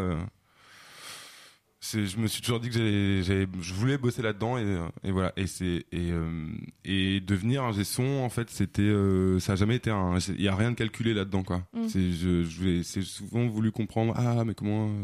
[1.93, 2.75] Je me suis toujours dit que
[3.23, 5.31] j'allais, je voulais bosser là-dedans et, euh, et voilà.
[5.37, 6.47] Et c'est et, euh,
[6.85, 10.47] et devenir un son, en fait, c'était, euh, ça a jamais été un, il y
[10.47, 11.63] a rien de calculé là-dedans, quoi.
[11.73, 11.87] Mm.
[11.87, 14.87] C'est, je, c'est souvent voulu comprendre, ah, mais comment.
[14.89, 15.03] euh,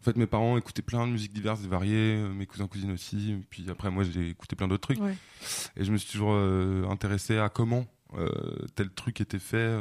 [0.00, 3.32] en fait, mes parents écoutaient plein de musiques diverses et variées, mes cousins cousines aussi.
[3.32, 5.00] et Puis après, moi, j'ai écouté plein d'autres trucs.
[5.00, 5.16] Ouais.
[5.76, 6.34] Et je me suis toujours
[6.90, 7.84] intéressé à comment
[8.76, 9.76] tel truc était fait.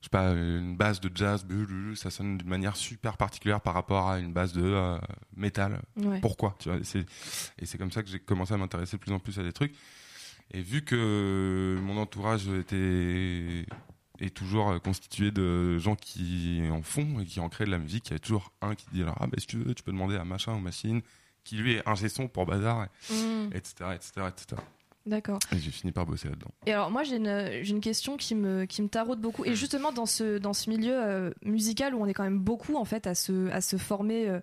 [0.00, 1.44] Je sais pas, une base de jazz,
[1.96, 4.98] ça sonne d'une manière super particulière par rapport à une base de euh,
[5.36, 5.82] métal.
[5.96, 6.20] Ouais.
[6.20, 7.06] Pourquoi tu vois, c'est-
[7.58, 9.52] Et c'est comme ça que j'ai commencé à m'intéresser de plus en plus à des
[9.52, 9.74] trucs.
[10.52, 13.66] Et vu que mon entourage était
[14.18, 18.06] est toujours constitué de gens qui en font et qui en créent de la musique,
[18.06, 20.16] il y avait toujours un qui dit alors, ah si tu veux, tu peux demander
[20.16, 21.02] à machin ou machine
[21.44, 22.86] qui lui est ingé son pour bazar,
[23.52, 24.62] etc., etc., etc.
[25.06, 25.38] D'accord.
[25.54, 26.50] Et j'ai fini par bosser là-dedans.
[26.66, 29.54] Et alors moi j'ai une, j'ai une question qui me, qui me taraude beaucoup et
[29.54, 32.84] justement dans ce, dans ce milieu euh, musical où on est quand même beaucoup en
[32.84, 34.40] fait à se, à se former euh,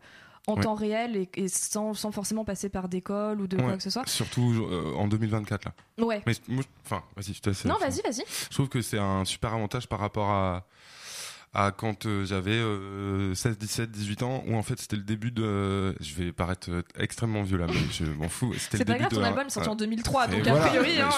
[0.47, 0.63] en Ouais.
[0.63, 3.89] temps réel et, et sans, sans forcément passer par d'école ou de quoi que ce
[3.89, 4.05] soit.
[4.07, 5.73] Surtout euh, en 2024 là.
[6.03, 6.21] Ouais.
[6.27, 7.67] Mais moi, enfin, vas-y, je te.
[7.67, 8.23] Non vas-y vas-y.
[8.27, 10.65] Je trouve que c'est un super avantage par rapport à
[11.55, 15.31] à quand euh, j'avais euh, 16, 17, 18 ans, où en fait c'était le début
[15.31, 15.93] de.
[16.01, 18.53] Je vais paraître euh, extrêmement vieux là, mais je m'en fous.
[18.57, 20.47] C'était C'est le pas début grave de ton album est sorti en 2003 Et donc
[20.47, 21.09] a priori hein,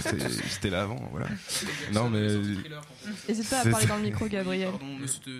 [0.00, 1.26] c'est- J'étais là avant, voilà.
[1.92, 2.26] Non mais
[3.28, 4.70] n'hésite pas à parler dans le micro Gabriel.
[5.06, 5.30] C'était.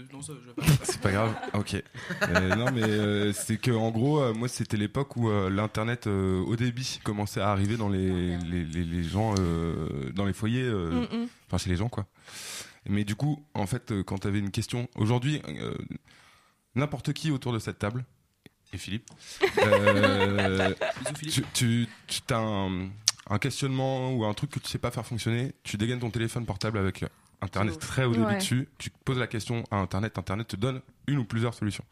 [0.83, 1.35] C'est pas grave.
[1.55, 1.75] Ok.
[2.23, 6.07] Euh, non mais euh, c'est que en gros, euh, moi c'était l'époque où euh, l'internet
[6.07, 10.33] euh, au débit commençait à arriver dans les les, les, les gens euh, dans les
[10.33, 10.63] foyers.
[10.63, 11.27] euh, Mm, mm.
[11.49, 12.07] enfin chez les gens quoi.
[12.89, 15.75] Mais du coup, en fait, euh, quand tu avais une question, aujourd'hui, euh,
[16.75, 18.05] n'importe qui autour de cette table,
[18.73, 19.09] et Philippe,
[19.59, 20.75] euh,
[21.31, 22.89] tu, tu, tu as un,
[23.31, 26.45] un questionnement ou un truc que tu sais pas faire fonctionner, tu dégaines ton téléphone
[26.47, 27.05] portable avec
[27.41, 28.39] Internet très haut débit Ouais.
[28.39, 31.85] dessus, tu poses la question à Internet, Internet te donne une ou plusieurs solutions.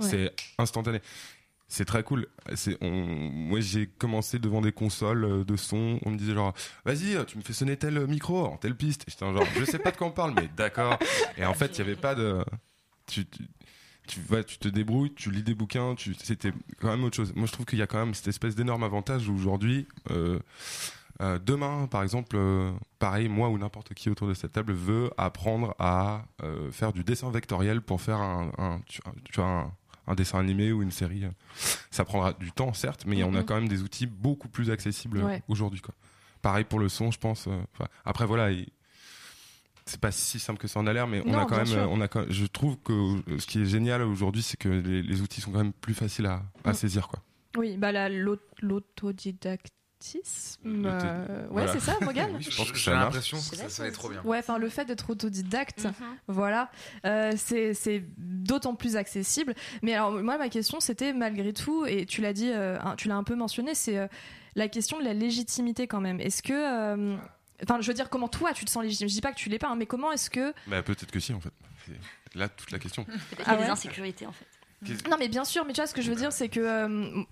[0.00, 0.08] Ouais.
[0.08, 1.00] C'est instantané.
[1.70, 2.26] C'est très cool.
[2.54, 2.90] C'est, on,
[3.30, 5.98] moi, j'ai commencé devant des consoles euh, de son.
[6.06, 6.54] On me disait genre,
[6.86, 9.04] vas-y, tu me fais sonner tel micro en telle piste.
[9.06, 10.98] J'étais genre, je sais pas de quoi on parle, mais d'accord.
[11.36, 12.42] Et en fait, il y avait pas de.
[13.06, 13.42] Tu, tu,
[14.46, 15.94] tu, te débrouilles, tu lis des bouquins.
[15.94, 17.34] Tu, c'était quand même autre chose.
[17.36, 19.86] Moi, je trouve qu'il y a quand même cette espèce d'énorme avantage aujourd'hui.
[20.10, 20.38] Euh,
[21.20, 25.10] euh, demain, par exemple, euh, pareil, moi ou n'importe qui autour de cette table veut
[25.18, 29.72] apprendre à euh, faire du dessin vectoriel pour faire un, un- tu, tu vois, un,
[30.08, 31.22] un dessin animé ou une série.
[31.90, 33.44] Ça prendra du temps, certes, mais on a Mhm.
[33.44, 35.42] quand même des outils beaucoup plus accessibles Ouais.
[35.48, 35.80] aujourd'hui.
[35.80, 35.94] Quoi.
[36.42, 37.46] Pareil pour le son, je pense.
[37.48, 37.60] euh,
[38.04, 38.68] après, voilà, il-
[39.86, 41.78] c'est pas si simple que ça en a l'air, mais on a quand même, sûr.
[41.78, 44.68] euh, on a quand- je trouve que euh, ce qui est génial aujourd'hui, c'est que
[44.68, 46.74] les, les outils sont quand même plus faciles à, à Mm.
[46.74, 47.22] saisir, quoi.
[47.56, 49.74] Oui bah la- l'aut- l'autodidactisme.
[49.74, 49.77] L'auto-
[50.66, 51.72] euh, Ouais voilà.
[51.72, 54.22] c'est ça Morgane Oui, Je pense que j'ai l'impression que ça sonnait trop bien.
[54.24, 55.92] Ouais, enfin le fait d'être autodidacte, Mhm.
[56.28, 56.70] voilà,
[57.04, 59.54] euh, c'est c'est d'autant plus accessible.
[59.82, 63.16] Mais alors moi ma question c'était malgré tout, et tu l'as dit, euh, tu l'as
[63.16, 64.06] un peu mentionné, c'est euh,
[64.54, 66.20] la question de la légitimité quand même.
[66.20, 67.16] Est-ce que, euh,
[67.62, 69.08] enfin je veux dire comment toi tu te sens légitime?
[69.08, 71.20] Je dis pas que tu l'es pas, hein, mais comment est-ce que Bah, peut-être que
[71.20, 71.52] si, en fait.
[71.86, 73.04] C'est là toute la question.
[73.04, 73.68] Peut-être qu'il y Ah a des ouais?
[73.70, 74.46] insécurités en fait.
[75.10, 77.24] Non, mais bien sûr, mais tu vois, ce que je veux dire, c'est que.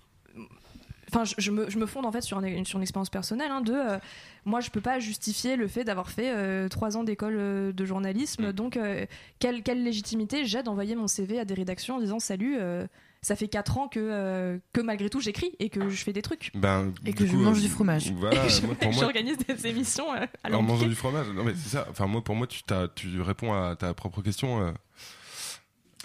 [1.09, 3.49] Enfin, je, je me, je me fonde en fait sur une, sur une expérience personnelle
[3.51, 3.97] hein, de euh,
[4.45, 7.85] moi je peux pas justifier le fait d'avoir fait euh, trois ans d'école euh, de
[7.85, 8.51] journalisme Mm.
[8.51, 9.05] donc euh,
[9.39, 12.85] quelle, quelle légitimité j'ai d'envoyer mon CV à des rédactions en disant salut euh,
[13.21, 16.21] ça fait quatre ans que, euh, que malgré tout j'écris et que je fais des
[16.21, 18.11] trucs Ben, Et que je mange euh, du fromage.
[18.11, 18.45] Voilà,
[18.81, 21.27] Et moi, j'organise des émissions euh, à en mangeant du fromage.
[21.29, 21.87] Non, mais c'est ça.
[21.89, 24.73] Enfin, moi, pour moi, tu, t'as- tu réponds à ta propre question.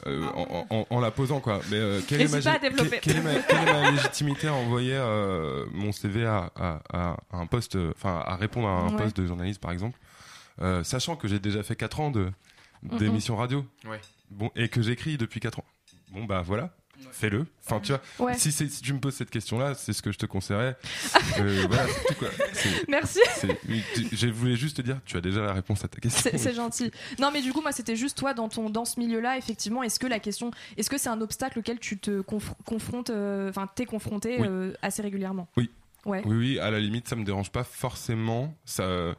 [0.06, 2.58] Euh, en, en- en la posant quoi mais euh, quelle, est ma, N'hésite pas à
[2.58, 2.98] quelle- développer.
[3.00, 7.16] quelle est ma- quelle est ma légitimité à envoyer euh, mon CV à, à- à
[7.32, 9.02] un poste euh, enfin à répondre à un Ouais.
[9.02, 9.98] poste de journaliste par exemple
[10.60, 12.30] euh, sachant que j'ai déjà fait 4 ans de
[12.82, 12.98] Mhm.
[12.98, 14.00] d'émissions radio Ouais.
[14.30, 15.64] bon et que j'écris depuis 4 ans
[16.10, 16.70] bon bah voilà
[17.10, 18.38] fais-le enfin tu vois Ouais.
[18.38, 18.52] si,
[18.82, 20.76] tu me poses cette question là c'est ce que je te conseillerais
[21.40, 23.18] Euh, voilà c'est tout quoi C'est- merci
[24.12, 26.90] je voulais juste te dire tu as déjà la réponse à ta question C'est gentil.
[27.18, 29.36] Non, mais du coup, moi, c'était juste toi dans ton dans ce milieu-là.
[29.38, 33.10] Effectivement, est-ce que la question, est-ce que c'est un obstacle auquel tu te conf- confrontes,
[33.10, 34.46] euh, enfin, t'es confronté Oui.
[34.48, 35.48] euh, assez régulièrement?
[35.56, 35.70] Oui.
[36.04, 36.22] Ouais.
[36.24, 38.54] Oui, oui, à la limite, ça me dérange pas forcément.
[38.64, 39.14] Ça...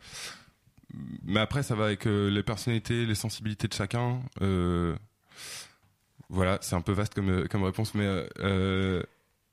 [1.23, 4.21] Mais après, ça va avec euh, les personnalités, les sensibilités de chacun.
[4.41, 4.95] Euh,
[6.33, 9.03] Voilà, c'est un peu vaste comme, euh, comme réponse, mais euh, euh,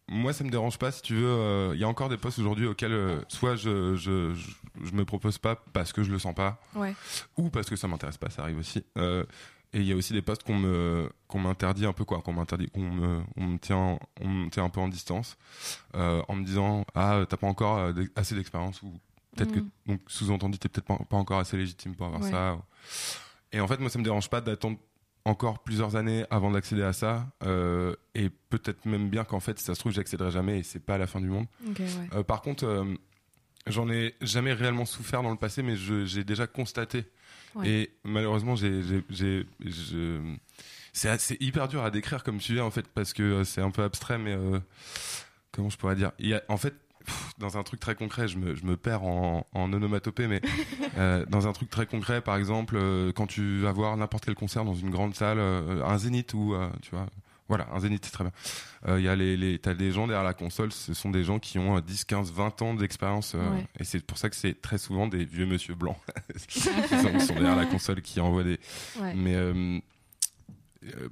[0.09, 0.91] moi, ça me dérange pas.
[0.91, 4.51] Si tu veux, il y a encore des postes aujourd'hui auxquels soit je, je, je,
[4.87, 6.95] je me propose pas parce que je le sens pas, Ouais.
[7.37, 8.83] ou parce que ça m'intéresse pas, ça arrive aussi.
[9.73, 12.33] Et il y a aussi des postes qu'on me qu'on m'interdit un peu quoi, qu'on
[12.33, 15.37] m'interdit, qu'on me on me tient on me tient un peu en distance,
[15.95, 18.93] euh, en me disant ah t'as pas encore assez d'expérience ou
[19.37, 19.61] peut-être Mm.
[19.61, 22.31] que donc sous-entendu t'es peut-être pas, pas encore assez légitime pour avoir Ouais.
[22.33, 22.59] ça.
[23.53, 24.77] Et en fait moi ça me dérange pas d'attendre
[25.25, 29.65] encore plusieurs années avant d'accéder à ça euh, et peut-être même bien qu'en fait si
[29.65, 31.47] ça se trouve j'accéderai jamais et c'est pas la fin du monde.
[31.67, 31.75] Ouais.
[32.15, 32.85] Euh, par contre, euh,
[33.67, 37.05] j'en ai jamais réellement souffert dans le passé, mais j'ai déjà constaté.
[37.55, 37.69] Ouais.
[37.69, 38.83] Et malheureusement, j'ai,
[40.93, 44.19] c'est, hyper dur à décrire comme sujet en fait, parce que c'est un peu abstrait,
[44.19, 44.37] mais
[45.53, 46.13] comment je pourrais dire?
[46.19, 46.75] Il y a, En fait,
[47.05, 50.41] pff, dans un truc très concret, je me, je me perds en, en onomatopée, mais
[50.99, 54.35] euh, dans un truc très concret, par exemple, euh, quand tu vas voir n'importe quel
[54.35, 57.07] concert dans une grande salle, euh, un zénith ou euh, tu vois.
[57.49, 58.33] Voilà, un zénith, c'est très bien.
[58.87, 61.25] Euh, Il y a les, les, t'as des gens derrière la console, ce sont des
[61.25, 63.33] gens qui ont euh, 10, 15, 20 ans d'expérience.
[63.35, 63.67] euh, Ouais.
[63.81, 65.97] Et c'est pour ça que c'est très souvent des vieux monsieur blancs
[66.49, 68.61] qui, sont, derrière la console qui envoient des.
[69.01, 69.15] Ouais.
[69.17, 69.79] Mais euh, euh,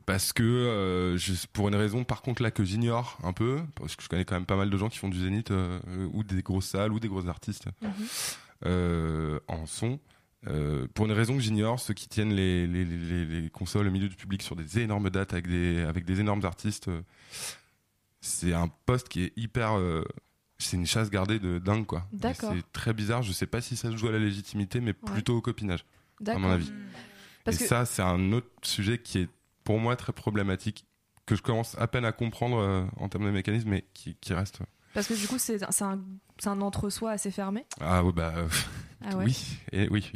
[0.07, 3.97] parce que, euh, je- pour une raison par contre là que j'ignore un peu, parce
[3.97, 6.09] que je connais quand même pas mal de gens qui font du zénith euh, euh,
[6.12, 7.90] ou des grosses salles ou des gros artistes Mhm.
[8.66, 10.01] euh, en son.
[10.47, 13.90] Euh, pour une raison que j'ignore, ceux qui tiennent les, les, les, les consoles au
[13.90, 17.03] milieu du public sur des énormes dates avec des, avec des énormes artistes, euh,
[18.20, 19.77] c'est un poste qui est hyper.
[19.78, 20.03] euh,
[20.61, 22.09] c'est une chasse gardée de dingue, quoi.
[22.35, 23.23] C'est très bizarre.
[23.23, 25.12] Je sais pas si ça se joue à la légitimité, mais Ouais.
[25.12, 25.85] plutôt au copinage,
[26.27, 26.73] à mon avis.
[27.45, 29.28] Parce et que- ça, c'est un autre sujet qui est
[29.69, 30.86] pour moi très problématique,
[31.27, 34.32] que je commence à peine à comprendre euh, en termes de mécanisme, mais qui, qui
[34.32, 34.61] reste.
[34.95, 37.66] Parce que du coup, c'est un, entre-soi assez fermé.
[37.78, 38.49] Ah ouais, bah euh,
[39.05, 39.27] Ah ouais.
[39.27, 40.11] oui, et oui,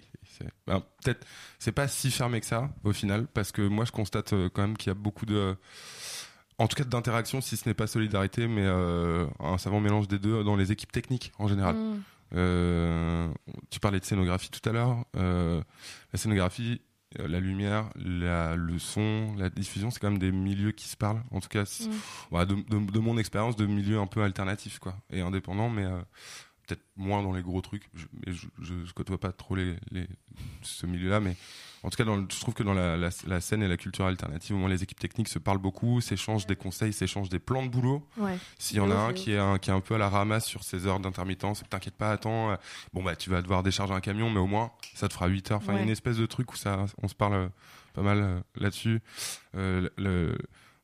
[0.67, 1.27] ben, peut-être,
[1.59, 4.63] c'est pas si fermé que ça au final, parce que moi je constate euh, quand
[4.63, 5.55] même qu'il y a beaucoup de,
[6.57, 10.43] en tout cas d'interaction, si ce n'est pas solidarité, mais un savant mélange des deux
[10.45, 11.77] dans les équipes techniques en général.
[11.77, 13.35] Mm.
[13.69, 15.05] Tu parlais de scénographie tout à l'heure.
[15.13, 16.81] La scénographie,
[17.19, 21.23] la lumière, la, le son, la diffusion, c'est quand même des milieux qui se parlent.
[21.31, 21.93] En tout cas, c'est- Mm.
[22.31, 25.85] voilà, de, de- de mon expérience, de milieux un peu alternatifs quoi, et indépendants, mais
[25.85, 26.01] euh,
[26.67, 27.89] peut-être moins dans les gros trucs.
[27.95, 30.07] Je, mais je, je, je côtoie pas trop les, les,
[30.63, 31.37] ce milieu-là, mais
[31.83, 33.77] en tout cas, dans le- je trouve que dans la, la, la scène et la
[33.77, 37.39] culture alternative, au moins les équipes techniques se parlent beaucoup, s'échangent des conseils, s'échangent des
[37.39, 38.07] plans de boulot.
[38.17, 38.37] Ouais.
[38.59, 40.47] S'il y en a un qui est un, qui est un peu à la ramasse
[40.47, 42.57] sur ses heures d'intermittence, t'inquiète pas, attends, euh,
[42.93, 45.51] bon bah tu vas devoir décharger un camion, mais au moins ça te fera 8
[45.51, 45.59] heures.
[45.59, 45.85] Enfin, il y a Ouais.
[45.87, 47.49] une espèce de truc où ça, on se parle euh,
[47.95, 49.01] pas mal euh, là-dessus.
[49.57, 50.37] Euh, le,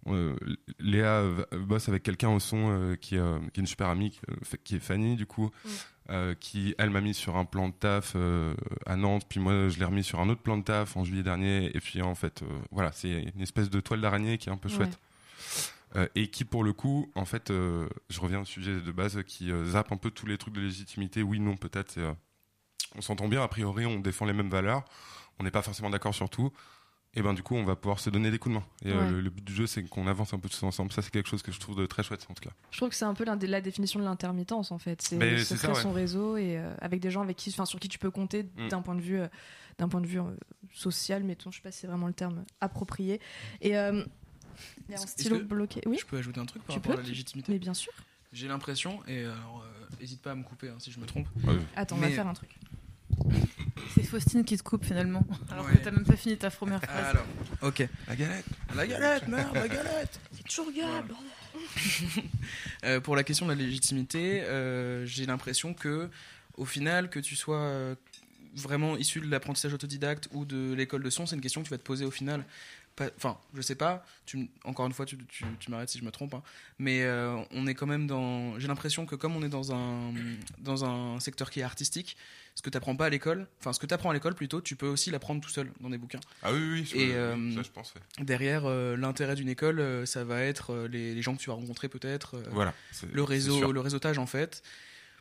[0.08, 0.34] euh,
[0.78, 1.22] Léa
[1.52, 3.20] bosse avec quelqu'un au son euh, qui, est,
[3.52, 4.18] qui est une super amie,
[4.64, 5.50] qui, est Fanny du coup.
[6.10, 8.54] Euh, qui elle m'a mis sur un plan de taf euh,
[8.86, 11.22] à Nantes, puis moi je l'ai remis sur un autre plan de taf en juillet
[11.22, 14.52] dernier, et puis en fait euh, voilà, c'est une espèce de toile d'araignée qui est
[14.52, 14.98] un peu chouette.
[16.14, 19.90] Et qui pour le coup, en fait, je reviens au sujet de base qui zappe
[19.90, 21.22] un peu tous les trucs de légitimité.
[21.22, 21.98] Oui, non, peut-être.
[22.94, 23.42] on s'entend bien.
[23.42, 24.84] A priori, on défend les mêmes valeurs.
[25.38, 26.52] On n'est pas forcément d'accord sur tout.
[27.14, 28.66] Et ben du coup, on va pouvoir se donner des coups de main.
[28.84, 30.92] Et euh, le, le but du jeu, c'est qu'on avance un peu tous ensemble.
[30.92, 32.54] Ça, c'est quelque chose que je trouve de très chouette en tout cas.
[32.70, 35.00] Je trouve que c'est un peu l'un des- la définition de l'intermittence en fait.
[35.02, 35.80] C'est se créer ouais.
[35.82, 38.44] son réseau et euh, avec des gens avec qui, enfin, sur qui tu peux compter
[38.56, 38.68] Mm.
[38.68, 39.26] d'un point de vue, euh,
[39.78, 40.24] d'un point de vue euh,
[40.72, 41.50] social, mettons.
[41.50, 43.20] Je sais pas si c'est vraiment le terme approprié.
[43.62, 44.04] Et euh,
[44.88, 45.80] il y a un stylo bloqué.
[45.86, 45.96] Oui.
[46.00, 47.92] Je peux ajouter un truc par Tu rapport peux à la légitimité Mais bien sûr.
[48.32, 51.26] J'ai l'impression, et alors, euh, hésite pas à me couper hein, si je me trompe.
[51.74, 52.50] Attends, on va faire un truc.
[53.94, 55.26] C'est Faustine qui te coupe finalement.
[55.50, 55.72] Alors Ouais.
[55.72, 57.06] que t'as même pas fini ta première phrase.
[57.06, 57.24] Alors,
[57.62, 57.86] ok.
[58.08, 58.44] La galette.
[58.74, 60.20] La galette, merde, la galette.
[60.36, 61.12] C'est toujours Gab.
[62.84, 66.08] Euh, pour la question de la légitimité, euh, j'ai l'impression que,
[66.56, 67.94] au final, que tu sois euh,
[68.54, 71.70] vraiment issu de l'apprentissage autodidacte ou de l'école de son, c'est une question que tu
[71.74, 72.44] vas te poser au final.
[73.16, 74.04] Enfin, je sais pas.
[74.26, 76.34] Tu, encore une fois, tu, tu, tu m'arrêtes si je me trompe.
[76.34, 76.42] hein.
[76.78, 78.58] mais euh, on est quand même dans.
[78.58, 80.12] J'ai l'impression que comme on est dans un
[80.58, 82.16] dans un secteur qui est artistique,
[82.54, 84.60] ce que tu apprends pas à l'école, enfin ce que tu apprends à l'école plutôt,
[84.60, 86.20] tu peux aussi l'apprendre tout seul dans des bouquins.
[86.42, 87.94] Ah oui, oui, je- Et euh, ça, je pense.
[87.94, 88.24] ouais.
[88.24, 91.54] derrière, euh, l'intérêt d'une école, euh, ça va être les, les gens que tu vas
[91.56, 92.36] rencontrer peut-être.
[92.50, 92.74] Voilà.
[93.12, 94.62] le réseau, le réseautage en fait,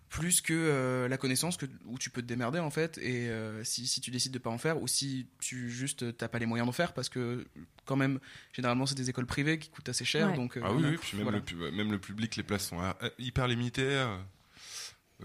[0.10, 2.98] plus que euh, la connaissance que, où tu peux te démerder en fait.
[3.00, 6.12] Et euh, si, si tu décides de pas en faire, ou si tu juste euh,
[6.14, 7.46] t'as pas les moyens d'en faire, parce que
[7.86, 8.20] quand même,
[8.54, 10.30] généralement c'est des écoles privées qui coûtent assez cher.
[10.30, 10.36] Ouais.
[10.36, 10.90] Donc, euh, Ah oui, voilà.
[10.92, 11.40] oui, puis même, Voilà.
[11.40, 12.80] le, pu- même le public, les places sont
[13.20, 14.06] hyper limitées.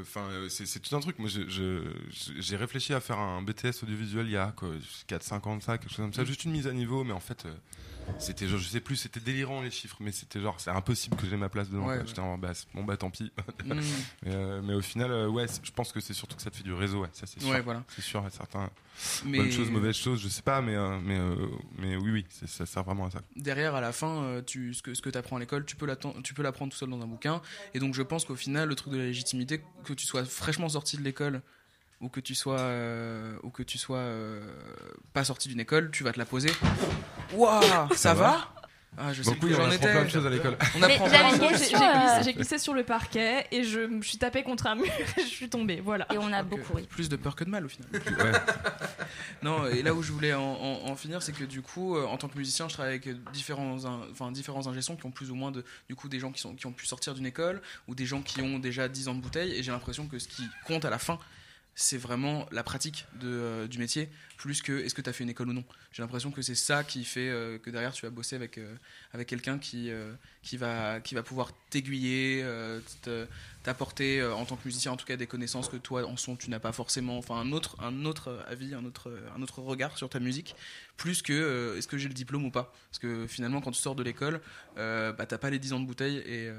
[0.00, 1.18] Enfin, c'est c'est tout un truc.
[1.18, 4.54] Moi, j'ai réfléchi à faire un BTS audiovisuel il y a
[5.08, 7.20] 4-5 ans de ça, quelque chose comme ça, juste une mise à niveau, mais en
[7.20, 7.52] fait, euh,
[8.18, 11.26] c'était genre, je sais plus, c'était délirant les chiffres, mais c'était genre, c'est impossible que
[11.26, 11.80] j'ai ma place dedans.
[11.86, 11.96] Ouais, quoi.
[11.98, 12.06] ouais.
[12.06, 13.32] J'étais en c'est- bon, bah tant pis.
[13.64, 13.74] Mm.
[14.24, 16.56] mais, euh, mais au final, euh, ouais, je pense que c'est surtout que ça te
[16.56, 17.50] fait du réseau, ouais, ça c'est sûr.
[17.50, 17.84] Ouais, voilà.
[17.94, 18.70] C'est sûr, certains.
[19.24, 21.18] Mais Bonne chose, mauvaise chose, je sais pas, mais, euh, mais,
[21.78, 23.20] mais oui, oui, ça sert vraiment à ça.
[23.36, 25.86] derrière, à la fin, tu, ce que, ce que tu apprends à l'école, tu peux
[25.86, 27.40] l'apprendre tout seul dans un bouquin.
[27.74, 30.68] Et donc, je pense qu'au final, le truc de la légitimité, que tu sois fraîchement
[30.68, 31.42] sorti de l'école
[32.02, 34.40] ou que tu sois, euh, ou que tu sois euh,
[35.14, 36.50] pas sorti d'une école, tu vas te la poser.
[37.32, 38.48] Waouh, ça, Ça va, va?
[38.98, 39.90] Ah, je sais plus j'en apprend étais.
[39.90, 40.54] plein de choses à l'école.
[40.76, 41.08] On apprend
[42.22, 44.84] j'ai glissé, sur le parquet et je me suis tapé contre un mur
[45.16, 45.80] et je suis tombée.
[45.80, 46.06] Voilà.
[46.12, 46.86] Et on a Donc, beaucoup ri.
[46.90, 47.88] Plus de peur que de mal au final.
[47.92, 48.32] Ouais.
[49.42, 52.04] Non, et là où je voulais en, en- en finir, c'est que du coup, euh,
[52.06, 55.30] en tant que musicien, je travaille avec différents, in- enfin, différents ingé-sons qui ont plus
[55.30, 57.60] ou moins de, du coup, des gens qui, sont, qui ont pu sortir d'une école
[57.88, 59.52] ou des gens qui ont déjà 10 ans de bouteille.
[59.52, 61.18] Et j'ai l'impression que ce qui compte à la fin,
[61.74, 64.10] c'est vraiment la pratique de, euh, du métier,
[64.42, 65.64] plus que est-ce que tu as fait une école ou non.
[65.92, 68.74] J'ai l'impression que c'est ça qui fait euh, que derrière tu vas bosser avec, euh,
[69.12, 70.12] avec quelqu'un qui, euh,
[70.42, 72.44] qui, va, qui va pouvoir t'aiguiller,
[73.02, 73.28] te-
[73.62, 76.50] t'apporter en tant que musicien en tout cas des connaissances que toi en son tu
[76.50, 80.08] n'as pas forcément, enfin un autre, un autre avis, un autre, un autre regard sur
[80.08, 80.56] ta musique,
[80.96, 82.74] plus que est-ce que j'ai le diplôme ou pas.
[82.90, 84.40] Parce que finalement quand tu sors de l'école,
[84.74, 86.50] bah, t'as pas les 10 ans de bouteille et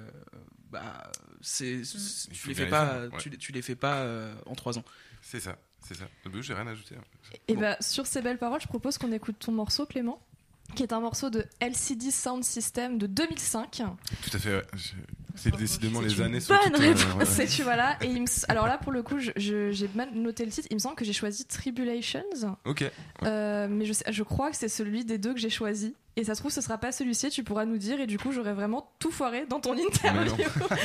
[0.72, 1.12] bah,
[1.42, 3.18] c'est, Il tu les fais pas, ouais.
[3.20, 4.08] tu, les- tu les fais pas
[4.46, 4.86] en 3 ans.
[5.22, 6.06] C'est ça, c'est ça.
[6.42, 6.96] J'ai rien à ajouter.
[7.48, 7.62] Et Bon.
[7.62, 10.20] bah, sur ces belles paroles, je propose qu'on écoute ton morceau, Clément,
[10.74, 13.72] qui est un morceau de LCD Sound System de 2005.
[14.24, 14.64] Tout à fait, ouais.
[15.36, 17.38] C'est décidément les années sont bonne euh, réponse.
[17.40, 17.48] ouais.
[17.48, 17.98] Tu vois là.
[18.02, 20.68] Et il me s- alors là, pour le coup, j'ai mal noté le titre.
[20.70, 22.24] Il me semble que j'ai choisi Tribulations.
[22.66, 22.84] Ok.
[23.24, 25.96] Euh, mais je, sais- je crois que c'est celui des deux que j'ai choisi.
[26.18, 28.00] Et ça se trouve, ce sera pas celui-ci, tu pourras nous dire.
[28.00, 30.36] Et du coup, j'aurais vraiment tout foiré dans ton interview.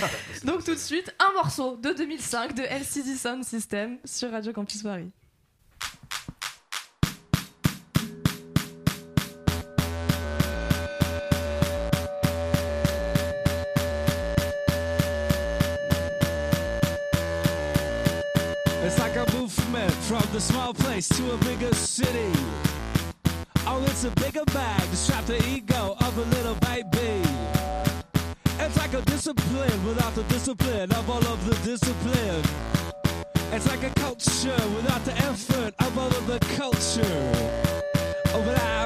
[0.44, 4.82] Donc, tout de suite, un morceau de 2005 de LCD Sound System sur Radio Campus
[4.82, 5.10] Paris.
[20.08, 22.32] From the small place to a bigger city.
[23.66, 27.20] Oh, it's a bigger bag to strap the ego of a little baby.
[28.58, 32.42] It's like a discipline without the discipline of all of the discipline.
[33.52, 37.32] It's like a culture without the effort of all of the culture.
[38.32, 38.77] Oh, but I'm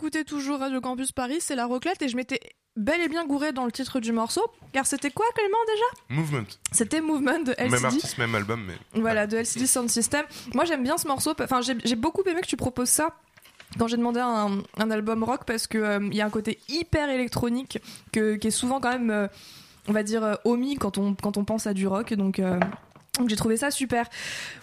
[0.00, 2.40] Écoutez toujours Radio Campus Paris, c'est la roclette et je m'étais
[2.74, 4.40] bel et bien gouré dans le titre du morceau,
[4.72, 6.18] car c'était quoi Clément déjà?
[6.18, 6.46] Movement.
[6.72, 7.68] C'était Movement de LCD.
[7.68, 8.78] Même artiste, même album, mais.
[8.98, 10.24] Voilà, de LCD Sound System.
[10.54, 11.34] Moi, j'aime bien ce morceau.
[11.38, 13.14] Enfin, j'ai beaucoup aimé que tu proposes ça
[13.78, 17.10] quand j'ai demandé un, un album rock parce que euh, y a un côté hyper
[17.10, 17.78] électronique
[18.10, 19.28] que, qui est souvent quand même, euh,
[19.86, 22.14] on va dire, euh, omis quand on, quand on pense à du rock.
[22.14, 22.58] Donc, euh,
[23.18, 24.06] Donc j'ai trouvé ça super.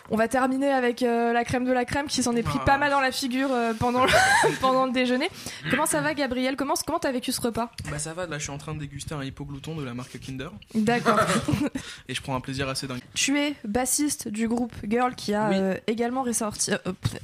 [0.09, 2.77] On va terminer avec euh, la crème de la crème qui s'en est pris pas
[2.77, 4.11] mal dans la figure euh, pendant, le,
[4.61, 5.29] pendant le déjeuner.
[5.69, 6.55] Comment ça va Gabriel?
[6.55, 7.69] Comment comment t'as vécu ce repas?
[7.91, 10.17] Bah ça va, là je suis en train de déguster un hypoglouton de la marque
[10.19, 11.19] Kinder D'accord.
[12.07, 13.01] et je prends un plaisir assez dingue.
[13.15, 15.55] tu es bassiste du groupe Girl qui a Oui.
[15.59, 16.71] euh, également, ressorti,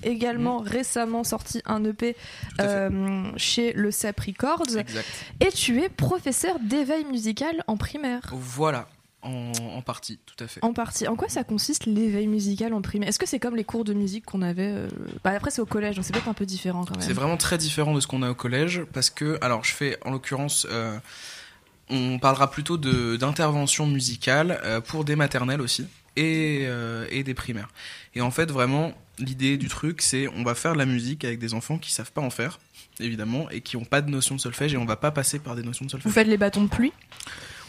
[0.03, 2.17] également récemment sorti un EP
[3.37, 4.77] chez le CEP Records.
[4.77, 5.07] Exact.
[5.39, 8.21] Et tu es professeur d'éveil musical en primaire.
[8.33, 8.87] Voilà,
[9.23, 10.63] en, en partie, tout à fait.
[10.63, 11.07] En partie.
[11.07, 13.09] En quoi ça consiste l'éveil musical en primaire?
[13.09, 14.87] Est-ce que c'est comme les cours de musique qu'on avait euh,
[15.23, 17.05] bah, Après, c'est au collège, donc c'est peut-être un peu différent quand même.
[17.05, 19.97] C'est vraiment très différent de ce qu'on a au collège parce que, alors je fais
[20.05, 20.97] en l'occurrence, euh,
[21.89, 25.85] on parlera plutôt d'intervention musicale euh, pour des maternelles aussi
[26.15, 26.67] et,
[27.09, 27.69] et des primaires.
[28.13, 31.39] Et en fait, vraiment, l'idée du truc, c'est on va faire de la musique avec
[31.39, 32.59] des enfants qui savent pas en faire,
[32.99, 35.55] évidemment, et qui ont pas de notion de solfège et on va pas passer par
[35.55, 36.07] des notions de solfège.
[36.07, 36.93] Vous faites les bâtons de pluie?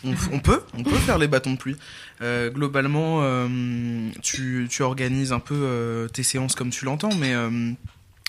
[0.04, 1.76] On, peut, on peut faire les bâtons de pluie.
[2.20, 7.34] Euh, globalement, euh, tu, tu organises un peu euh, tes séances comme tu l'entends, mais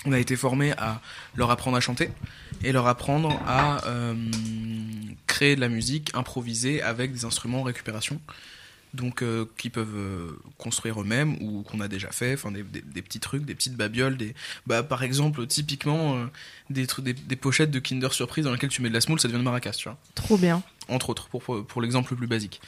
[0.04, 1.00] on a été formé à
[1.34, 2.10] leur apprendre à chanter
[2.62, 3.78] et leur apprendre à
[5.26, 8.20] créer de la musique improvisée avec des instruments en récupération.
[8.94, 9.22] Donc,
[9.58, 12.62] qui peuvent construire eux-mêmes ou qu'on a déjà fait, enfin des,
[13.02, 14.34] petits trucs, des petites babioles, des,
[14.66, 16.24] bah, par exemple, typiquement
[16.70, 19.40] des, des pochettes de Kinder Surprise dans lesquelles tu mets de la semoule, ça devient
[19.40, 20.62] de maracas, tu vois Trop bien.
[20.88, 22.60] Entre autres, pour, l'exemple le plus basique.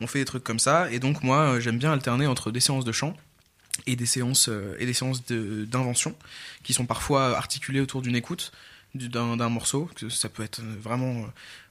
[0.00, 2.60] On fait des trucs comme ça, et donc moi, euh, j'aime bien alterner entre des
[2.60, 3.16] séances de chant
[3.86, 6.14] et des séances, euh, et des séances d'invention,
[6.62, 8.52] qui sont parfois articulées autour d'une écoute
[8.94, 9.90] du- d'un morceau.
[9.96, 11.26] que Ça peut être euh, vraiment...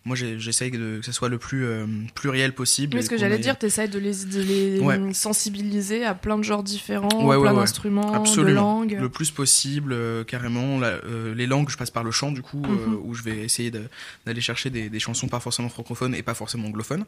[0.06, 2.96] moi, j'essaye que ça soit le plus euh, pluriel possible.
[2.96, 5.14] Mais ce que j'allais ait- dire, t'essayes de les, de les Ouais.
[5.14, 8.98] sensibiliser à plein de genres différents, Ouais, ouais, plein d'instruments, de langues.
[9.00, 10.80] Le plus possible, euh, carrément.
[10.80, 13.00] La- euh, les langues, je passe par le chant, du coup, euh, Mhm.
[13.04, 13.88] où je vais essayer de-
[14.26, 17.06] d'aller chercher des, des chansons pas forcément francophones et pas forcément anglophones.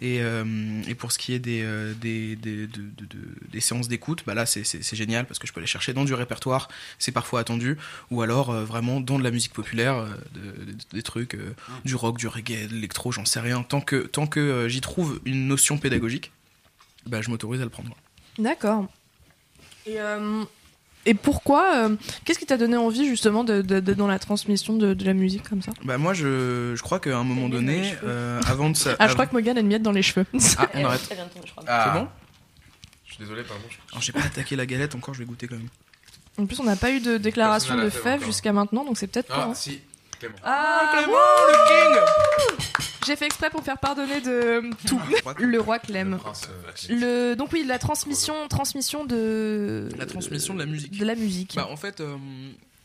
[0.00, 0.20] Et,
[0.88, 1.64] et pour ce qui est des,
[2.00, 4.64] des, des, de- de- de- des séances d'écoute, bah là, c'est-
[4.96, 6.68] génial parce que je peux aller chercher dans du répertoire,
[6.98, 7.76] c'est parfois attendu,
[8.10, 10.40] ou alors vraiment dans de la musique populaire, de-
[10.72, 11.36] de- des trucs,
[11.84, 13.62] du rock, du reggae, de l'électro, j'en sais rien.
[13.62, 16.32] Tant que, tant que euh, j'y trouve une notion pédagogique,
[17.06, 17.94] bah, je m'autorise à le prendre.
[18.38, 18.86] D'accord.
[19.86, 20.44] Et, euh,
[21.06, 24.92] et pourquoi euh, Qu'est-ce qui t'a donné envie justement de- de- dans la transmission de,
[24.94, 25.72] de la musique comme ça?
[25.84, 28.96] Bah moi je, je crois qu'à un moment donné, euh, avant de ça...
[28.98, 30.26] Ah, je crois que Morgane a une miette dans les cheveux.
[30.58, 31.00] Ah, on arrête.
[31.46, 31.64] Je crois.
[31.66, 32.08] C'est bon?
[33.06, 33.62] Je suis désolé, pardon.
[33.92, 35.68] Alors j'ai pas attaqué la galette encore, je vais goûter quand même.
[36.38, 39.32] En plus, on n'a pas eu de déclaration de fève jusqu'à maintenant, donc c'est peut-être
[39.34, 39.54] Ah, pas.
[39.54, 39.80] si,
[40.18, 40.34] Clément.
[40.42, 41.16] Ah, Clément,
[41.48, 42.00] le king
[43.06, 45.00] J'ai fait exprès pour faire pardonner de euh, tout.
[45.38, 46.12] Le roi Clem.
[46.12, 46.48] Le prince,
[46.90, 50.98] euh, Le, donc oui, la transmission, transmission de La transmission de la musique.
[50.98, 51.54] de la musique.
[51.56, 52.16] Bah en fait, euh,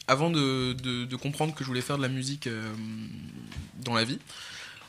[0.08, 2.72] avant de, de- de comprendre que je voulais faire de la musique euh,
[3.84, 4.20] dans la vie,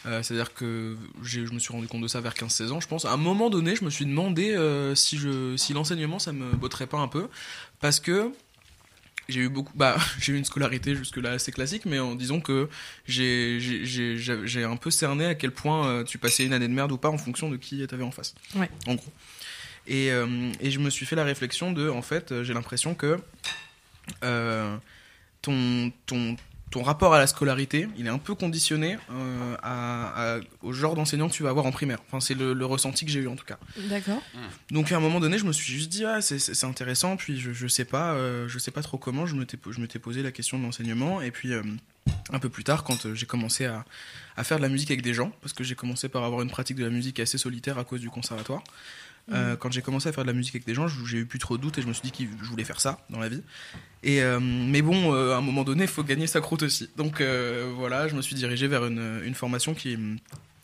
[0.06, 2.88] euh, c'est-à-dire que j'ai- je me suis rendu compte de ça vers 15-16 ans, je
[2.88, 3.04] pense.
[3.06, 6.52] À un moment donné, je me suis demandé euh, si, je, si l'enseignement, ça me
[6.52, 7.28] botterait pas un peu.
[7.80, 8.30] Parce que
[9.28, 12.40] j'ai eu beaucoup bah j'ai eu une scolarité jusque là assez classique mais en disant
[12.40, 12.68] que
[13.06, 16.52] j'ai j'ai- j'ai j'ai- j'ai un peu cerné à quel point euh, tu passais une
[16.52, 18.68] année de merde ou pas en fonction de qui t'avais en face Ouais.
[18.86, 19.12] en gros
[19.86, 22.94] et, euh, et je me suis fait la réflexion de en fait euh, j'ai l'impression
[22.94, 23.18] que
[24.22, 24.76] euh,
[25.42, 26.36] ton ton
[26.74, 30.96] ton rapport à la scolarité, il est un peu conditionné euh, à- à- au genre
[30.96, 31.98] d'enseignant que tu vas avoir en primaire.
[32.08, 33.58] Enfin, c'est le, le ressenti que j'ai eu en tout cas.
[33.88, 34.20] D'accord.
[34.72, 37.16] Donc à un moment donné, je me suis juste dit ah c'est- c'est c'est intéressant.
[37.16, 39.24] Puis je, je sais pas, euh, je sais pas trop comment.
[39.24, 41.62] Je m'étais po- je m'étais posé la question de l'enseignement et puis euh,
[42.32, 43.84] un peu plus tard, quand j'ai commencé à,
[44.36, 46.50] à faire de la musique avec des gens, parce que j'ai commencé par avoir une
[46.50, 48.62] pratique de la musique assez solitaire à cause du conservatoire.
[49.32, 51.38] Euh, quand j'ai commencé à faire de la musique avec des gens, j'ai eu plus
[51.38, 53.28] trop de doutes et je me suis dit que je voulais faire ça dans la
[53.30, 53.42] vie.
[54.02, 56.90] Et euh, mais bon, euh, à un moment donné, il faut gagner sa croûte aussi.
[56.98, 59.98] Donc euh, voilà, je me suis dirigé vers une, une formation qui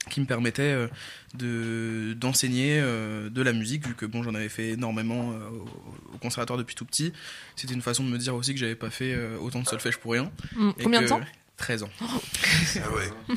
[0.09, 0.89] qui me permettait euh,
[1.35, 6.15] de d'enseigner euh, de la musique vu que bon j'en avais fait énormément euh, au,
[6.15, 7.13] au conservatoire depuis tout petit
[7.55, 9.99] c'était une façon de me dire aussi que j'avais pas fait euh, autant de solfège
[9.99, 10.71] pour rien Mm.
[10.83, 11.21] Combien de temps?
[11.59, 13.37] 13 ans Ah ouais.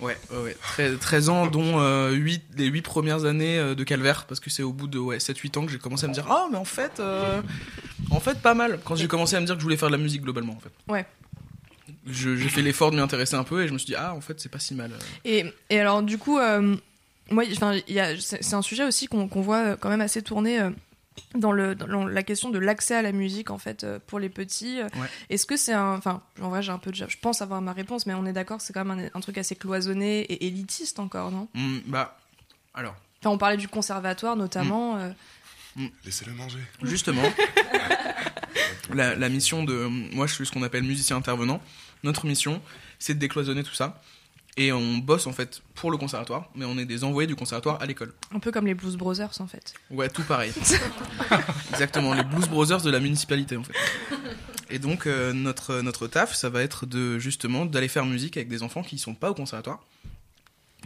[0.00, 0.56] Ouais, ouais, ouais.
[0.60, 4.50] 13, 13 ans, dont euh, 8, les 8 premières années euh, de calvaire, parce que
[4.50, 6.56] c'est au bout de ouais, 7-8 ans que j'ai commencé à me dire Ah, mais
[6.58, 7.40] en fait, euh,
[8.10, 8.80] en fait, pas mal.
[8.84, 10.60] Quand j'ai commencé à me dire que je voulais faire de la musique globalement, en
[10.60, 10.72] fait.
[10.92, 11.06] Ouais.
[12.06, 14.12] Je- J'ai fait l'effort de m'y intéresser un peu et je me suis dit Ah,
[14.14, 14.90] en fait, c'est pas si mal.
[15.24, 16.74] Et, et alors, du coup, euh,
[17.30, 19.88] moi, enfin, il y a- c'est c'est un sujet aussi qu'on qu'on voit euh, quand
[19.88, 20.60] même assez tourner.
[20.60, 20.70] euh,
[21.34, 24.28] dans, le, dans la question de l'accès à la musique en fait euh, pour les
[24.28, 25.08] petits Euh, Ouais.
[25.30, 27.72] est-ce que c'est un enfin en vrai j'ai un peu déjà je pense avoir ma
[27.72, 30.46] réponse mais on est d'accord que c'est quand même un, un truc assez cloisonné et
[30.46, 31.48] élitiste encore non?
[31.54, 32.18] Hmm, bah,
[32.74, 35.10] alors, enfin on parlait du conservatoire notamment euh,
[36.04, 36.58] Laissez-le manger.
[36.82, 37.22] Justement,
[38.94, 39.86] la, la mission de.
[40.14, 41.62] Moi, je suis ce qu'on appelle musicien intervenant.
[42.02, 42.60] Notre mission,
[42.98, 44.02] c'est de décloisonner tout ça.
[44.58, 47.80] Et on bosse en fait pour le conservatoire, mais on est des envoyés du conservatoire
[47.80, 48.12] à l'école.
[48.34, 49.72] Un peu comme les Blues Brothers en fait.
[49.90, 50.52] Ouais, tout pareil.
[51.70, 53.72] Exactement, les Blues Brothers de la municipalité en fait.
[54.68, 58.48] Et donc euh, notre, notre taf, ça va être de justement d'aller faire musique avec
[58.48, 59.82] des enfants qui sont pas au conservatoire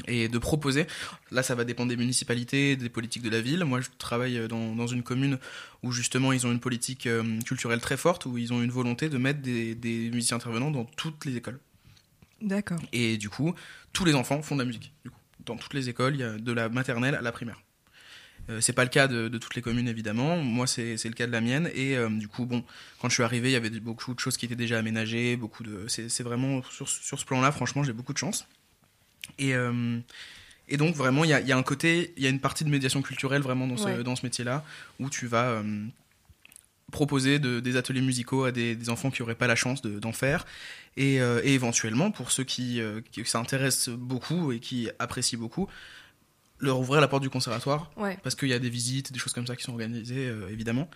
[0.06, 0.86] et de proposer.
[1.30, 3.64] Là, ça va dépendre des municipalités, des politiques de la ville.
[3.64, 5.38] Moi, je travaille dans, dans une commune
[5.82, 9.09] où justement ils ont une politique euh, culturelle très forte, où ils ont une volonté
[9.09, 11.59] de mettre des, des musiciens intervenants dans toutes les écoles.
[12.42, 12.78] D'accord.
[12.92, 13.54] Et du coup,
[13.92, 14.92] tous les enfants font de la musique.
[15.04, 15.20] Du coup.
[15.44, 17.62] Dans toutes les écoles, il y a de la maternelle à la primaire.
[18.48, 20.36] Euh, c'est pas le cas de, de toutes les communes évidemment.
[20.36, 21.70] Moi, c'est c'est le cas de la mienne.
[21.74, 22.64] Et euh, du coup, bon,
[23.00, 25.36] quand je suis arrivé, il y avait beaucoup de choses qui étaient déjà aménagées.
[25.36, 28.46] Beaucoup de, c'est vraiment sur, sur ce plan-là, franchement, j'ai beaucoup de chance.
[29.38, 29.98] Et euh,
[30.68, 32.64] et donc vraiment, il y a, y a un côté, il y a une partie
[32.64, 34.02] de médiation culturelle vraiment dans ce, Ouais.
[34.02, 34.64] dans ce métier-là
[35.00, 35.84] où tu vas euh,
[36.92, 39.98] proposer de- des ateliers musicaux à des, des enfants qui n'auraient pas la chance de-
[39.98, 40.46] d'en faire.
[40.96, 45.68] Et, euh, et éventuellement, pour ceux qui, euh, qui s'intéressent beaucoup et qui apprécient beaucoup,
[46.58, 47.90] leur ouvrir la porte du conservatoire.
[47.96, 48.16] Ouais.
[48.22, 50.88] Parce qu'il y a des visites, des choses comme ça qui sont organisées, euh, évidemment.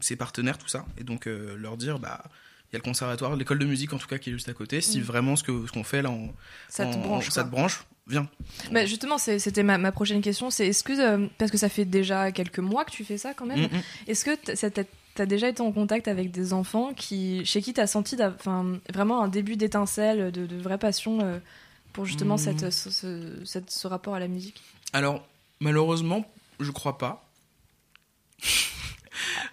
[0.00, 0.84] C'est partenaires, tout ça.
[0.98, 2.22] Et donc, leur dire, bah.
[2.70, 4.54] Il y a le conservatoire, l'école de musique en tout cas qui est juste à
[4.54, 4.80] côté.
[4.80, 5.02] Si Mm.
[5.02, 6.32] vraiment ce que ce qu'on fait là, en,
[6.70, 8.26] Ça te branche, ça te branche, viens.
[8.70, 10.48] Bah, justement, c'était ma, ma prochaine question.
[10.48, 13.44] C'est est-ce que parce que ça fait déjà quelques mois que tu fais ça quand
[13.44, 13.82] même, Mm, mm.
[14.06, 14.56] est-ce que t-
[15.14, 18.34] t'a t'as déjà été en contact avec des enfants qui, chez qui t'as senti d'a-
[18.34, 21.38] enfin, vraiment un début d'étincelle, de, de vraie passion euh,
[21.92, 22.38] pour justement Mm.
[22.38, 24.62] cette, ce, ce- cette- ce rapport à la musique?
[24.92, 25.22] Alors,
[25.60, 26.24] malheureusement,
[26.60, 27.24] je crois pas.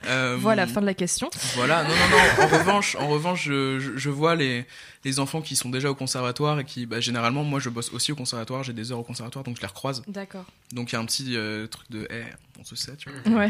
[0.05, 1.29] Euh, Voilà, fin de la question.
[1.55, 2.43] Voilà, non, non, non.
[2.43, 4.65] En revanche, en revanche je, je- je vois les,
[5.03, 8.11] les enfants qui sont déjà au conservatoire et qui, bah, généralement, moi, je bosse aussi
[8.11, 10.03] au conservatoire, j'ai des heures au conservatoire, donc je les recroise.
[10.07, 10.45] D'accord.
[10.73, 12.23] Donc il y a un petit euh, truc de, eh,
[12.59, 13.39] on se sait, tu vois.
[13.39, 13.49] Ouais.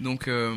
[0.00, 0.54] Donc, euh,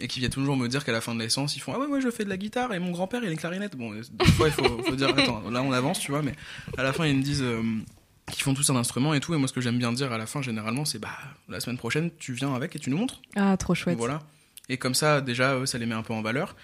[0.00, 1.86] et qui viennent toujours me dire qu'à la fin de l'essence, ils font, ah ouais,
[1.88, 3.76] moi, je fais de la guitare et mon grand-père, il est clarinette.
[3.76, 6.34] Bon, des fois, il faut, faut dire, attends, là, on avance, tu vois, mais
[6.78, 7.44] à la fin, ils me disent.
[8.32, 10.12] Euh, qu'ils font tous un instrument et tout et moi ce que j'aime bien dire
[10.12, 11.10] à la fin généralement c'est bah
[11.48, 13.98] la semaine prochaine tu viens avec et tu nous montres Ah, trop chouette.
[13.98, 14.20] voilà.
[14.68, 16.54] Et comme ça, déjà, eux, ça les met un peu en valeur.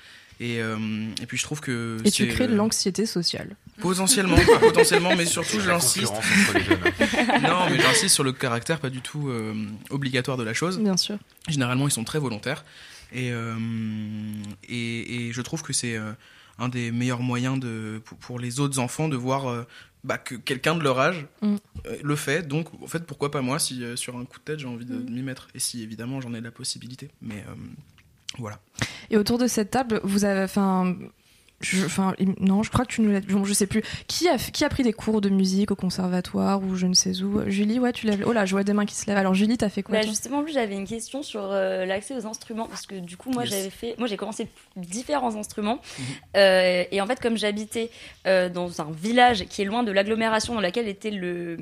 [0.41, 0.77] Et, euh,
[1.21, 1.99] et puis je trouve que.
[2.05, 3.57] Et tu crées de euh, l'anxiété sociale.
[3.81, 6.13] Potentiellement, potentiellement, mais surtout, j'insiste.
[6.55, 6.79] jeunes.
[7.43, 9.53] non, mais j'insiste sur le caractère pas du tout euh,
[9.91, 10.79] obligatoire de la chose.
[10.79, 11.19] Bien sûr.
[11.49, 12.65] Généralement, ils sont très volontaires.
[13.13, 13.57] Et, euh,
[14.69, 16.13] et, et je trouve que c'est euh,
[16.61, 19.67] un des meilleurs moyens de, pour, pour les autres enfants de voir euh,
[20.05, 21.57] bah, que quelqu'un de leur âge Mm.
[21.87, 22.47] euh, le fait.
[22.47, 24.85] Donc, en fait, pourquoi pas moi si euh, sur un coup de tête j'ai envie
[24.87, 27.11] de, de m'y mettre Et si évidemment j'en ai la possibilité.
[27.23, 27.55] Mais euh,
[28.39, 28.59] voilà.
[29.11, 30.95] Et autour de cette table, vous avez, enfin,
[31.61, 33.83] je, enfin, il- non, je crois que tu nous l'as, bon, je sais plus.
[34.07, 37.21] Qui a, qui a pris des cours de musique au conservatoire ou je ne sais
[37.23, 37.43] où?
[37.51, 38.23] Julie, ouais, tu lèves.
[38.27, 39.17] Oh là, je vois des mains qui se lèvent.
[39.19, 42.27] Alors Julie, t'as fait quoi Bah, justement, plus j'avais une question sur euh, l'accès aux
[42.27, 43.53] instruments parce que du coup, moi, Yes.
[43.55, 46.05] j'avais fait, moi, j'ai commencé différents instruments Mhm.
[46.37, 47.91] Euh, et en fait, comme j'habitais
[48.27, 51.57] euh, dans un village qui est loin de l'agglomération dans laquelle était le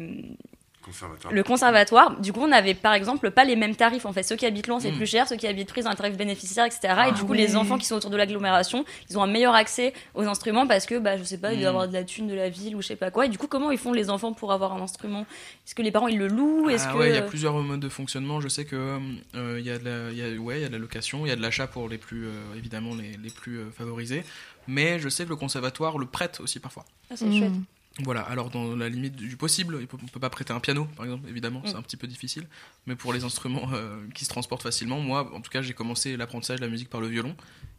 [0.86, 1.32] Conservatoire.
[1.34, 4.06] le conservatoire, du coup, on n'avait par exemple pas les mêmes tarifs.
[4.06, 4.96] En fait, ceux qui habitent loin, c'est Mm.
[4.96, 6.78] plus cher, ceux qui habitent près, ils ont un tarif bénéficiaire, etc.
[6.84, 9.54] et Ah du coup, les enfants qui sont autour de l'agglomération, ils ont un meilleur
[9.54, 11.68] accès aux instruments parce que, bah, je sais pas, il doit y Mm.
[11.68, 13.26] avoir de la thune de la ville ou je sais pas quoi.
[13.26, 15.22] Et du coup, comment ils font les enfants pour avoir un instrument?
[15.66, 16.70] Est-ce que les parents ils le louent?
[16.70, 18.40] Est-ce Ah que ouais, il y a plusieurs modes de fonctionnement.
[18.40, 19.00] Je sais que
[19.34, 20.78] euh, il y a de la, il y a, ouais, il y a de la
[20.78, 23.70] location, il y a de l'achat pour les plus, euh, évidemment les, les plus euh,
[23.76, 24.24] favorisés.
[24.68, 26.84] Mais je sais que le conservatoire le prête aussi parfois.
[27.10, 27.52] Ah, c'est chouette.
[28.02, 28.20] Voilà.
[28.22, 31.28] Alors dans la limite du possible, on peut pas prêter un piano, par exemple.
[31.28, 31.66] Évidemment, Mm.
[31.68, 32.46] c'est un petit peu difficile.
[32.86, 36.16] Mais pour les instruments euh, qui se transportent facilement, moi, en tout cas, j'ai commencé
[36.16, 37.34] l'apprentissage de la musique par le violon.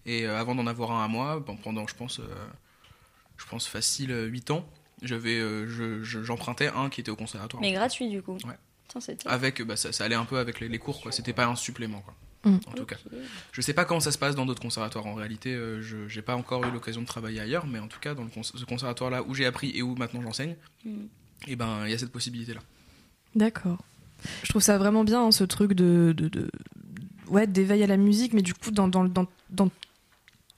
[0.05, 2.23] Et euh, avant d'en avoir un à moi, bon, pendant, je pense, euh,
[3.37, 4.67] je pense facile 8 ans,
[5.03, 7.61] j'avais, euh, je- je- j'empruntais un qui était au conservatoire.
[7.61, 8.37] Mais gratuit du coup.
[8.45, 8.57] Ouais.
[8.87, 11.45] Tiens, avec bah, ça, ça allait un peu avec les, les cours quoi c'était pas
[11.45, 12.15] un supplément quoi
[12.47, 12.59] Mm.
[12.67, 12.95] en tout cas
[13.51, 16.21] je sais pas comment ça se passe dans d'autres conservatoires en réalité euh, je j'ai
[16.21, 18.63] pas encore eu l'occasion de travailler ailleurs mais en tout cas dans le cons- ce
[18.65, 20.55] conservatoire là où j'ai appris et où maintenant j'enseigne
[20.85, 20.91] Mm.
[21.47, 22.61] et ben il y a cette possibilité là
[23.35, 23.79] D'accord.
[24.43, 26.49] Je trouve ça vraiment bien hein, ce truc de, de, de-
[27.29, 29.69] ouais d'éveil à la musique, mais du coup dans dans, dans, dans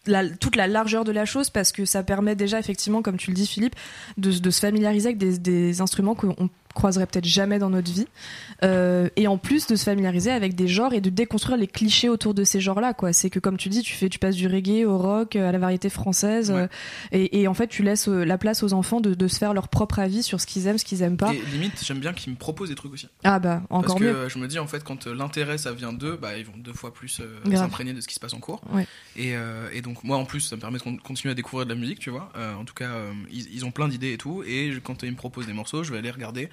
[0.06, 3.32] la- toute la largeur de la chose parce que ça permet déjà effectivement, comme tu
[3.32, 3.76] le dis Philippe,
[4.18, 8.08] de, de se familiariser avec des, des instruments qu'on croiserait peut-être jamais dans notre vie,
[8.62, 12.10] Euh, et en plus de se familiariser avec des genres et de déconstruire les clichés
[12.10, 12.94] autour de ces genres-là.
[12.94, 15.52] Quoi, c'est que comme tu dis, tu fais, tu passes du reggae au rock, à
[15.54, 16.64] la variété française, Ouais.
[16.64, 16.68] euh,
[17.14, 19.54] et, et en fait tu laisses euh, la place aux enfants de, de se faire
[19.54, 21.34] leur propre avis sur ce qu'ils aiment, ce qu'ils aiment pas.
[21.34, 24.04] et limite j'aime bien qu'ils me proposent des trucs aussi Ah bah encore parce que
[24.04, 24.16] mieux.
[24.16, 26.58] euh, je me dis en fait quand euh, l'intérêt ça vient d'eux bah ils vont
[26.58, 28.86] deux fois plus euh, s'imprégner de ce qui se passe en cours Ouais.
[29.16, 31.66] et, euh, et donc moi en plus ça me permet de con- continuer à découvrir
[31.66, 34.12] de la musique tu vois Euh, en tout cas euh, ils, ils ont plein d'idées
[34.14, 36.50] et tout et je- quand ils me proposent des morceaux je vais aller regarder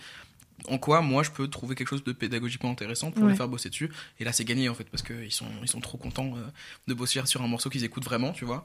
[0.69, 3.31] en quoi moi je peux trouver quelque chose de pédagogiquement intéressant pour Ouais.
[3.31, 5.81] les faire bosser dessus et là c'est gagné en fait parce qu'ils sont, ils sont
[5.81, 6.41] trop contents euh,
[6.89, 8.63] de bosser sur un morceau qu'ils écoutent vraiment tu vois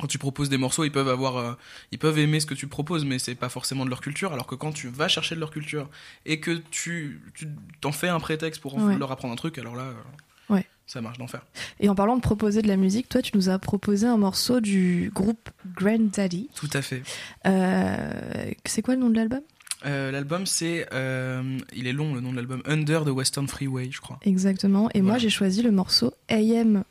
[0.00, 1.54] quand tu proposes des morceaux, ils peuvent avoir, euh,
[1.92, 4.32] ils peuvent aimer ce que tu proposes, mais c'est pas forcément de leur culture.
[4.32, 5.88] Alors que quand tu vas chercher de leur culture
[6.26, 7.46] et que tu, tu
[7.80, 8.96] t'en fais un prétexte pour Ouais.
[8.98, 10.66] leur apprendre un truc, alors là, euh, Ouais.
[10.88, 11.42] ça marche d'enfer.
[11.78, 14.58] Et en parlant de proposer de la musique, toi, tu nous as proposé un morceau
[14.60, 16.48] du groupe Granddaddy.
[16.56, 17.04] Tout à fait.
[18.66, 19.42] C'est quoi le nom de l'album?
[19.86, 23.90] Euh, l'album, c'est, euh, il est long le nom de l'album, Under the Western Freeway,
[23.90, 24.18] je crois.
[24.22, 24.88] Exactement.
[24.94, 26.84] Et moi, j'ai choisi le morceau AM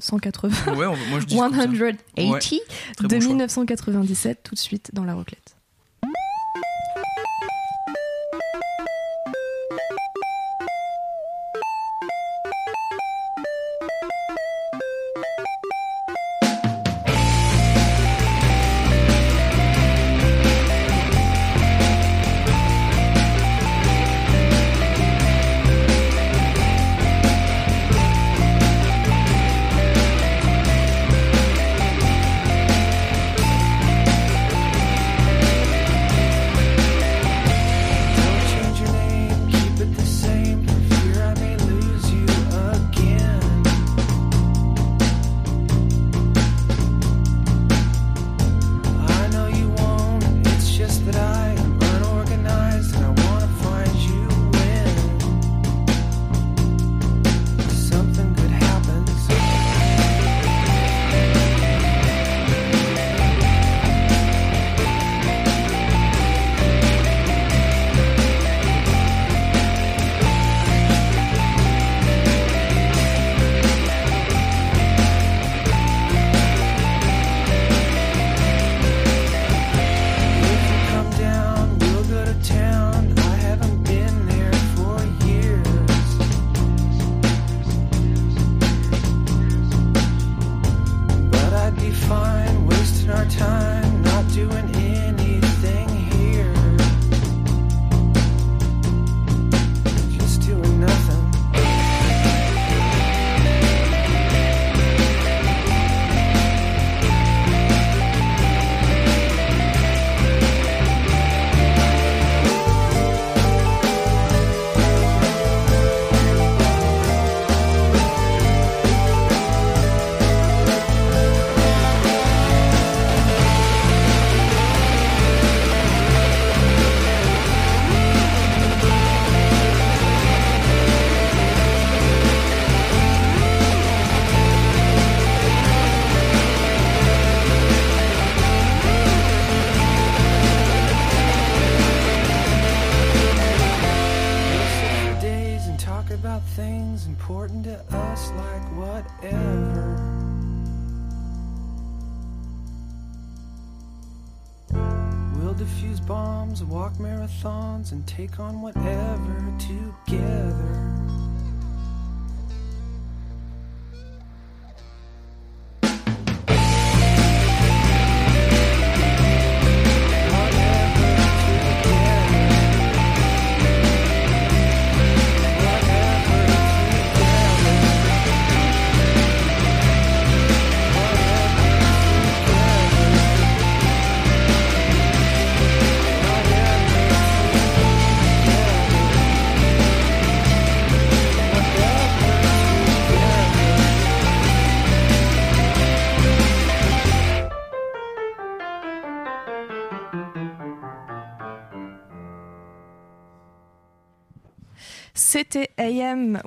[0.00, 0.74] 180.
[0.74, 1.62] Ouais, on- moi je dis comme ça.
[1.62, 1.92] 180
[2.32, 2.38] Ouais,
[2.96, 3.28] très de bon choix.
[3.28, 5.53] 1997, tout de suite dans la roclette.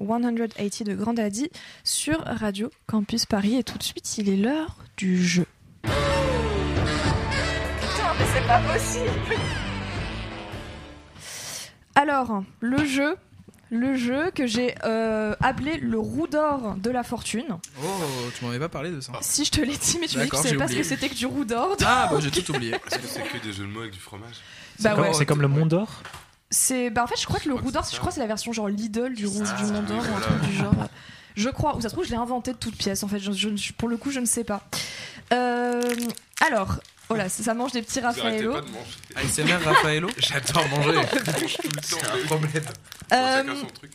[0.07, 1.49] 180 de Grandaddy
[1.83, 3.55] sur Radio Campus Paris.
[3.55, 5.45] Et tout de suite, il est l'heure du jeu.
[5.83, 5.93] Putain,
[8.17, 9.09] mais c'est pas possible
[11.95, 13.15] Alors, le jeu,
[13.69, 17.57] le jeu que j'ai euh, appelé le roue d'or de la fortune.
[17.83, 17.87] Oh,
[18.37, 19.11] tu m'en avais pas parlé de ça.
[19.21, 20.67] Si je te l'ai dit, mais tu m'as dit que tu D'accord, savais j'ai pas
[20.69, 21.75] ce que c'était que du roue d'or.
[21.85, 22.73] Ah, bah j'ai tout oublié.
[22.73, 24.35] Est-ce que c'est que des jeux de mots avec du fromage?
[24.79, 25.13] Bah comme- ouais.
[25.13, 26.01] C'est comme le Mont d'Or?
[26.49, 28.21] C'est, bah en fait, je crois que le que d'or, c'est je crois que c'est
[28.21, 30.73] la version genre Lidl du roue Ah, du Mont d'Or, ou un truc du genre.
[31.35, 33.03] Je crois, ou ça se trouve, je l'ai inventé de toutes pièces.
[33.03, 34.63] En fait, je- je- pour le coup, je ne sais pas.
[35.33, 35.81] Euh,
[36.45, 36.77] alors,
[37.09, 38.53] voilà, ça ça mange des petits Vous arrêtez Raffaello.
[38.53, 38.97] pas de manger.
[39.15, 40.95] ASMR Raffaello J'adore manger.
[41.41, 41.81] Mange tout le temps.
[41.83, 42.63] C'est un problème.
[43.11, 43.91] Euh, Chacun son truc.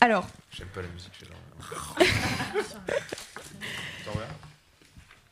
[0.00, 1.96] alors, J'aime pas la musique chez Laura.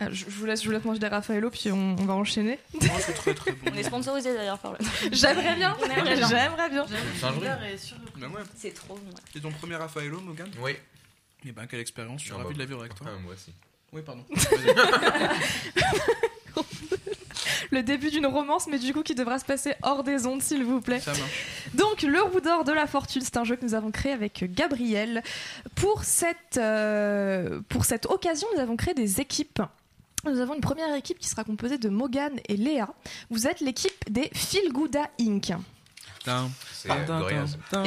[0.03, 2.59] euh, je, vous laisse, je vous laisse manger des Raffaello, puis on, on va enchaîner.
[2.81, 3.71] Suis très très bon.
[3.73, 4.79] On est sponsorisé d'ailleurs par le.
[5.13, 6.29] J'aimerais bien, On aimerait bien.
[6.29, 6.85] j'aimerais bien.
[6.85, 8.43] Ouais.
[8.57, 9.11] C'est trop bon.
[9.33, 10.73] C'est ton premier Raffaello, Morgan Oui.
[11.47, 13.07] Eh ben, quelle expérience, je suis Ah ravi bah, de la vivre avec toi.
[13.11, 13.53] Ah, moi aussi.
[13.93, 14.25] Oui, pardon.
[17.71, 20.65] Le début d'une romance, mais du coup qui devra se passer hors des ondes, s'il
[20.65, 21.01] vous plaît.
[21.01, 21.47] Ça marche.
[21.75, 24.45] Donc, le roue d'or de la fortune, c'est un jeu que nous avons créé avec
[24.55, 25.23] Gabriel.
[25.75, 29.61] Pour cette, euh, pour cette occasion, nous avons créé des équipes.
[30.27, 32.89] Nous avons une première équipe qui sera composée de Morgan et Léa.
[33.31, 35.53] Vous êtes l'équipe des Feel Gooda Inc.
[36.73, 36.89] C'est.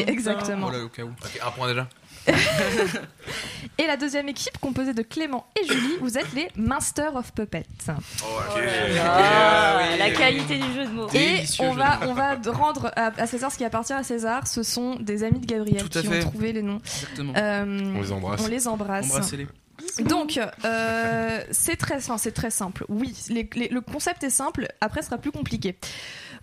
[0.08, 0.70] Exactement.
[0.70, 1.10] Voilà, au cas où.
[1.10, 1.88] Ok, un point déjà.
[3.78, 7.64] Et la deuxième équipe, composée de Clément et Julie, vous êtes les Master of Puppets.
[7.88, 11.08] Ah, la qualité du jeu de mots.
[11.14, 14.46] Et on va, on va rendre à, à César ce qui appartient à César.
[14.46, 16.26] Ce sont des amis de Gabriel Tout à qui fait.
[16.26, 16.82] ont trouvé les noms.
[16.86, 17.34] Exactement.
[17.38, 18.42] Euh, On les embrasse.
[18.44, 19.06] on les embrasse.
[19.12, 19.48] Embrassez-les.
[20.00, 22.86] Donc, euh, c'est très, enfin, c'est très simple.
[22.90, 24.68] Oui, les- les- le concept est simple.
[24.82, 25.78] Après, ce sera plus compliqué.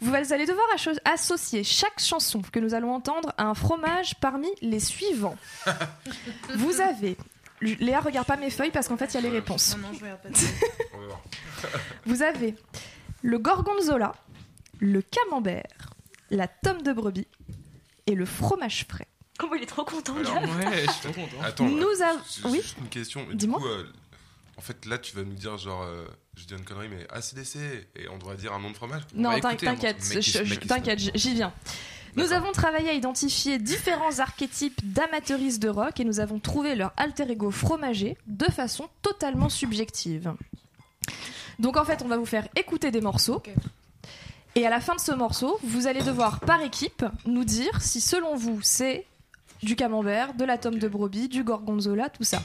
[0.01, 4.49] Vous allez devoir asso- associer chaque chanson que nous allons entendre à un fromage parmi
[4.61, 5.37] les suivants.
[6.57, 7.17] Vous avez.
[7.61, 9.77] Léa, regarde pas mes feuilles parce qu'en fait, il y a les réponses.
[9.77, 10.29] Non, non, je regarde pas.
[10.95, 11.21] On va voir.
[12.07, 12.55] Vous avez
[13.23, 14.13] le gorgonzola,
[14.81, 15.95] le camembert,
[16.31, 17.27] la tome de brebis
[18.07, 19.07] et le fromage frais.
[19.39, 20.71] Comment il est trop content, Alors, gars.
[20.71, 21.43] Ouais, je suis trop content.
[21.43, 23.27] Attends, Nous euh, avons- juste oui une question.
[23.33, 23.61] Dis-moi.
[23.65, 23.85] euh,
[24.57, 26.05] en fait, là, tu vas nous dire, genre, euh,
[26.37, 27.57] je dis une connerie, mais ACDC,
[27.97, 29.99] et on devrait dire un nom de fromage Non, écouter, t'inquiète,
[30.69, 31.53] t'inquiète, j'y viens.
[32.17, 36.93] Nous avons travaillé à identifier différents archétypes d'amateuristes de rock et nous avons trouvé leur
[36.97, 40.33] alter ego fromager de façon totalement subjective.
[41.59, 43.43] Donc en fait, on va vous faire écouter des morceaux.
[44.55, 48.01] Et à la fin de ce morceau, vous allez devoir par équipe nous dire si
[48.01, 49.05] selon vous c'est
[49.65, 52.43] du camembert, de la tome de brebis, du gorgonzola, tout ça.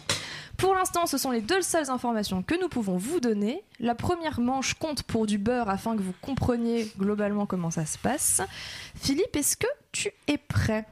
[0.58, 3.64] Pour l'instant, ce sont les deux seules informations que nous pouvons vous donner.
[3.80, 7.98] La première manche compte pour du beurre afin que vous compreniez globalement comment ça se
[7.98, 8.42] passe.
[8.96, 10.86] Philippe, est-ce que tu es prêt?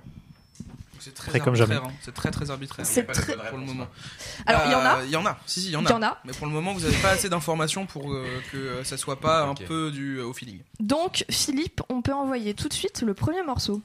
[1.00, 1.76] C'est très arbitraire, jamais.
[1.76, 1.92] hein.
[2.02, 2.86] C'est très très arbitraire.
[2.86, 3.88] C'est très- pour le moment.
[4.46, 5.04] Alors, il y en a?
[5.06, 5.38] Il y en a.
[5.46, 5.90] Si, si, il y en a.
[5.90, 6.18] y en a?
[6.26, 9.20] Mais pour le moment, vous n'avez pas assez d'informations pour euh, que euh, ça soit
[9.20, 10.60] pas un peu du euh, au feeling.
[10.80, 13.82] Donc, Philippe, on peut envoyer tout de suite le premier morceau.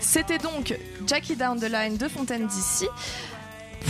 [0.00, 2.86] C'était donc Jackie Down the Line de Fontaine d'ici.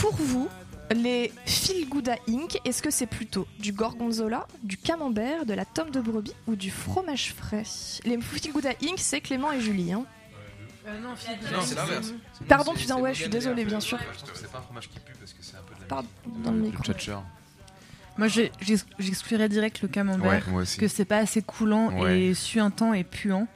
[0.00, 0.48] Pour vous,
[0.94, 5.90] les Feel Gouda Inc., est-ce que c'est plutôt du gorgonzola, du camembert, de la tome
[5.90, 7.64] de brebis ou du fromage frais?
[8.04, 9.92] Les Feel Gouda Inc., c'est Clément et Julie.
[9.92, 10.04] hein.
[10.86, 12.12] Euh, non, Non, c'est l'inverse.
[12.46, 13.98] Pardon, putain, ouais, je suis désolée, bien sûr.
[14.12, 15.80] Je trouve que c'est pas un fromage qui pue parce que c'est un peu de
[15.80, 16.82] la Pardon, dans le de- micro.
[18.18, 20.30] Moi, j'exclurais direct le camembert.
[20.30, 20.78] Ouais, moi aussi.
[20.78, 22.20] que c'est pas assez coulant Ouais.
[22.20, 23.46] et suintant et puant.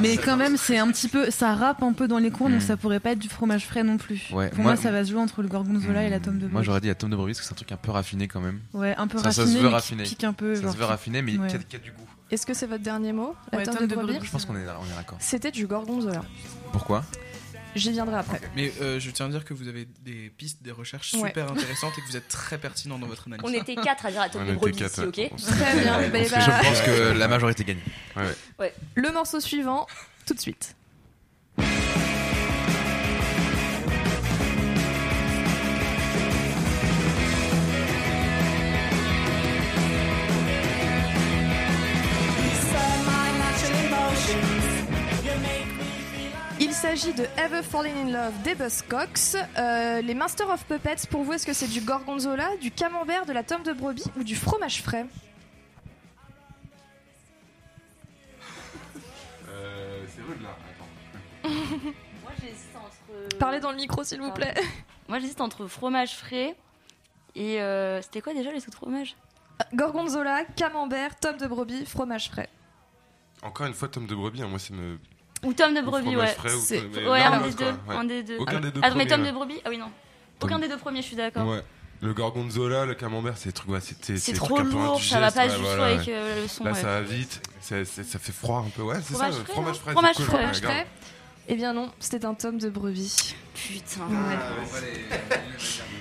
[0.00, 2.58] Mais quand même, c'est un petit peu, ça râpe un peu dans les coins, donc
[2.58, 2.66] Mm.
[2.66, 4.28] ça pourrait pas être du fromage frais non plus.
[4.32, 6.42] Ouais, Pour moi- moi, ça va se jouer entre le gorgonzola et la tome de
[6.44, 6.66] Moi brebis.
[6.66, 8.40] j'aurais dit la tome de brebis parce que c'est un truc un peu raffiné quand
[8.40, 8.60] même.
[8.74, 10.02] Ouais, un peu Ça, ça se raffiné, veut mais raffiné.
[10.04, 10.54] qui pique un peu.
[10.56, 11.48] Ça genre se veut raffiner mais ouais.
[11.48, 12.04] qui, a, qui a du goût?
[12.30, 13.34] Est-ce que c'est votre dernier mot?
[13.52, 15.16] La Ouais, tome de brebis Je pense qu'on est, on est d'accord.
[15.20, 16.20] C'était du gorgonzola.
[16.72, 17.02] Pourquoi?
[17.74, 18.40] J'y viendrai après.
[18.56, 21.28] Mais euh, je tiens à dire que vous avez des pistes, des recherches Ouais.
[21.28, 23.44] super intéressantes et que vous êtes très pertinent dans votre analyse.
[23.44, 25.30] On était quatre à dire était brebis quatre, ici, ok ouais.
[25.36, 25.98] Très bien.
[25.98, 27.78] Ouais, bah, bah, Je pense que la majorité gagne.
[28.94, 29.86] Le morceau suivant,
[30.26, 30.74] tout de suite.
[46.84, 49.36] S'agit de Ever Falling in Love des Buzzcocks.
[49.56, 53.32] Euh, les Master of Puppets, pour vous, est-ce que c'est du gorgonzola, du camembert, de
[53.32, 55.06] la tome de brebis ou du fromage frais
[59.48, 60.50] Euh, c'est rude là.
[60.74, 61.48] Attends.
[62.22, 63.38] Moi, j'hésite entre.
[63.38, 64.54] Parlez dans le micro, s'il vous plaît.
[65.08, 66.54] Moi, j'hésite entre fromage frais
[67.34, 67.62] et.
[67.62, 69.16] euh, C'était quoi déjà les autres fromages
[69.72, 72.50] Gorgonzola, camembert, tome de brebis, fromage frais.
[73.42, 74.98] Encore une fois, tome de brebis, hein, moi, ça me.
[75.44, 76.26] Ou tome de brebis, ouais.
[76.28, 77.64] frais ou- Ouais, un des deux.
[77.64, 77.94] ouais.
[77.96, 78.38] Un des deux.
[78.38, 79.26] Aucun des deux Ah, mais ouais.
[79.26, 79.90] de brebis Ah oui, non.
[80.40, 81.46] Aucun des deux premiers, je suis d'accord.
[81.46, 81.62] Ouais.
[82.02, 85.56] Le gorgonzola, le camembert, c'est des trucs, ouais, c'est trop lourd, ça va pas ouais,
[85.56, 86.12] du tout avec ouais.
[86.14, 86.64] euh, le son.
[86.64, 86.80] Là, ouais.
[86.80, 87.76] ça va vite, ça
[88.18, 90.66] fait froid un peu, ouais, c'est ça, Fromage frais, fromage frais.
[90.66, 90.86] Ouais,
[91.48, 93.34] Eh bien non, c'était un tome de brebis.
[93.54, 94.02] Putain.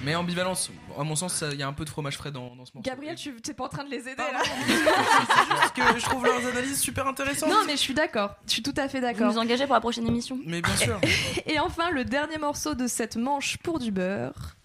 [0.04, 0.70] Mais ambivalence,
[1.00, 2.72] à mon sens, ça- il y a un peu de fromage frais dans, dans ce
[2.74, 2.82] morceau.
[2.90, 6.06] Gabriel, tu t'es pas en train de les aider Pardon, là c'est juste que je
[6.06, 7.50] trouve leurs analyses super intéressantes.
[7.50, 8.36] Non, mais je suis d'accord.
[8.48, 9.32] Je suis tout à fait Vous d'accord.
[9.32, 11.00] nous engagez pour la prochaine émission Mais bien sûr.
[11.46, 14.56] Et enfin, le dernier morceau de cette manche pour du beurre.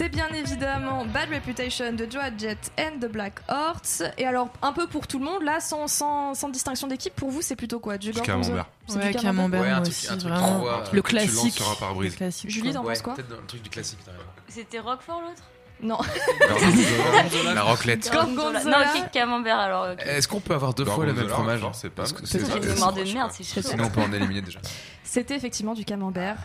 [0.00, 4.02] Évidemment Bad Reputation de Joe Jett and the Black Hearts.
[4.18, 7.30] Et alors, un peu pour tout le monde, là, sans, sans, sans distinction d'équipe, pour
[7.30, 7.98] vous, c'est plutôt quoi?
[7.98, 8.66] Du camembert.
[8.88, 10.58] C'est Ouais, du camembert, Ouais, un moi truc- aussi, un truc vraiment.
[10.58, 11.54] froid, un le truc classique.
[11.54, 12.12] sur un pare-brise.
[12.12, 12.50] Le classique.
[12.50, 13.14] Julie, t'en Ouais, penses quoi?
[13.14, 13.98] peut-être le truc du classique.
[14.48, 15.42] C'était Roquefort l'autre?
[15.82, 15.98] Non.
[17.54, 18.10] La raclette.
[18.10, 18.64] Gorgonzola.
[18.64, 19.88] Non, ok, camembert alors.
[19.98, 21.60] Est-ce qu'on peut avoir deux fois le même fromage?
[21.62, 23.60] encore, c'est pas- Parce que c'est c'est- une mémoire de merde, c'est chaud.
[23.68, 24.58] Sinon, on peut en éliminer déjà.
[25.04, 26.36] C'était effectivement du camembert.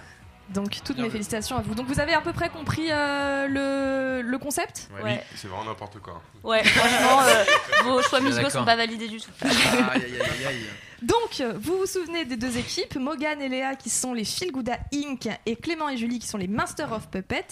[0.54, 1.14] Donc, toutes Bien mes vu.
[1.14, 1.76] félicitations à vous.
[1.76, 5.24] Donc, vous avez à peu près compris euh, le, le concept Ouais.
[5.36, 6.22] C'est vraiment n'importe quoi.
[6.44, 7.44] Ouais, franchement, euh,
[7.84, 9.30] vos choix musicaux sont pas validés du tout.
[9.42, 10.66] Aïe, aïe, aïe, aïe, aïe.
[11.02, 14.78] Donc, vous vous souvenez des deux équipes, Morgan et Léa qui sont les Feel Gouda
[14.94, 15.28] Inc.
[15.48, 17.46] et Clément et Julie qui sont les Master of Puppet.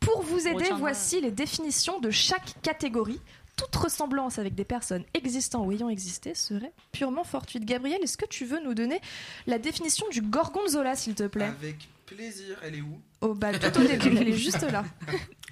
[0.00, 0.78] Pour vous aider, Retiens-moi.
[0.78, 3.20] voici les définitions de chaque catégorie.
[3.56, 7.64] Toute ressemblance avec des personnes existant ou ayant existé serait purement fortuite.
[7.64, 9.00] Gabriel, est-ce que tu veux nous donner
[9.46, 11.44] la définition du gorgonzola, s'il te plaît?
[11.60, 13.00] Avec plaisir, elle est où?
[13.20, 14.84] Oh bah tout au début, elle est juste là.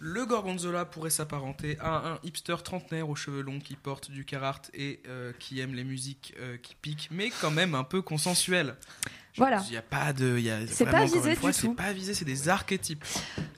[0.00, 4.70] Le gorgonzola pourrait s'apparenter à un hipster trentenaire aux cheveux longs qui porte du Carhartt
[4.74, 8.76] et euh, qui aime les musiques euh, qui piquent, mais quand même un peu consensuel.
[9.36, 9.62] Voilà.
[9.66, 10.36] Il n'y a pas de.
[10.38, 11.74] il y a C'est vraiment, pas visé fois, du C'est tout.
[11.74, 13.04] pas visé, c'est des archétypes.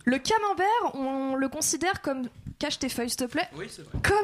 [0.05, 2.29] Le camembert, on le considère comme.
[2.59, 3.49] Cache tes feuilles, s'il te plaît.
[3.57, 3.99] Oui, c'est vrai.
[4.03, 4.17] Comme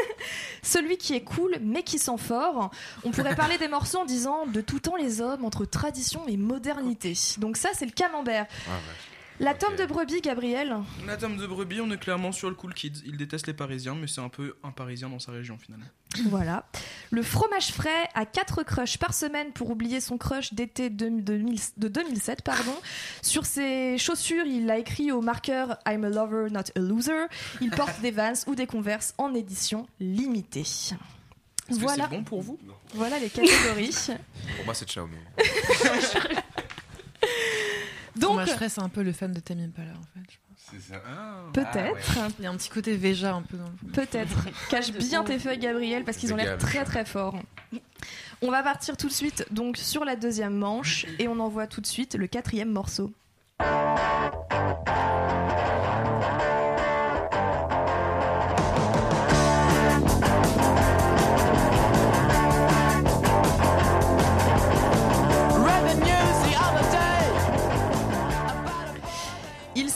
[0.62, 2.70] celui qui est cool mais qui sent fort.
[3.04, 6.38] On pourrait parler des morceaux en disant de tout temps les hommes entre tradition et
[6.38, 7.12] modernité.
[7.38, 8.46] Donc ça c'est le camembert.
[9.40, 10.76] La tome de brebis, Gabriel.
[11.06, 13.02] La tome de brebis, on est clairement sur le cool kids.
[13.04, 15.86] Il déteste les Parisiens, mais c'est un peu un Parisien dans sa région finalement.
[16.26, 16.66] Voilà.
[17.10, 21.42] Le fromage frais à 4 crushs par semaine pour oublier son crush d'été de, de,
[21.76, 22.42] de 2007.
[22.42, 22.74] Pardon.
[23.22, 27.26] Sur ses chaussures, il a écrit au marqueur I'm a lover, not a loser.
[27.60, 30.60] Il porte des Vans ou des Converse en édition limitée.
[30.60, 30.94] Est-ce
[31.70, 32.06] Voilà.
[32.06, 32.58] bon pour vous?
[32.94, 33.90] Voilà les catégories.
[34.56, 35.16] Pour moi, c'est Xiaomi.
[38.16, 40.30] Donc, Moi, je ferais, c'est un peu le fan de Tame Impala, en fait.
[40.30, 40.54] je pense.
[40.70, 41.00] C'est ça.
[41.52, 42.18] peut-être.
[42.38, 43.86] Il y a un petit côté Veja un peu dans le fond.
[43.92, 44.46] Peut-être.
[44.70, 47.38] Cache bien tes feuilles, Gabriel, parce qu'ils ont l'air très très forts.
[48.42, 51.80] On va partir tout de suite donc sur la deuxième manche et on envoie tout
[51.80, 53.12] de suite le quatrième morceau.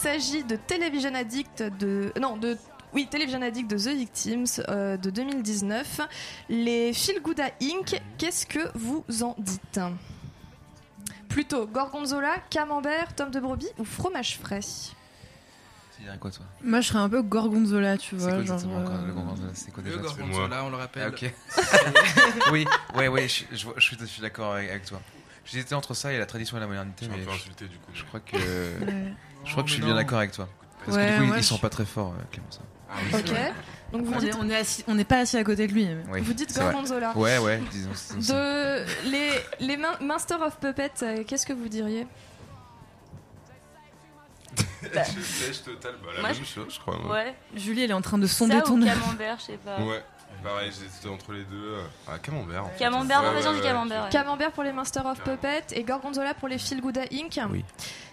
[0.08, 2.56] S'agit de Television Addict de non de
[2.94, 6.00] oui Television Addict de The Victims euh, de 2019.
[6.48, 8.00] Les Feel Gouda Inc.
[8.16, 9.78] Qu'est-ce que vous en dites?
[11.28, 14.60] Plutôt gorgonzola, camembert, tome de brebis ou fromage frais?
[16.20, 16.46] Quoi, toi?
[16.62, 18.32] Moi, je serais un peu gorgonzola, tu C'est vois.
[18.32, 19.50] quoi genre, euh, le gorgonzola?
[19.52, 20.00] C'est quoi Le déjà?
[20.02, 21.12] Gorgonzola, on le rappelle.
[21.12, 25.02] Ah, oui, ouais, ouais, je, je, vois- je suis, je suis d'accord avec, avec toi.
[25.44, 27.36] J'hésitais entre ça et la tradition et la modernité, Je suis un mais peu je,
[27.36, 27.90] insulté du coup.
[27.92, 29.07] je crois que, ouais.
[29.48, 30.48] je crois que je suis bien d'accord avec toi.
[30.84, 32.46] Parce Ouais, que du coup, ils- moi, ils je- sont pas très forts, euh, Clément.
[32.50, 32.60] ça.
[33.18, 33.32] Ok.
[33.92, 35.72] Donc vous On dites, est- on est assis- on n'est pas assis à côté de
[35.72, 35.86] lui.
[35.86, 37.16] mais- Oui, vous dites gorgonzola.
[37.16, 37.90] Ouais, ouais, disons.
[37.90, 38.34] disons ça.
[38.34, 39.30] De les
[39.60, 42.06] les Master of Puppet, euh, qu'est-ce que vous diriez
[44.82, 46.96] Je sèche total, bah, la Moi, même chose, je crois.
[46.98, 47.14] moi.
[47.14, 47.34] Ouais.
[47.54, 49.78] Julie, elle est en train de sonder Ça ton ou camembert, je sais pas.
[49.80, 50.02] Ouais,
[50.42, 51.56] pareil, j'étais entre les deux.
[51.74, 52.64] euh, Ah, camembert.
[52.64, 52.78] en fait.
[52.78, 53.68] Camembert, Ouais, on va dire ouais, du ouais.
[53.68, 54.04] camembert.
[54.04, 54.10] ouais.
[54.10, 57.38] Camembert pour les Master of Puppet et Gorgonzola pour les Feel Gouda Inc.
[57.50, 57.64] Oui.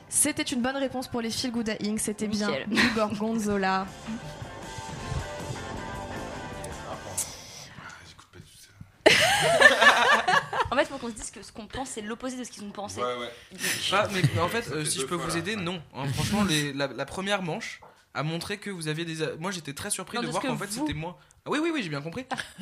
[0.10, 2.00] C'était une bonne réponse pour les Feel Gouda Inc.
[2.00, 3.86] C'était bien du Gorgonzola.
[10.72, 12.64] En fait, faut qu'on se dise que ce qu'on pense, c'est l'opposé de ce qu'ils
[12.64, 13.00] ont pensé.
[13.00, 13.32] Ouais, ouais.
[13.94, 15.38] Ah, mais, en fait, euh, si je peux fois, vous là.
[15.40, 15.82] aider, non.
[15.96, 17.80] Hein, franchement, les- la, la première manche
[18.14, 19.26] a montré que vous aviez des.
[19.40, 21.18] Moi, j'étais très surpris Non, de de voir qu'en fait, vous- c'était moi.
[21.48, 22.24] Ah, oui, oui, oui, j'ai bien compris.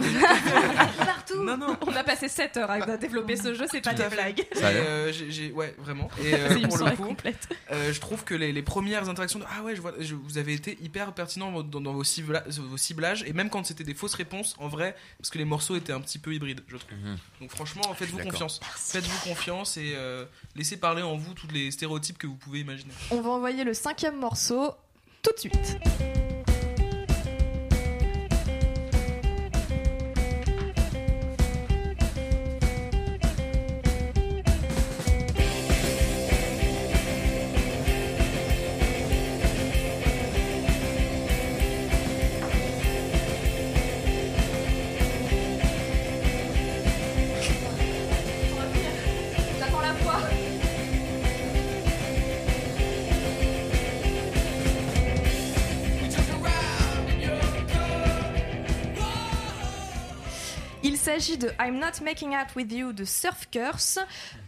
[0.97, 1.77] Partout Non, non.
[1.87, 4.41] On a passé 7 heures à développer ce jeu, c'est pas des blagues.
[4.41, 6.09] Et, euh, j'ai- j'ai- ouais, vraiment.
[6.21, 7.47] Et euh, C'est une pour le soirée coup, complète.
[7.71, 10.37] euh, je trouve que les, les premières interactions de ah ouais, je vois, je- vous
[10.37, 13.93] avez été hyper pertinent dans, dans vos, cibla- vos ciblages et même quand c'était des
[13.93, 16.91] fausses réponses, en vrai, parce que les morceaux étaient un petit peu hybrides, je trouve.
[16.97, 17.17] Mhm.
[17.39, 18.31] Donc franchement, faites-vous d'accord.
[18.33, 18.59] confiance.
[18.75, 20.25] Faites-vous confiance et euh,
[20.57, 22.91] laissez parler en vous tous les stéréotypes que vous pouvez imaginer.
[23.11, 24.73] On va envoyer le cinquième morceau
[25.21, 25.77] tout de suite.
[61.23, 63.99] S'agit de I'm Not Making Out With You de Surf Curse.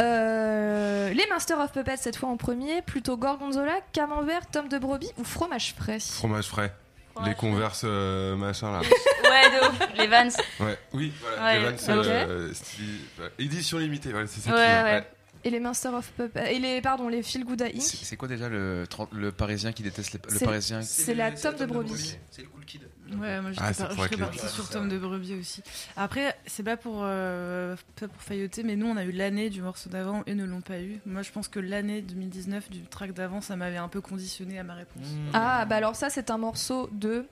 [0.01, 5.11] Euh, les Master of Puppets cette fois en premier, plutôt Gorgonzola, Camembert, Tom de Brebis
[5.17, 5.99] ou Fromage frais?
[5.99, 6.73] Fromage frais.
[7.13, 8.81] Fromage les converses euh, machin là.
[9.23, 9.79] Ouais, de ouf.
[9.97, 10.27] Les Vans.
[10.65, 11.43] ouais, oui, voilà.
[11.43, 14.51] Ouais, les Vans, euh, style- bah, édition limitée, voilà, c'est ça.
[14.51, 15.07] Ouais, qui est- ouais.
[15.45, 16.55] Et les Master of Puppets.
[16.55, 17.81] Et les, pardon, les Feel Good Inc.
[17.81, 21.37] C'est quoi déjà le, le parisien qui déteste les, le C'est- parisien C'est la le-
[21.37, 22.17] Tom de Brebis.
[22.31, 22.81] C'est le cool kid.
[23.19, 25.61] Ouais, moi Ah, par- je serais partie sur Tom de Brebis aussi.
[25.95, 29.61] Après, c'est pas pour, euh, pas pour failloter, mais nous on a eu l'année du
[29.61, 30.99] morceau d'avant et ne l'ont pas eu.
[31.05, 34.63] Moi je pense que l'année 2019 du track d'avant, ça m'avait un peu conditionné à
[34.63, 35.05] ma réponse.
[35.07, 35.29] Hmm.
[35.33, 37.25] Ah, bah alors ça, c'est un morceau de.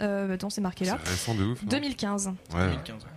[0.00, 0.98] Euh, attends, c'est marqué là.
[1.04, 1.62] C'est récent de ouf.
[1.62, 1.68] non?
[1.68, 2.28] 2015.
[2.54, 3.02] Ouais, 2015.
[3.04, 3.10] ouais.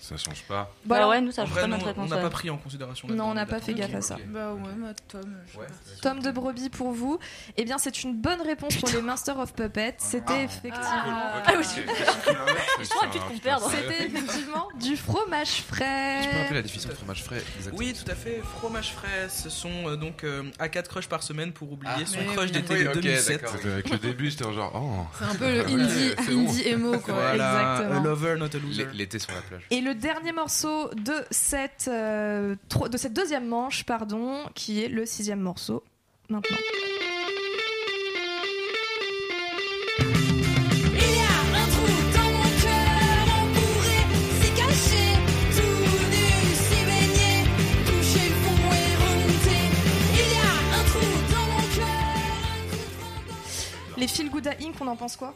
[0.00, 0.72] Ça change pas.
[0.84, 1.76] Bah ouais, nous ça vrai, on n'a
[2.16, 2.22] ouais.
[2.22, 3.06] pas pris en considération.
[3.08, 4.16] Non, on n'a pas fait gaffe à ça.
[4.28, 5.22] Bah ouais, moi Tom.
[5.52, 6.20] je Ouais.
[6.22, 7.18] de Brebis pour vous.
[7.56, 9.96] Eh bien, c'est une bonne réponse pour les Master of Puppets.
[9.98, 10.80] C'était effectivement.
[11.46, 11.64] Ah, oui.
[12.82, 13.70] Je crois que tu te comptes perdre.
[13.70, 16.20] C'était effectivement du fromage frais.
[16.22, 18.40] Tu peux rappeler la définition de fromage frais exactement Oui, tout à fait.
[18.58, 22.06] Fromage frais, ce sont euh, donc euh, à 4 crushs par semaine pour oublier Ah.
[22.06, 23.40] son crush d'été de ok, 2007.
[23.42, 23.56] d'accord.
[23.56, 25.06] C'était avec le début, j'étais genre, oh.
[25.18, 27.34] C'est un peu le indie, emo quoi.
[27.34, 28.00] Exactement.
[28.00, 28.86] a lover, not a loser.
[28.94, 29.62] L'été sur la plage.
[29.90, 35.04] Le dernier morceau de cette, euh, tro- de cette deuxième manche, pardon, qui est le
[35.04, 35.82] sixième morceau
[36.28, 36.56] maintenant.
[53.96, 55.34] Les Feel Good Inc., on en pense quoi?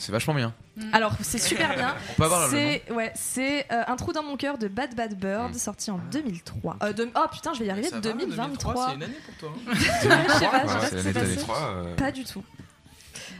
[0.00, 0.54] C'est vachement bien.
[0.94, 1.94] Alors, c'est super bien.
[2.10, 5.14] On peut avoir C'est ouais, c'est euh, un trou dans mon cœur de Bad Bad
[5.18, 5.58] Bird, Mm.
[5.58, 6.76] sorti en 2003.
[6.82, 7.88] Euh, de- Oh putain, je vais y arriver.
[7.90, 8.88] Ça va, 2023.
[8.88, 9.52] C'est une année pour toi.
[9.68, 9.72] hein.
[9.74, 11.26] Je sais pas, je sais pas c'est ce qui l'année s'est de passé.
[11.34, 11.56] 2003.
[11.60, 12.42] euh, Pas du tout.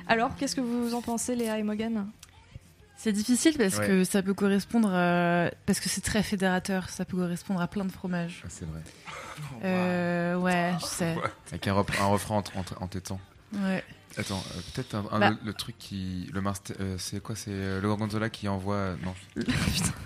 [0.06, 2.06] Alors, qu'est-ce que vous en pensez, Léa et Morgan
[2.96, 3.86] C'est difficile parce Ouais.
[3.86, 5.50] que ça peut correspondre à...
[5.64, 8.42] parce que c'est très fédérateur, ça peut correspondre à plein de fromages.
[8.44, 8.80] Ah, C'est vrai.
[9.64, 11.16] Euh, ouais, je sais.
[11.48, 12.62] Avec un, rep- un refrain en.
[13.54, 13.82] Ouais.
[14.16, 15.30] Attends, euh, peut-être un, un- Bah.
[15.30, 16.28] le, le truc qui.
[16.32, 18.74] Le master- euh, c'est quoi C'est euh, le Gorgonzola qui envoie.
[18.74, 19.14] euh, Non.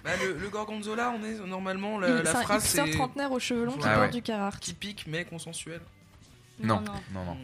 [0.05, 3.33] Bah, le, le gorgonzola, on est normalement la, Il- la C'est un phrase c'est trentenaire
[3.33, 4.11] aux cheveux longs qui Ah porte ouais.
[4.11, 4.61] du carhartt.
[4.61, 5.81] qui pique mais consensuel.
[6.61, 7.37] Non, non, non.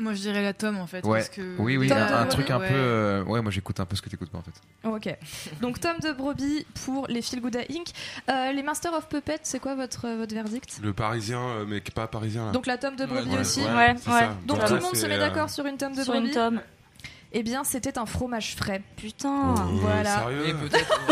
[0.00, 1.04] Moi je dirais la tome en fait.
[1.04, 1.18] Ouais.
[1.18, 2.68] Parce que Oui, oui, Tom un, truc un Ouais.
[2.68, 2.74] peu.
[2.74, 4.50] euh, Ouais, moi j'écoute un peu ce que t'écoutes pas en fait.
[4.88, 5.16] Ok.
[5.60, 7.88] Donc Tom de Brebis pour les Feel Good Inc.
[8.30, 10.80] Euh, les Master of Puppets, c'est quoi votre, votre verdict?
[10.82, 12.52] Le parisien, euh, mais qui est pas parisien là.
[12.52, 13.60] Donc la Tom de Brebis ouais, aussi.
[13.60, 13.94] ouais.
[14.46, 16.34] Donc tout le monde se met euh, d'accord sur une Tom de Sur une Brebis
[16.34, 16.60] tome.
[17.32, 18.82] Eh bien, c'était un fromage frais.
[18.96, 19.54] Putain.
[19.56, 20.18] oh, Voilà.
[20.18, 21.00] Sérieux Et peut-être.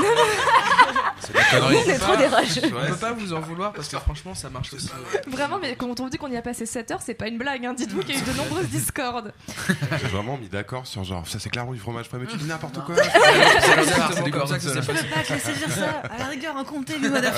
[1.20, 1.76] C'est des conneries.
[1.86, 2.60] On est trop des rageux.
[2.64, 4.90] On peut pas vous en vouloir parce que franchement ça marche aussi.
[5.26, 7.66] Vraiment, mais quand on dit qu'on y a passé 7 heures, c'est pas une blague.
[7.66, 7.74] Hein.
[7.74, 9.32] Dites-vous qu'il y a eu de nombreuses discordes.
[9.68, 12.46] J'ai vraiment mis d'accord sur genre, ça c'est clairement du fromage frais, mais tu dis
[12.46, 12.94] n'importe quoi.
[14.12, 15.04] C'est du comme ça que ça s'est passé.
[15.04, 16.02] peux pas te laisser dire ça.
[16.10, 17.34] À la rigueur, un comté, lui, madame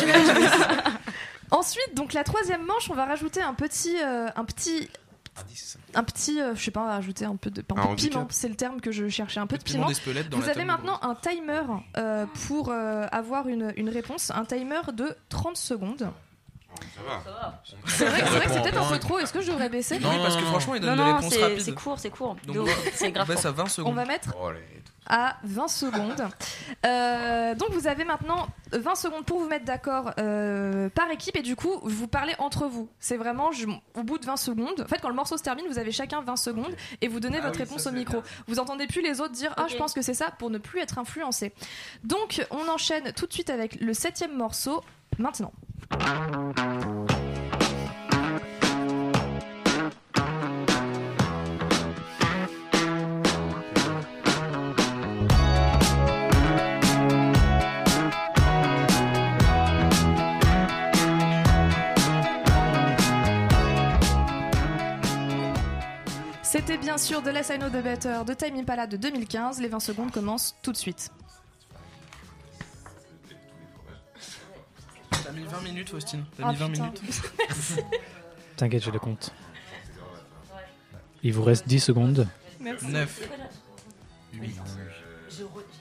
[1.50, 4.88] Ensuite, donc la troisième manche, on va rajouter un petit, euh, un petit,
[5.94, 7.96] un petit, euh, je sais pas, on va rajouter un peu de, un Un peu
[7.96, 8.26] piment.
[8.30, 9.86] C'est le terme que je cherchais, un peu de Piment
[10.32, 11.62] Vous avez maintenant un timer
[11.96, 16.10] euh, pour euh, avoir une, une réponse, un timer de 30 secondes.
[16.96, 17.62] Ça va.
[17.86, 19.18] C'est vrai, que c'est peut-être un peu trop.
[19.18, 21.34] Est-ce que je devrais baisser Oui, parce que franchement il Non, donne des non, réponses
[21.34, 21.60] c'est rapides.
[21.62, 22.36] c'est court, c'est court.
[22.46, 23.26] Donc On grave.
[23.28, 23.94] baisse à 20 On secondes.
[23.96, 24.60] va mettre Oh, les-
[25.10, 26.28] à 20 secondes.
[26.86, 31.42] Euh, donc vous avez maintenant 20 secondes pour vous mettre d'accord euh, par équipe et
[31.42, 32.88] du coup vous parlez entre vous.
[33.00, 34.80] C'est vraiment je- au bout de 20 secondes.
[34.80, 37.38] En fait quand le morceau se termine vous avez chacun 20 secondes et vous donnez
[37.42, 38.20] Ah votre oui, réponse ça, au micro.
[38.20, 38.30] bien.
[38.46, 40.80] Vous entendez plus les autres dire ah je pense que c'est ça pour ne plus
[40.80, 41.52] être influencé.
[42.04, 44.82] Donc on enchaîne tout de suite avec le septième morceau
[45.18, 45.52] maintenant.
[66.70, 69.60] C'était bien sûr de Less I Know The Better de Time Impala de 2015.
[69.60, 71.10] Les 20 secondes commencent tout de suite.
[75.10, 76.24] T'as mis 20 minutes Faustine.
[76.36, 76.84] T'as Ah, mis 20 putain.
[76.84, 77.22] minutes.
[78.56, 79.32] T'inquiète, j'ai le compte.
[81.24, 82.28] Il vous reste 10 secondes.
[82.60, 82.86] Merci.
[82.86, 83.28] 9
[84.34, 84.60] 8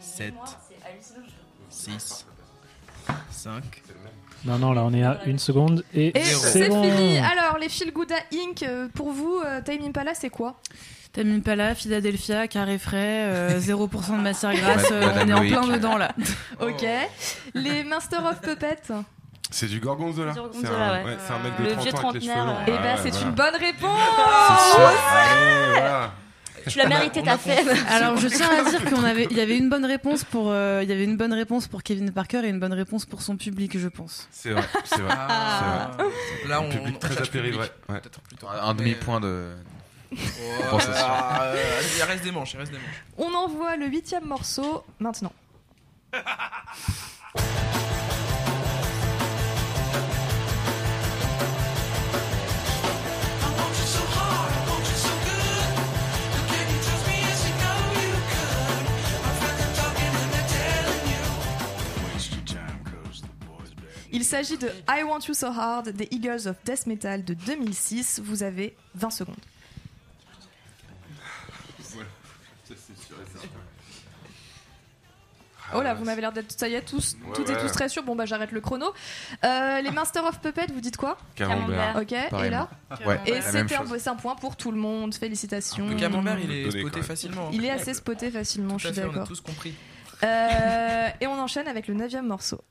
[0.02, 0.34] 7
[1.70, 2.26] 6
[3.30, 3.84] 5
[4.46, 6.84] Non, non, là on est à 1 seconde et, Et c'est bon.
[6.84, 7.18] fini.
[7.20, 8.64] Alors, les Feel Good Inc.
[8.64, 10.56] euh, Pour vous, euh, Time Impala, c'est quoi?
[11.12, 15.68] T'aimes Impala, Philadelphia, carré frais, euh, 0% de matière grasse, euh, on est en plein
[15.68, 16.12] dedans là.
[16.62, 16.86] Ok.
[17.54, 18.94] Les Master of Puppets?
[19.52, 20.34] C'est du gorgonzola.
[20.34, 21.18] C'est un, ouais.
[21.26, 22.52] c'est un mec de Le 30 vieux ans avec les cheveux trentenaire, longs.
[22.54, 22.64] ouais.
[22.68, 23.26] Eh Ouais, ben, c'est voilà.
[23.26, 24.00] une bonne réponse
[26.68, 27.52] Tu l'as mérité ta compris.
[27.90, 30.82] Alors je tiens à dire qu'on avait, il y avait une bonne réponse pour, euh,
[30.84, 33.38] il y avait une bonne réponse pour Kevin Parker et une bonne réponse pour son
[33.38, 34.28] public, je pense.
[34.32, 35.16] C'est vrai, c'est vrai.
[35.18, 35.92] Ah.
[36.48, 37.56] Là, on, Public on très public.
[37.60, 38.02] ouais.
[38.62, 39.54] Un demi-point de.
[40.12, 40.18] Ouais,
[40.72, 41.06] Compensation.
[41.08, 43.04] ah, euh, il reste des manches, il reste des manches.
[43.18, 45.34] On envoie le huitième morceau maintenant.
[64.12, 68.22] Il s'agit de I Want You So Hard des Eagles of Death Metal de 2006.
[68.24, 69.36] Vous avez 20 secondes.
[75.76, 77.62] Oh là, vous m'avez l'air d'être, ça y est, tous, Ouais, tout et ouais.
[77.62, 78.02] tous très sûrs.
[78.02, 78.92] Bon, bah j'arrête le chrono.
[79.46, 81.20] Euh, les Master of Puppet, vous dites quoi?
[81.36, 81.96] Camembert.
[82.02, 82.70] Ok, et là?
[83.06, 84.00] Ouais, Et c'était un, chose.
[84.00, 85.14] c'est un point pour tout le monde.
[85.14, 85.88] Félicitations.
[85.90, 87.50] Le camembert, il est spoté facilement.
[87.54, 89.28] Il est assez spoté facilement, Tout je suis fait, on a d'accord.
[89.28, 89.76] tous compris.
[90.24, 92.62] Euh, et on enchaîne avec le neuvième morceau.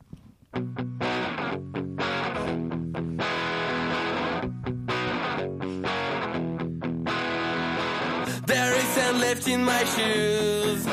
[9.28, 10.86] Left in my shoes.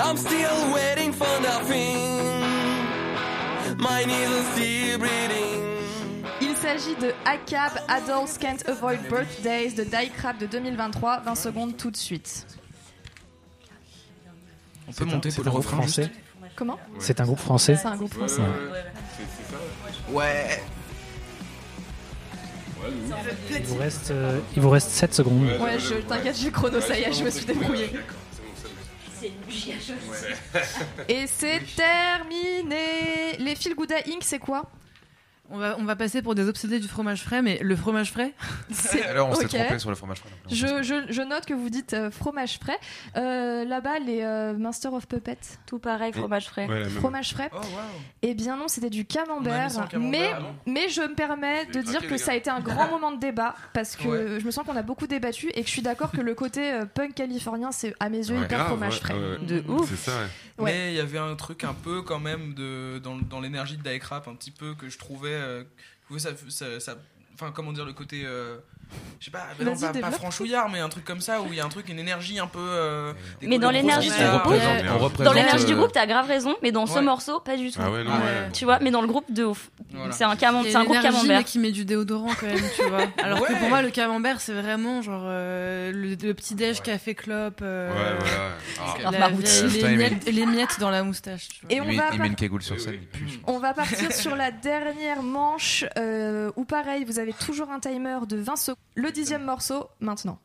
[0.00, 1.96] I'm still waiting for nothing.
[3.78, 5.64] My knees are still bleeding.
[6.40, 11.20] Il s'agit de ACAB Adults Can't Avoid Birthdays de Die Crap de 2023.
[11.20, 12.46] 20 secondes tout de suite.
[14.88, 16.10] On peut C'est un- monter c'est pour un le groupe refrain français.
[16.56, 17.76] Comment C'est un groupe français.
[17.76, 18.42] C'est un groupe français.
[20.10, 20.62] Ouais.
[23.50, 25.42] Il vous reste, euh, il vous reste 7 secondes.
[25.60, 27.90] Ouais, je t'inquiète, j'ai le chrono, ça y est, je me suis débrouillée.
[31.08, 33.36] Et c'est terminé.
[33.38, 34.62] Les Feel Good Inc, c'est quoi?
[35.50, 38.34] On va, on va passer pour des obsédés du fromage frais, mais le fromage frais,
[38.70, 40.28] C'est- Alors, on s'est trompé sur le fromage frais.
[40.50, 42.78] Je, je- je note que vous dites euh, fromage frais.
[43.16, 46.66] Euh, Là-bas, les euh, Master of Puppets, Tout pareil, fromage frais.
[46.68, 47.50] Ouais, fromage frais.
[47.54, 47.60] Oh.
[48.22, 49.68] Eh bien non, c'était du camembert.
[49.98, 53.12] mais, ah mais je me permets de dire que ça a été un grand moment
[53.12, 54.40] de débat parce que Ouais.
[54.40, 56.72] je me sens qu'on a beaucoup débattu et que je suis d'accord que le côté
[56.72, 59.14] euh, punk californien, c'est à mes yeux Ouais, hyper grave, fromage ouais, frais.
[59.42, 59.88] De ouf.
[59.88, 60.26] C'est ça, ouais.
[60.64, 60.72] Ouais.
[60.72, 63.82] Mais il y avait un truc un peu quand même de, dans, dans l'énergie de
[63.82, 65.37] Dyke Rap, un petit peu que je trouvais.
[65.38, 65.64] Euh,
[66.08, 66.98] que ça, ça, ça-
[67.34, 68.24] Enfin, comment dire, le côté.
[69.20, 71.46] Je sais pas, mais non, Vas-y, pas, pas franchouillard, mais un truc comme ça où
[71.50, 72.58] il y a un truc, une énergie un peu.
[72.60, 73.12] euh,
[73.42, 74.52] Mais dans l'énergie du On groupe,
[75.20, 77.02] euh, Dans l'énergie du groupe, t'as grave raison, mais dans ce Ouais.
[77.02, 77.78] morceau, pas du tout.
[77.82, 78.16] Ah ouais, non, Ouais.
[78.18, 78.50] ouais.
[78.52, 79.70] Tu vois, mais dans le groupe de ouf.
[79.92, 80.12] Voilà.
[80.12, 81.38] C'est un, camem- il y c'est a un groupe camembert.
[81.38, 83.00] mais qui met du déodorant quand même, tu vois.
[83.22, 87.14] Alors que pour moi, le camembert, c'est vraiment genre euh, le, le petit déj café
[87.14, 87.60] clope.
[87.62, 87.90] euh.
[88.80, 89.10] Ah.
[89.10, 91.48] Les, miettes, les miettes dans la moustache.
[91.70, 93.00] Et on va, il par- met une cagoule sur scène,
[93.46, 98.18] on va partir sur la dernière manche euh, où pareil, vous avez toujours un timer
[98.28, 98.77] de 20 secondes.
[98.94, 100.40] Le dixième morceau maintenant.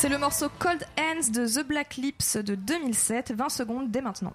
[0.00, 4.32] C'est le morceau Cold Hands de The Black Lips de 2007, 20 secondes dès maintenant.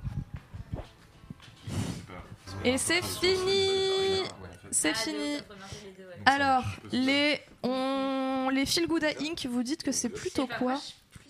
[2.64, 4.22] Et c'est fini
[4.78, 5.38] C'est fini
[6.26, 10.82] Alors, les, on, les Feel Good Inc., vous dites que c'est plutôt quoi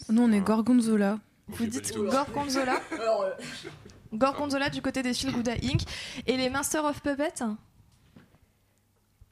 [0.09, 1.19] Nous, on est Gorgonzola.
[1.49, 2.81] Vous dites Gorgonzola
[4.13, 5.81] Gorgonzola du côté des Feel Good Inc.
[6.25, 7.43] Et les Master of Puppets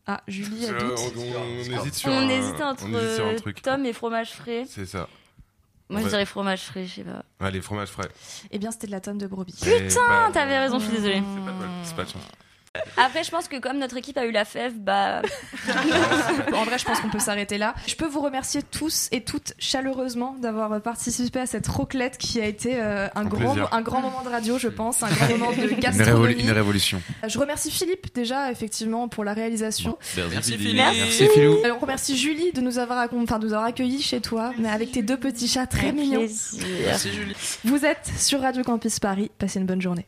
[0.06, 1.00] Ah, Julie a Euh, doute.
[1.18, 3.62] on, on hésite sur On un, hésitait entre on hésite sur un euh, truc.
[3.64, 4.66] Tom et fromage frais.
[4.70, 5.10] C'est ça.
[5.90, 7.26] Moi, je dirais fromage frais, je sais pas.
[7.42, 8.10] Ouais, les fromages frais.
[8.52, 9.54] Eh bien, c'était de la tome de brebis.
[9.60, 11.24] Putain, Ah, t'avais raison, je suis désolée.
[11.84, 12.22] C'est pas de chance.
[12.98, 15.22] Après, je pense que comme notre équipe a eu la fève, bah.
[16.54, 17.76] en vrai, je pense qu'on peut s'arrêter là.
[17.86, 22.46] Je peux vous remercier tous et toutes chaleureusement d'avoir participé à cette roclette qui a
[22.48, 23.70] été euh, un, Un grand, plaisir.
[23.72, 26.42] un grand moment de radio, je pense, un grand moment de Une, gastronomie.
[26.44, 27.00] une révolution.
[27.28, 29.98] Je remercie Philippe déjà effectivement pour la réalisation.
[30.32, 30.62] Merci, Philippe.
[30.62, 30.78] Philippe.
[30.98, 31.58] Merci, Philou.
[31.64, 34.70] Alors, on remercie Julie de nous avoir, enfin, de nous avoir accueillis chez toi, mais
[34.70, 36.28] avec tes deux petits chats très mignons.
[36.86, 37.36] Merci, Julie.
[37.66, 39.30] Vous êtes sur Radio Campus Paris.
[39.38, 40.08] Passez une bonne journée.